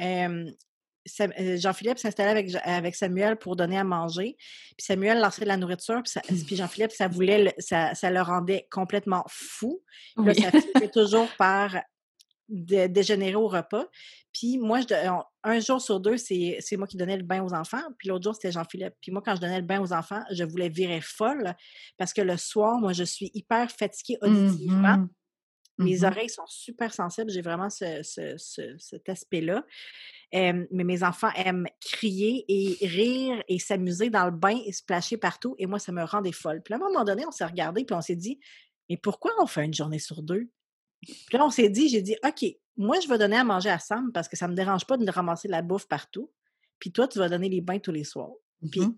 [1.58, 4.36] Jean-Philippe s'installait avec, avec Samuel pour donner à manger.
[4.78, 6.02] Puis Samuel lançait de la nourriture.
[6.04, 9.82] Puis, Jean-Philippe, ça voulait, ça, ça, le rendait complètement fou.
[10.18, 11.76] Puis ça finissait toujours par
[12.50, 13.86] dégénérer au repas.
[14.34, 14.88] Puis moi, je,
[15.44, 17.82] un jour sur deux, c'est moi qui donnais le bain aux enfants.
[17.98, 18.94] Puis l'autre jour, c'était Jean-Philippe.
[19.02, 21.56] Puis moi, quand je donnais le bain aux enfants, je voulais virer folle
[21.98, 24.98] parce que le soir, moi, je suis hyper fatiguée auditivement.
[24.98, 25.10] Mmh
[25.80, 27.30] mes mmh oreilles sont super sensibles.
[27.30, 28.02] J'ai vraiment ce,
[28.80, 29.64] cet aspect-là.
[30.34, 35.18] mais mes enfants aiment crier et rire et s'amuser dans le bain et se placher
[35.18, 35.56] partout.
[35.60, 36.62] Et moi, ça me rendait folle.
[36.64, 38.40] Puis à un moment donné, on s'est regardé puis on s'est dit,
[38.90, 40.50] mais pourquoi on fait une journée sur deux?
[41.02, 42.46] Puis là, on s'est dit, j'ai dit, OK,
[42.76, 44.98] moi, je vais donner à manger à Sam parce que ça ne me dérange pas
[44.98, 46.32] de ramasser la bouffe partout.
[46.80, 48.34] Puis toi, tu vas donner les bains tous les soirs.
[48.72, 48.96] Puis mmh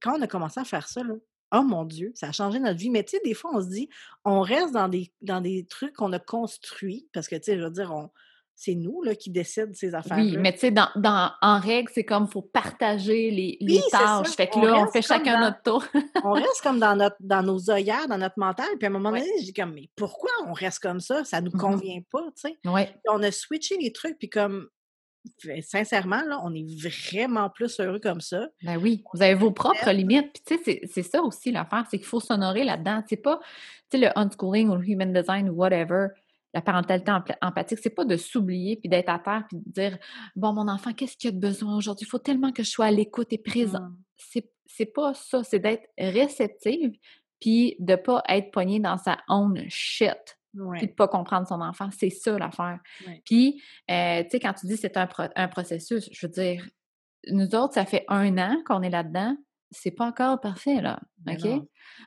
[0.00, 1.14] quand on a commencé à faire ça, là,
[1.52, 2.90] oh mon Dieu, ça a changé notre vie.
[2.90, 3.88] Mais tu sais, des fois, on se dit,
[4.24, 7.62] on reste dans des, dans des trucs qu'on a construits parce que, tu sais, je
[7.62, 8.10] veux dire, on,
[8.58, 10.24] c'est nous là, qui décident ces affaires-là.
[10.24, 13.82] Oui, mais tu sais, dans, dans, en règle, c'est comme il faut partager les, les
[13.90, 14.34] tâches.
[14.34, 15.84] Fait que là, on fait chacun notre tour.
[16.24, 18.66] on reste comme dans, notre, dans nos œillères, dans notre mental.
[18.78, 21.22] Puis à un moment donné, je dis comme, mais pourquoi on reste comme ça?
[21.24, 22.58] Ça nous mmh convient pas, tu sais.
[22.64, 22.94] Ouais.
[23.10, 24.68] On a switché les trucs, puis comme,
[25.60, 28.48] sincèrement, là, on est vraiment plus heureux comme ça.
[28.62, 30.32] Ben oui, vous avez vos propres limites.
[30.32, 33.02] Puis tu sais, c'est ça aussi l'affaire, c'est qu'il faut s'honorer là-dedans.
[33.06, 33.38] C'est pas,
[33.90, 36.08] tu sais, le unschooling ou le human design ou whatever
[36.56, 39.98] la parentalité empathique, c'est pas de s'oublier puis d'être à terre puis de dire
[40.36, 42.86] bon mon enfant qu'est-ce qu'il a de besoin aujourd'hui, il faut tellement que je sois
[42.86, 43.82] à l'écoute et présent.
[43.82, 43.98] Mmh.
[44.16, 46.92] C'est c'est pas ça, c'est d'être réceptive
[47.40, 50.38] puis de pas être poignée dans sa own shit.
[50.78, 52.78] Puis de pas comprendre son enfant, c'est ça l'affaire.
[53.26, 56.66] Puis, euh, tu sais, quand tu dis c'est un, un processus, je veux dire,
[57.28, 59.36] nous autres, ça fait un an qu'on est là-dedans,
[59.80, 61.00] c'est pas encore parfait, là.
[61.28, 61.46] OK?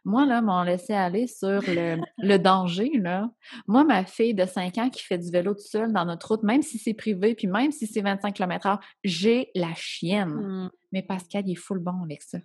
[0.05, 3.29] Moi, là, m'ont laissé aller sur le, danger, là.
[3.67, 6.43] Moi, ma fille de 5 ans qui fait du vélo toute seule dans notre route,
[6.43, 10.29] même si c'est privé, puis même si c'est 25 km/h, j'ai la chienne.
[10.29, 10.71] Mmh.
[10.91, 12.37] Mais Pascal, il est full bon avec ça.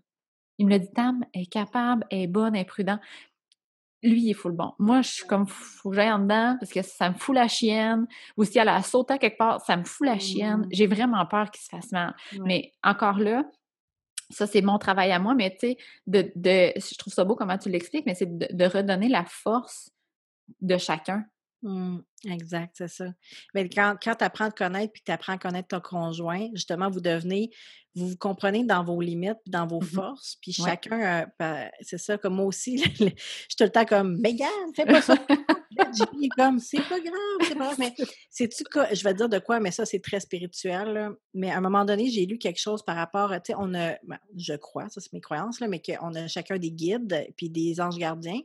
[0.59, 3.01] Il me l'a dit, Tam, elle est capable, elle est bonne, elle est prudente.
[4.03, 4.73] Lui, il est full bon.
[4.79, 7.49] Moi, je suis comme, faut que j'aille en dedans parce que ça me fout la
[7.49, 8.07] chienne.
[8.37, 10.61] Ou si elle a sauté quelque part, ça me fout la chienne.
[10.61, 10.69] Mmh.
[10.73, 12.15] J'ai vraiment peur qu'il se fasse mal.
[12.45, 13.45] Mais encore là,
[14.31, 17.59] ça, c'est mon travail à moi, mais tu sais, de, je trouve ça beau comment
[17.59, 19.91] tu l'expliques, mais c'est de, redonner la force
[20.61, 21.25] de chacun.
[21.65, 23.07] Mmh, exact, c'est ça.
[23.55, 26.51] Mais quand, quand tu apprends à te connaître puis tu apprends à connaître ton conjoint,
[26.53, 27.51] justement, vous devenez,
[27.95, 32.19] vous vous comprenez dans vos limites, dans vos mmh forces, puis chacun, ben, c'est ça,
[32.19, 35.17] comme moi aussi, je suis tout le temps comme, Megan, fais pas ça!
[35.95, 37.77] Jimmy comme, c'est pas grave, c'est pas grave.
[37.79, 37.95] Mais
[38.31, 38.63] c'est-tu
[38.93, 41.13] je vais dire de quoi, mais ça, c'est très spirituel.
[41.33, 43.95] Mais à un moment donné, j'ai lu quelque chose par rapport, tu sais, on a,
[44.03, 47.49] ben, je crois, ça c'est mes croyances, là, mais qu'on a chacun des guides puis
[47.49, 48.41] des anges gardiens.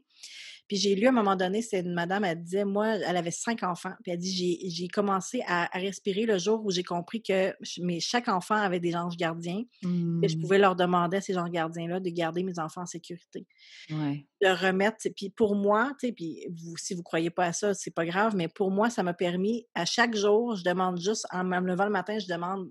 [0.69, 3.31] Puis j'ai lu à un moment donné, c'est une madame, elle disait, moi, elle avait
[3.31, 3.93] cinq enfants.
[4.03, 8.27] Puis elle dit, j'ai commencé à, respirer le jour où j'ai compris que mais chaque
[8.27, 9.63] enfant avait des anges gardiens.
[9.83, 10.39] Et je mmh.
[10.39, 13.47] pouvais leur demander à ces anges gardiens-là de garder mes enfants en sécurité.
[13.89, 14.97] De remettre.
[15.15, 17.93] Puis pour moi, tu sais, puis vous, si vous ne croyez pas à ça, c'est
[17.93, 21.43] pas grave, mais pour moi, ça m'a permis, à chaque jour, je demande juste, en
[21.43, 22.69] me levant le matin, je demande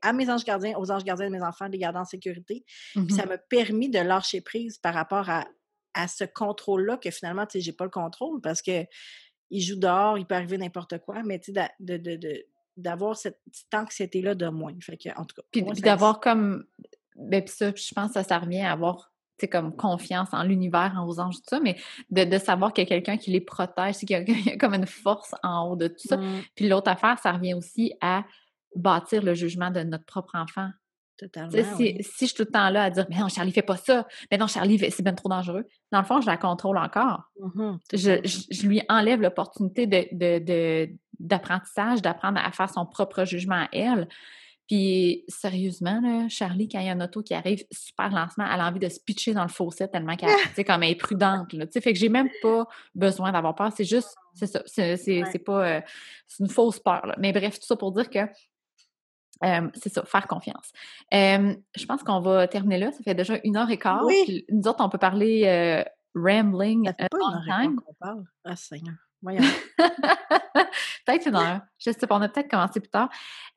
[0.00, 2.64] à mes anges gardiens, aux anges gardiens de mes enfants, de les garder en sécurité.
[2.94, 5.46] Puis ça mmh m'a permis de lâcher prise par rapport à
[5.94, 8.86] à ce contrôle-là que finalement, tu sais, j'ai pas le contrôle parce que
[9.50, 13.40] il joue dehors, il peut arriver n'importe quoi, mais tu sais, de, de, d'avoir cette
[13.44, 14.72] petite anxiété-là de moins.
[14.80, 15.42] Fait que, en tout cas.
[15.50, 16.64] Puis, d'avoir comme.
[17.16, 19.14] Ben, puis ça, je pense que ça, ça revient à avoir
[19.50, 21.76] comme confiance en l'univers, en aux anges, tout ça, mais
[22.10, 24.16] de, savoir qu'il y a quelqu'un qui les protège, c'est qu'il
[24.46, 26.16] y a comme une force en haut de tout ça.
[26.16, 26.42] Mmh.
[26.54, 28.24] Puis l'autre affaire, ça revient aussi à
[28.74, 30.70] bâtir le jugement de notre propre enfant.
[31.50, 34.06] Si, je suis tout le temps là à dire, mais non, Charlie, fais pas ça.
[34.30, 35.66] Mais non, Charlie, c'est bien trop dangereux.
[35.92, 37.22] Dans le fond, je la contrôle encore.
[37.40, 39.86] Mmh je, lui enlève l'opportunité
[41.18, 44.08] d'apprentissage, de, d'apprendre à faire son propre jugement à elle.
[44.66, 48.60] Puis, sérieusement, là, Charlie, quand il y a un auto qui arrive super lentement, elle
[48.60, 50.30] a envie de se pitcher dans le fossé tellement qu'elle
[50.64, 51.52] comme elle est prudente.
[51.52, 53.70] Là, fait que j'ai même pas besoin d'avoir peur.
[53.76, 54.62] C'est juste, c'est ça.
[54.66, 55.66] C'est, pas.
[55.66, 55.80] Euh,
[56.26, 57.14] c'est une fausse peur.
[57.18, 58.20] Mais bref, tout ça pour dire que
[59.74, 60.72] c'est ça, faire confiance.
[61.12, 62.92] je pense qu'on va terminer là.
[62.92, 64.04] Ça fait déjà une heure et quart.
[64.04, 64.44] Oui.
[64.50, 66.86] nous autres, on peut parler euh, rambling.
[66.86, 68.24] Ça fait pas une heure et qu'on parle.
[68.44, 68.94] Ah, Seigneur.
[69.22, 69.42] Voyons.
[71.06, 71.60] peut-être une heure.
[71.78, 73.08] Je sais pas, on a peut-être commencé plus tard.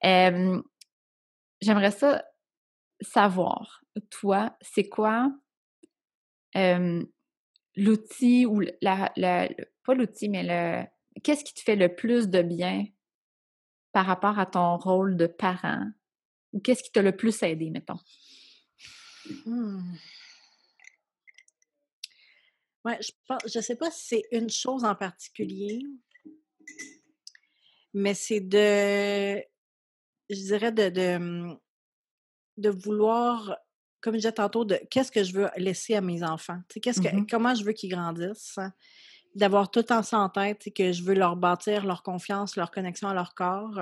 [0.02, 2.24] J'aimerais ça
[3.02, 5.32] savoir, toi, c'est quoi
[7.76, 9.48] l'outil ou la, la,
[9.86, 10.86] pas l'outil, mais le
[11.24, 12.86] qu'est-ce qui te fait le plus de bien
[13.98, 15.90] par rapport à ton rôle de parent?
[16.54, 17.98] Ou qu'est-ce qui t'a le plus aidé, mettons?
[19.48, 19.96] Mmh.
[22.86, 25.82] Ouais, je ne sais pas si c'est une chose en particulier,
[27.96, 29.42] mais c'est de
[30.30, 31.60] je dirais, de, de, mmh,
[32.58, 33.58] de vouloir,
[34.00, 36.62] comme je disais tantôt, de qu'est-ce que je veux laisser à mes enfants?
[36.84, 38.60] Qu'est-ce que, Mmh comment je veux qu'ils grandissent?
[39.36, 43.08] D'avoir tout temps ça en tête, que je veux leur bâtir leur confiance, leur connexion
[43.08, 43.80] à leur corps.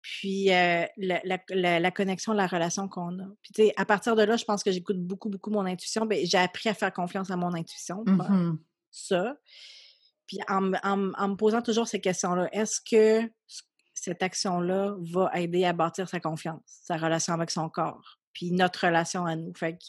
[0.00, 3.26] Puis euh, la, la, la, connexion, la relation qu'on a.
[3.42, 6.06] Puis tu sais, à partir de là, je pense que j'écoute beaucoup, beaucoup mon intuition.
[6.06, 8.04] Bien, j'ai appris à faire confiance à mon intuition.
[8.06, 8.58] Mmh
[8.90, 9.36] Ça.
[10.26, 13.30] Puis en, en, en, me posant toujours ces questions-là, est-ce que
[13.94, 18.86] cette action-là va aider à bâtir sa confiance, sa relation avec son corps, puis notre
[18.86, 19.52] relation à nous?
[19.54, 19.84] Fait que,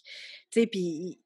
[0.51, 1.21] tu sais, puis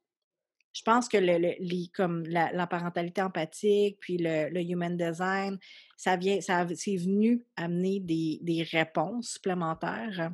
[0.74, 5.57] je pense que le, comme la, parentalité empathique, puis le, human design,
[5.95, 10.32] ça vient, ça c'est venu amener des, réponses supplémentaires.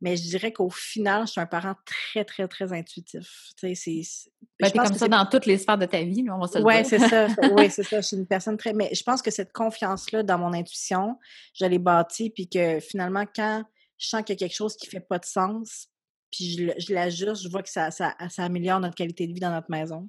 [0.00, 3.52] Mais je dirais qu'au final, je suis un parent très, très, très intuitif.
[3.58, 4.30] Tu sais, c'est.
[4.60, 6.98] Ben, comme ça dans toutes les sphères de ta vie, on va se ouais, c'est
[6.98, 7.28] ça.
[7.52, 8.02] Oui, c'est ça.
[8.02, 8.74] Je suis une personne très.
[8.74, 11.18] Mais je pense que cette confiance-là dans mon intuition,
[11.54, 13.64] je l'ai bâtie, puis que finalement, quand
[13.96, 15.88] je sens qu'il y a quelque chose qui ne fait pas de sens,
[16.34, 19.40] puis je, je l'ajuste, je vois que ça, ça, ça, améliore notre qualité de vie
[19.40, 20.08] dans notre maison.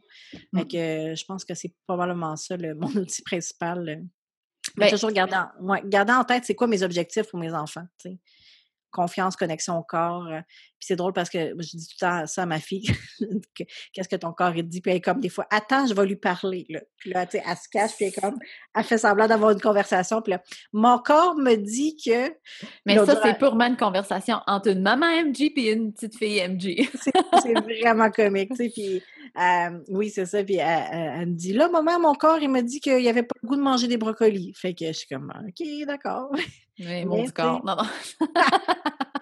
[0.53, 0.61] Mmh.
[0.71, 4.03] je pense que c'est probablement ça le, mon outil principal.
[4.77, 7.85] Mais ben toujours garder en, garder en tête c'est quoi mes objectifs pour mes enfants
[8.95, 10.27] confiance, connexion au corps.
[10.79, 12.85] Puis c'est drôle parce que je dis tout le temps ça à ma fille.
[13.93, 14.81] Qu'est-ce que ton corps il dit?
[14.81, 16.65] Puis elle est comme des fois, attends, je vais lui parler.
[16.69, 16.81] Là.
[16.97, 18.37] Puis là, tu sais, elle se cache, puis elle, comme,
[18.75, 20.21] elle fait semblant d'avoir une conversation.
[20.21, 22.29] Puis là, mon corps me dit que.
[22.85, 26.89] Mais ça, c'est purement une conversation entre une maman MG et une petite fille MG.
[27.41, 28.69] c'est vraiment comique, tu sais.
[28.69, 29.01] Puis
[29.37, 30.43] euh, oui, c'est ça.
[30.43, 33.35] Puis elle, me dit, là, maman, mon corps, il me dit qu'il n'y avait pas
[33.41, 34.53] le goût de manger des brocolis.
[34.55, 36.31] Fait que je suis comme, OK, d'accord.
[36.79, 37.63] Oui, mon corps.
[37.65, 38.27] Non, non.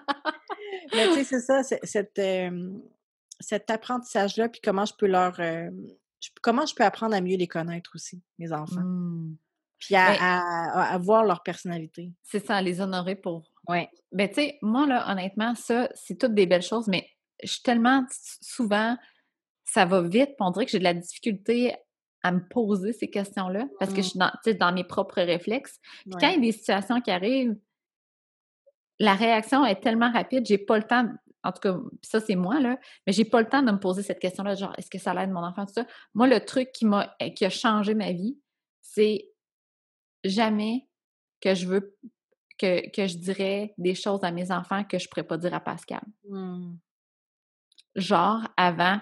[0.94, 2.20] Mais tu sais, c'est ça, cette,
[3.40, 5.38] cet apprentissage-là, puis comment je peux leur.
[6.42, 8.82] comment je peux apprendre à mieux les connaître aussi, mes enfants?
[8.82, 9.36] Mmh.
[9.78, 12.12] Puis à, voir leur personnalité.
[12.22, 13.50] C'est ça, les honorer pour.
[13.68, 13.86] Oui.
[14.12, 17.06] Mais tu sais, moi, là, honnêtement, ça, c'est toutes des belles choses, mais
[17.42, 18.04] je suis tellement
[18.40, 18.96] souvent,
[19.64, 21.74] ça va vite, puis on dirait que j'ai de la difficulté
[22.22, 24.10] à me poser ces questions-là parce que je mmh.
[24.44, 25.78] suis dans, dans mes propres réflexes.
[26.04, 27.56] Puis quand il y a des situations qui arrivent,
[28.98, 31.08] la réaction est tellement rapide, j'ai pas le temps,
[31.42, 34.02] en tout cas, ça c'est moi, là, mais j'ai pas le temps de me poser
[34.02, 35.86] cette question-là, genre, est-ce que ça l'aide mon enfant, tout ça?
[36.14, 38.38] Moi, le truc qui m'a eh, qui a changé ma vie,
[38.80, 39.28] c'est
[40.24, 40.88] jamais
[41.40, 41.96] que je veux
[42.58, 45.60] que, que, je dirais des choses à mes enfants que je pourrais pas dire à
[45.60, 46.02] Pascal.
[46.28, 46.76] Mmh.
[47.96, 49.00] Genre, avant,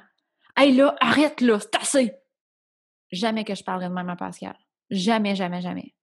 [0.57, 2.13] Hey là, arrête là, c'est assez!
[3.11, 4.57] Jamais que je parlerai de même à Pascal.
[4.91, 5.95] Jamais, jamais, jamais.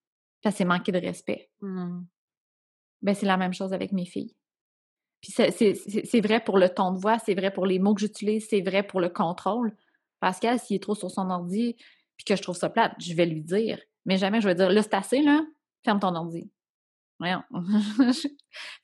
[0.43, 1.51] Ça, c'est manquer de respect.
[1.61, 2.01] Mmh.
[3.02, 4.36] Ben, c'est la même chose avec mes filles.
[5.22, 8.47] Puis c'est vrai pour le ton de voix, c'est vrai pour les mots que j'utilise,
[8.50, 9.76] c'est vrai pour le contrôle.
[10.20, 11.76] Pascal, s'il est trop sur son ordi,
[12.18, 13.80] puis que je trouve ça plate, je vais lui dire.
[14.06, 15.41] Mais jamais je vais dire, là, c'est assez, là,
[15.84, 16.50] ferme ton ordi.
[17.20, 17.43] Voyons.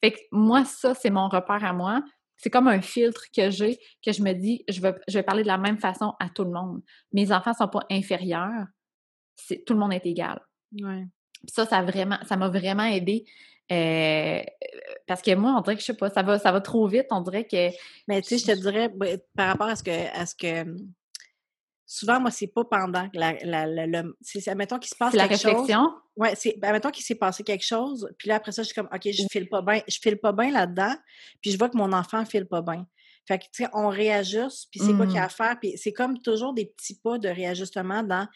[0.02, 2.04] fait que moi, ça, c'est mon repère à moi.
[2.38, 5.44] C'est comme un filtre que j'ai, que je me dis, je vais, je vais parler
[5.44, 6.82] de la même façon à tout le monde.
[7.14, 8.66] Mes enfants ne sont pas inférieurs.
[9.66, 10.42] Tout le monde est égal.
[10.82, 11.06] Ouais.
[11.48, 13.26] Ça, ça vraiment, ça m'a vraiment aidé
[13.72, 14.42] euh,
[15.08, 17.08] parce que moi, on dirait que je sais pas, ça va, ça va trop vite.
[17.12, 17.70] On dirait que.
[18.08, 18.94] Mais tu sais, je te dirais,
[19.36, 20.66] par rapport à ce que, à ce que
[21.86, 25.44] souvent, moi, c'est pas pendant la, la, la, c'est, admettons qu'il se passe quelque chose.
[25.44, 25.94] la réflexion?
[26.16, 28.76] Ouais, c'est, ben, admettons qu'il s'est passé quelque chose, puis là, après ça, je suis
[28.76, 30.96] comme, OK, je file pas bien, je file pas bien là-dedans,
[31.42, 32.86] puis je vois que mon enfant file pas bien.
[33.28, 35.26] Fait que, tu sais, on réajuste, puis c'est quoi qu'il y a mmh.
[35.26, 38.28] à faire, puis c'est comme toujours des petits pas de réajustement dans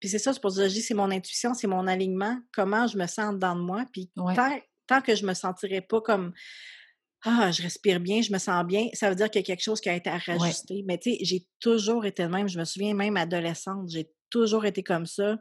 [0.00, 2.38] puis c'est ça, c'est pour ça que je dis, c'est mon intuition, c'est mon alignement,
[2.52, 3.84] comment je me sens dans de moi.
[3.92, 4.10] Puis
[4.86, 6.32] tant, que je me sentirais pas comme
[7.24, 9.62] Ah, je respire bien, je me sens bien, ça veut dire qu'il y a quelque
[9.62, 10.84] chose qui a été à rajuster.
[10.86, 12.48] Mais tu sais, j'ai toujours été de même.
[12.48, 15.36] Je me souviens même adolescente, j'ai toujours été comme ça,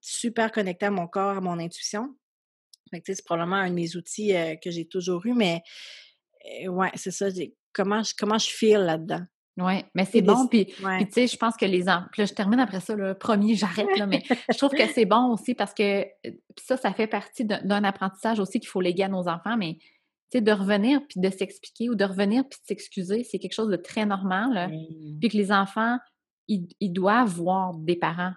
[0.00, 2.14] super connectée à mon corps, à mon intuition.
[2.90, 5.62] Fait que, c'est probablement un de mes outils euh, que j'ai toujours eu, mais
[6.62, 7.26] euh, ouais, c'est ça.
[7.72, 9.24] Comment je, comment je feel là-dedans?
[9.58, 10.46] Oui, mais c'est bon.
[10.48, 12.06] Puis, tu sais, je pense que les enfants.
[12.12, 15.06] Puis là, je termine après ça, le premier, j'arrête, là, mais je trouve que c'est
[15.06, 19.04] bon aussi parce que euh, ça, ça fait partie d'un apprentissage aussi qu'il faut léguer
[19.04, 19.78] à nos enfants, mais
[20.30, 23.54] tu sais, de revenir puis de s'expliquer ou de revenir puis de s'excuser, c'est quelque
[23.54, 24.70] chose de très normal.
[25.20, 25.98] Puis que les enfants,
[26.48, 28.34] ils, doivent voir des parents.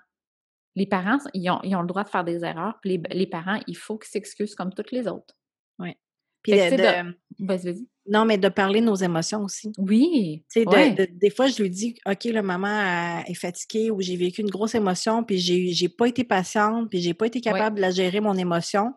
[0.76, 3.28] Les parents, ils ont, ils ont, le droit de faire des erreurs, puis les, les
[3.28, 5.36] parents, il faut qu'ils s'excusent comme toutes les autres.
[5.80, 5.96] Oui.
[6.44, 7.88] Puis de, Vas-y.
[8.10, 9.72] Non, mais de parler de nos émotions aussi.
[9.78, 10.44] Oui.
[10.56, 14.74] Des fois, je lui dis, OK, la maman est fatiguée ou j'ai vécu une grosse
[14.76, 18.20] émotion, puis j'ai, j'ai pas été patiente, puis j'ai pas été capable de la gérer,
[18.20, 18.94] mon émotion.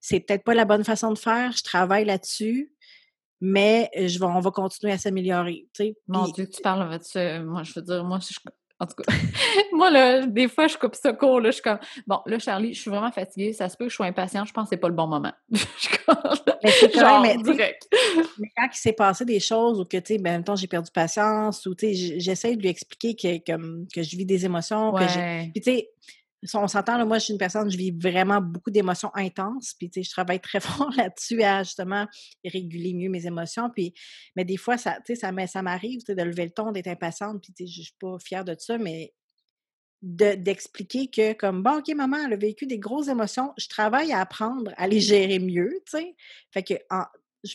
[0.00, 1.52] C'est peut-être pas la bonne façon de faire.
[1.52, 2.72] Je travaille là-dessus,
[3.40, 5.68] mais je vais, on va continuer à s'améliorer.
[6.08, 6.88] Mon Dieu, tu parles,
[7.44, 8.18] moi, je veux dire, moi,
[8.78, 9.12] En tout cas,
[9.72, 12.74] moi, là, des fois, je coupe ça court, là, je suis comme, bon, là, Charlie,
[12.74, 14.80] je suis vraiment fatiguée, ça se peut que je sois impatiente, je pense que c'est
[14.80, 15.32] pas le bon moment.
[15.50, 16.16] je suis comme,
[16.62, 17.88] Mais c'est mais, direct.
[18.38, 20.56] mais quand il s'est passé des choses ou que, tu sais, ben, en même temps,
[20.56, 24.26] j'ai perdu patience ou, tu sais, j'essaie de lui expliquer que, que, que je vis
[24.26, 25.50] des émotions, que j'ai...
[25.54, 25.90] Puis, tu sais,
[26.54, 29.74] on s'entend, moi, je suis une personne, je vis vraiment beaucoup d'émotions intenses.
[29.78, 32.06] Puis, je travaille très fort là-dessus à justement
[32.44, 33.70] réguler mieux mes émotions.
[33.70, 33.94] Puis,
[34.34, 37.42] mais des fois, ça, ça, ça m'arrive, de lever le ton, d'être impatiente.
[37.42, 39.12] Puis, je suis pas fière de ça, mais
[40.02, 43.52] de- d'expliquer que, comme, bon, OK, maman, elle a vécu des grosses émotions.
[43.58, 46.16] Je travaille à apprendre à les gérer mieux, tu sais.
[46.52, 46.74] Fait que,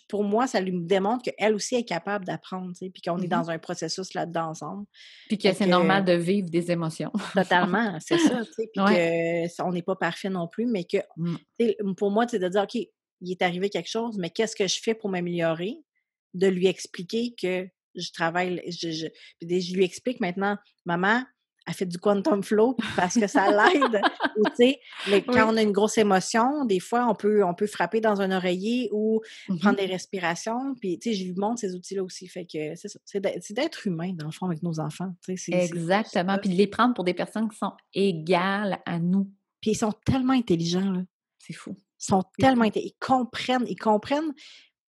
[0.08, 3.28] pour moi, ça lui démontre qu'elle aussi est capable d'apprendre, puis qu'on est Mhm.
[3.28, 4.86] dans un processus là-dedans ensemble.
[5.28, 7.12] Puis que c'est normal de vivre des émotions.
[7.36, 9.46] Totalement, c'est ça, puis Ouais.
[9.48, 11.36] que ça- on n'est pas parfait non plus, mais que, Mm.
[11.60, 14.68] sais, pour moi, c'est de dire, OK, il est arrivé quelque chose, mais qu'est-ce que
[14.68, 15.78] je fais pour m'améliorer?
[16.34, 21.24] De lui expliquer que je travaille, je, je lui explique maintenant, maman,
[21.68, 24.02] elle fait du quantum flow parce que ça l'aide.
[24.38, 24.80] ou, tu sais,
[25.10, 25.54] mais quand Oui.
[25.54, 28.90] on a une grosse émotion, des fois, on peut, on peut frapper dans un oreiller
[28.92, 29.22] ou
[29.60, 29.86] prendre Mhm.
[29.86, 30.76] des respirations.
[30.80, 32.28] Puis, tu sais, je lui montre ces outils-là aussi.
[32.28, 32.58] Fait que
[33.06, 35.14] c'est d'être humain, dans le fond, avec nos enfants.
[35.28, 36.38] Exactement.
[36.40, 39.30] Puis de les prendre pour des personnes qui sont égales à nous.
[39.62, 41.02] Puis ils sont tellement intelligents, là.
[41.38, 41.76] C'est fou.
[41.78, 42.94] Ils sont tellement intelligents.
[43.00, 44.34] Ils comprennent, ils comprennent,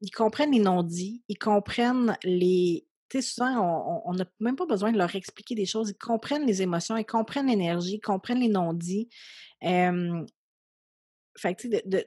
[0.02, 2.86] ils comprennent les non-dits, ils comprennent les.
[3.09, 5.91] Tu sais, souvent, on n'a même pas besoin de leur expliquer des choses.
[5.91, 9.09] Ils comprennent les émotions, ils comprennent l'énergie, ils comprennent les non-dits.
[9.63, 10.25] Euh,
[11.38, 12.05] fait que, tu sais, de, de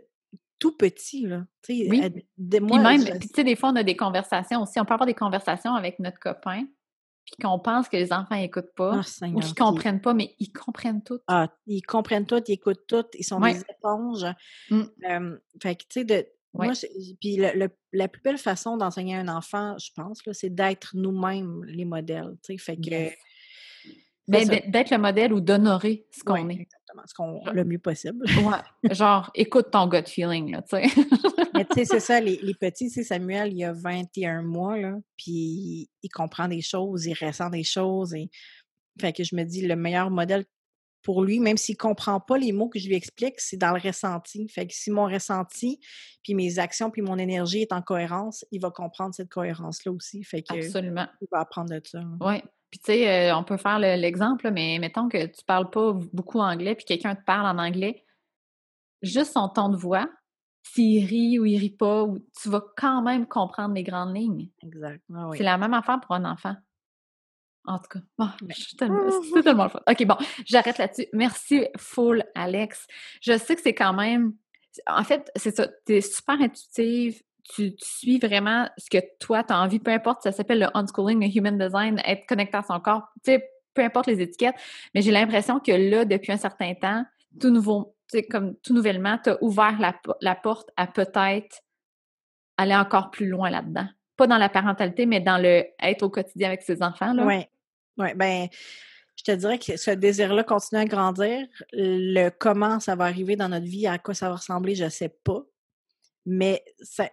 [0.59, 1.47] tout petit, là.
[1.63, 2.01] Tu sais, Oui.
[2.39, 4.81] de Puis moi, même, je- puis tu sais, des fois, on a des conversations aussi.
[4.81, 6.65] On peut avoir des conversations avec notre copain,
[7.25, 10.35] puis qu'on pense que les enfants n'écoutent pas, Ah, ou qu'ils puis- comprennent pas, mais
[10.39, 11.19] ils comprennent tout.
[11.27, 14.27] Ah, ils comprennent tout, ils écoutent tout, ils sont des éponges.
[14.71, 14.83] Mm.
[15.11, 16.27] Euh, fait que, tu sais, de.
[16.57, 16.67] Ouais.
[16.67, 20.21] Moi, c'est- puis le- le- la plus belle façon d'enseigner à un enfant, je pense,
[20.33, 22.37] c'est d'être nous-mêmes les modèles.
[22.43, 22.91] Tu sais, fait que.
[22.91, 23.15] Yes.
[24.29, 26.55] c'est Ben, d'être- le modèle ou d'honorer ce qu'on est.
[26.55, 28.25] exactement, ce qu'on, le mieux possible.
[28.45, 28.93] Ouais.
[28.95, 30.89] Genre, écoute ton gut feeling, là, tu sais.
[31.55, 34.95] Mais tu sais, c'est ça, les, les petits, sais, Samuel, il a 21 mois, là,
[35.17, 38.15] puis il comprend des choses, il ressent des choses.
[38.15, 38.29] Et...
[39.01, 40.45] Fait que je me dis, le meilleur modèle
[41.07, 43.79] pour lui, même s'il comprend pas les mots que je lui explique, c'est dans le
[43.81, 44.49] ressenti.
[44.49, 45.79] Fait que si mon ressenti,
[46.25, 50.25] puis mes actions, puis mon énergie est en cohérence, il va comprendre cette cohérence-là aussi.
[50.25, 51.07] Fait que Absolument.
[51.21, 52.01] il va apprendre de ça.
[52.01, 52.07] là.
[52.21, 52.43] Oui.
[52.71, 55.93] Puis, tu sais, euh, on peut faire le- l'exemple, mais mettons que tu parles pas
[56.13, 58.05] beaucoup anglais, puis quelqu'un te parle en anglais,
[59.01, 60.09] juste son ton de voix,
[60.65, 62.09] s'il rit ou il rit pas,
[62.43, 64.51] tu vas quand même comprendre les grandes lignes.
[64.65, 65.01] Exact.
[65.15, 65.39] Ah oui.
[65.39, 66.57] C'est la même affaire pour un enfant.
[67.67, 68.27] En tout cas, Ouais.
[68.57, 69.81] je suis tellement- c'est tellement le fun.
[69.91, 71.07] OK, bon, j'arrête là-dessus.
[71.13, 72.87] Merci, full, Alex.
[73.21, 74.35] Je sais que c'est quand même.
[74.87, 75.69] En fait, c'est ça.
[75.87, 77.23] Tu es super intuitive.
[77.55, 80.67] Tu, tu suis vraiment ce que toi, tu as envie, peu importe, ça s'appelle le
[80.75, 84.57] unschooling, le human design, être connecté à son corps, tu sais, peu importe les étiquettes.
[84.95, 87.05] Mais j'ai l'impression que là, depuis un certain temps,
[87.41, 91.61] tout nouveau, tu sais, comme tout nouvellement, tu as ouvert la, la porte à peut-être
[92.57, 93.87] aller encore plus loin là-dedans.
[94.17, 97.13] Pas dans la parentalité, mais dans le être au quotidien avec ses enfants.
[97.13, 97.25] Là.
[97.99, 98.09] Oui.
[98.15, 98.49] Ben,
[99.17, 101.47] je te dirais que ce désir-là continue à grandir.
[101.73, 104.91] Le comment ça va arriver dans notre vie, à quoi ça va ressembler, je ne
[104.91, 105.43] sais pas.
[106.27, 107.11] Mais ça,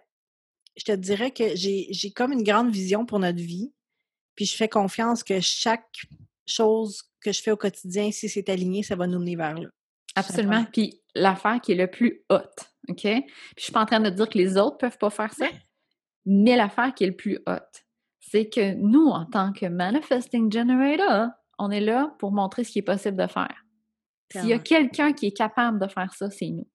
[0.76, 3.72] je te dirais que j'ai j'ai comme une grande vision pour notre vie.
[4.34, 6.06] Puis je fais confiance que chaque
[6.46, 9.68] chose que je fais au quotidien, si c'est aligné, ça va nous mener vers là.
[10.16, 10.64] Absolument.
[10.72, 13.02] Puis l'affaire qui est le plus haute, OK?
[13.02, 13.24] Puis
[13.56, 15.48] je suis pas en train de dire que les autres peuvent pas faire ça,
[16.26, 17.83] mais l'affaire qui est le plus haute,
[18.30, 21.28] c'est que nous, en tant que Manifesting Generator,
[21.58, 23.54] on est là pour montrer ce qui est possible de faire.
[24.32, 26.66] S'il y a quelqu'un qui est capable de faire ça, c'est nous.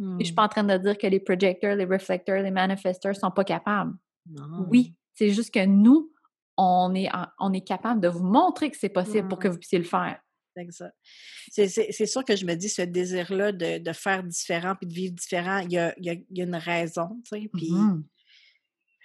[0.00, 0.36] Et je suis Hmm.
[0.36, 3.94] pas en train de dire que les projecteurs, les reflecteurs, les manifesteurs sont pas capables.
[4.30, 4.66] Non.
[4.70, 6.12] Oui, c'est juste que nous,
[6.56, 9.58] on est, en- on est capable de vous montrer que c'est possible pour que vous
[9.58, 10.20] puissiez le faire.
[11.50, 15.14] C'est sûr que je me dis, ce désir-là de, de faire différent puis de vivre
[15.14, 17.50] différent, il y a, il y a- il y a une raison, tu sais.
[17.52, 18.04] Puis Mhm.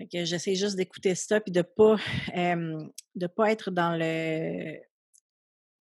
[0.03, 1.95] Fait que j'essaie juste d'écouter ça puis de pas
[2.35, 2.77] euh,
[3.15, 4.77] de pas être dans le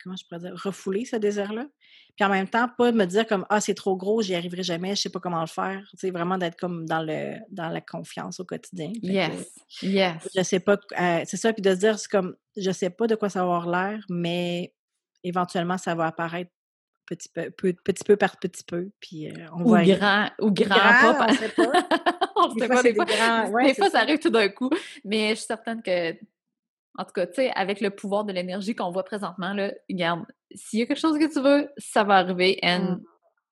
[0.04, 1.68] comment je pourrais dire refouler ce désir-là.
[2.16, 4.96] Puis en même temps, pas me dire comme Ah, c'est trop gros, j'y arriverai jamais,
[4.96, 5.88] je sais pas comment le faire.
[5.92, 8.92] Tu sais, vraiment d'être comme dans le dans la confiance au quotidien.
[8.94, 10.30] Fait que Yes, yes.
[10.36, 13.08] je sais pas euh, c'est ça, puis de se dire c'est comme je sais pas
[13.08, 14.76] de quoi ça va avoir l'air, mais
[15.24, 16.52] éventuellement ça va apparaître
[17.16, 18.90] petit peu, peu- petit peu par petit peu.
[19.00, 21.28] Puis euh, on Ou va grand, ou grand, Grand, pas.
[21.30, 21.72] on sait pas.
[22.36, 24.00] on Des sait fois, pas, des fois, des grands- ouais, des c'est fois, ça ça.
[24.00, 24.70] arrive tout d'un coup.
[25.06, 26.12] Mais je suis certaine que,
[26.98, 30.26] en tout cas, tu sais, avec le pouvoir de l'énergie qu'on voit présentement, là, regarde,
[30.54, 32.60] s'il y a quelque chose que tu veux, ça va arriver.
[32.64, 33.04] And, Mm.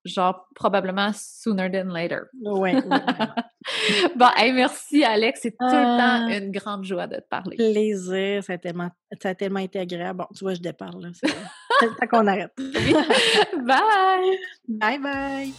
[0.06, 2.28] Genre, probablement sooner than later.
[2.42, 2.82] Vraiment.
[4.16, 6.38] bon, hey, merci Alex, c'est tout le temps Ah.
[6.38, 7.56] une grande joie de te parler.
[7.58, 8.90] Plaisir, ça a tellement,
[9.22, 10.20] ça a tellement été agréable.
[10.20, 11.02] Bon, tu vois, je déparle.
[11.04, 11.10] là.
[11.14, 11.28] C'est
[11.80, 12.54] c'est le temps qu'on arrête.
[12.58, 14.38] Bye!
[14.68, 15.54] Bye bye!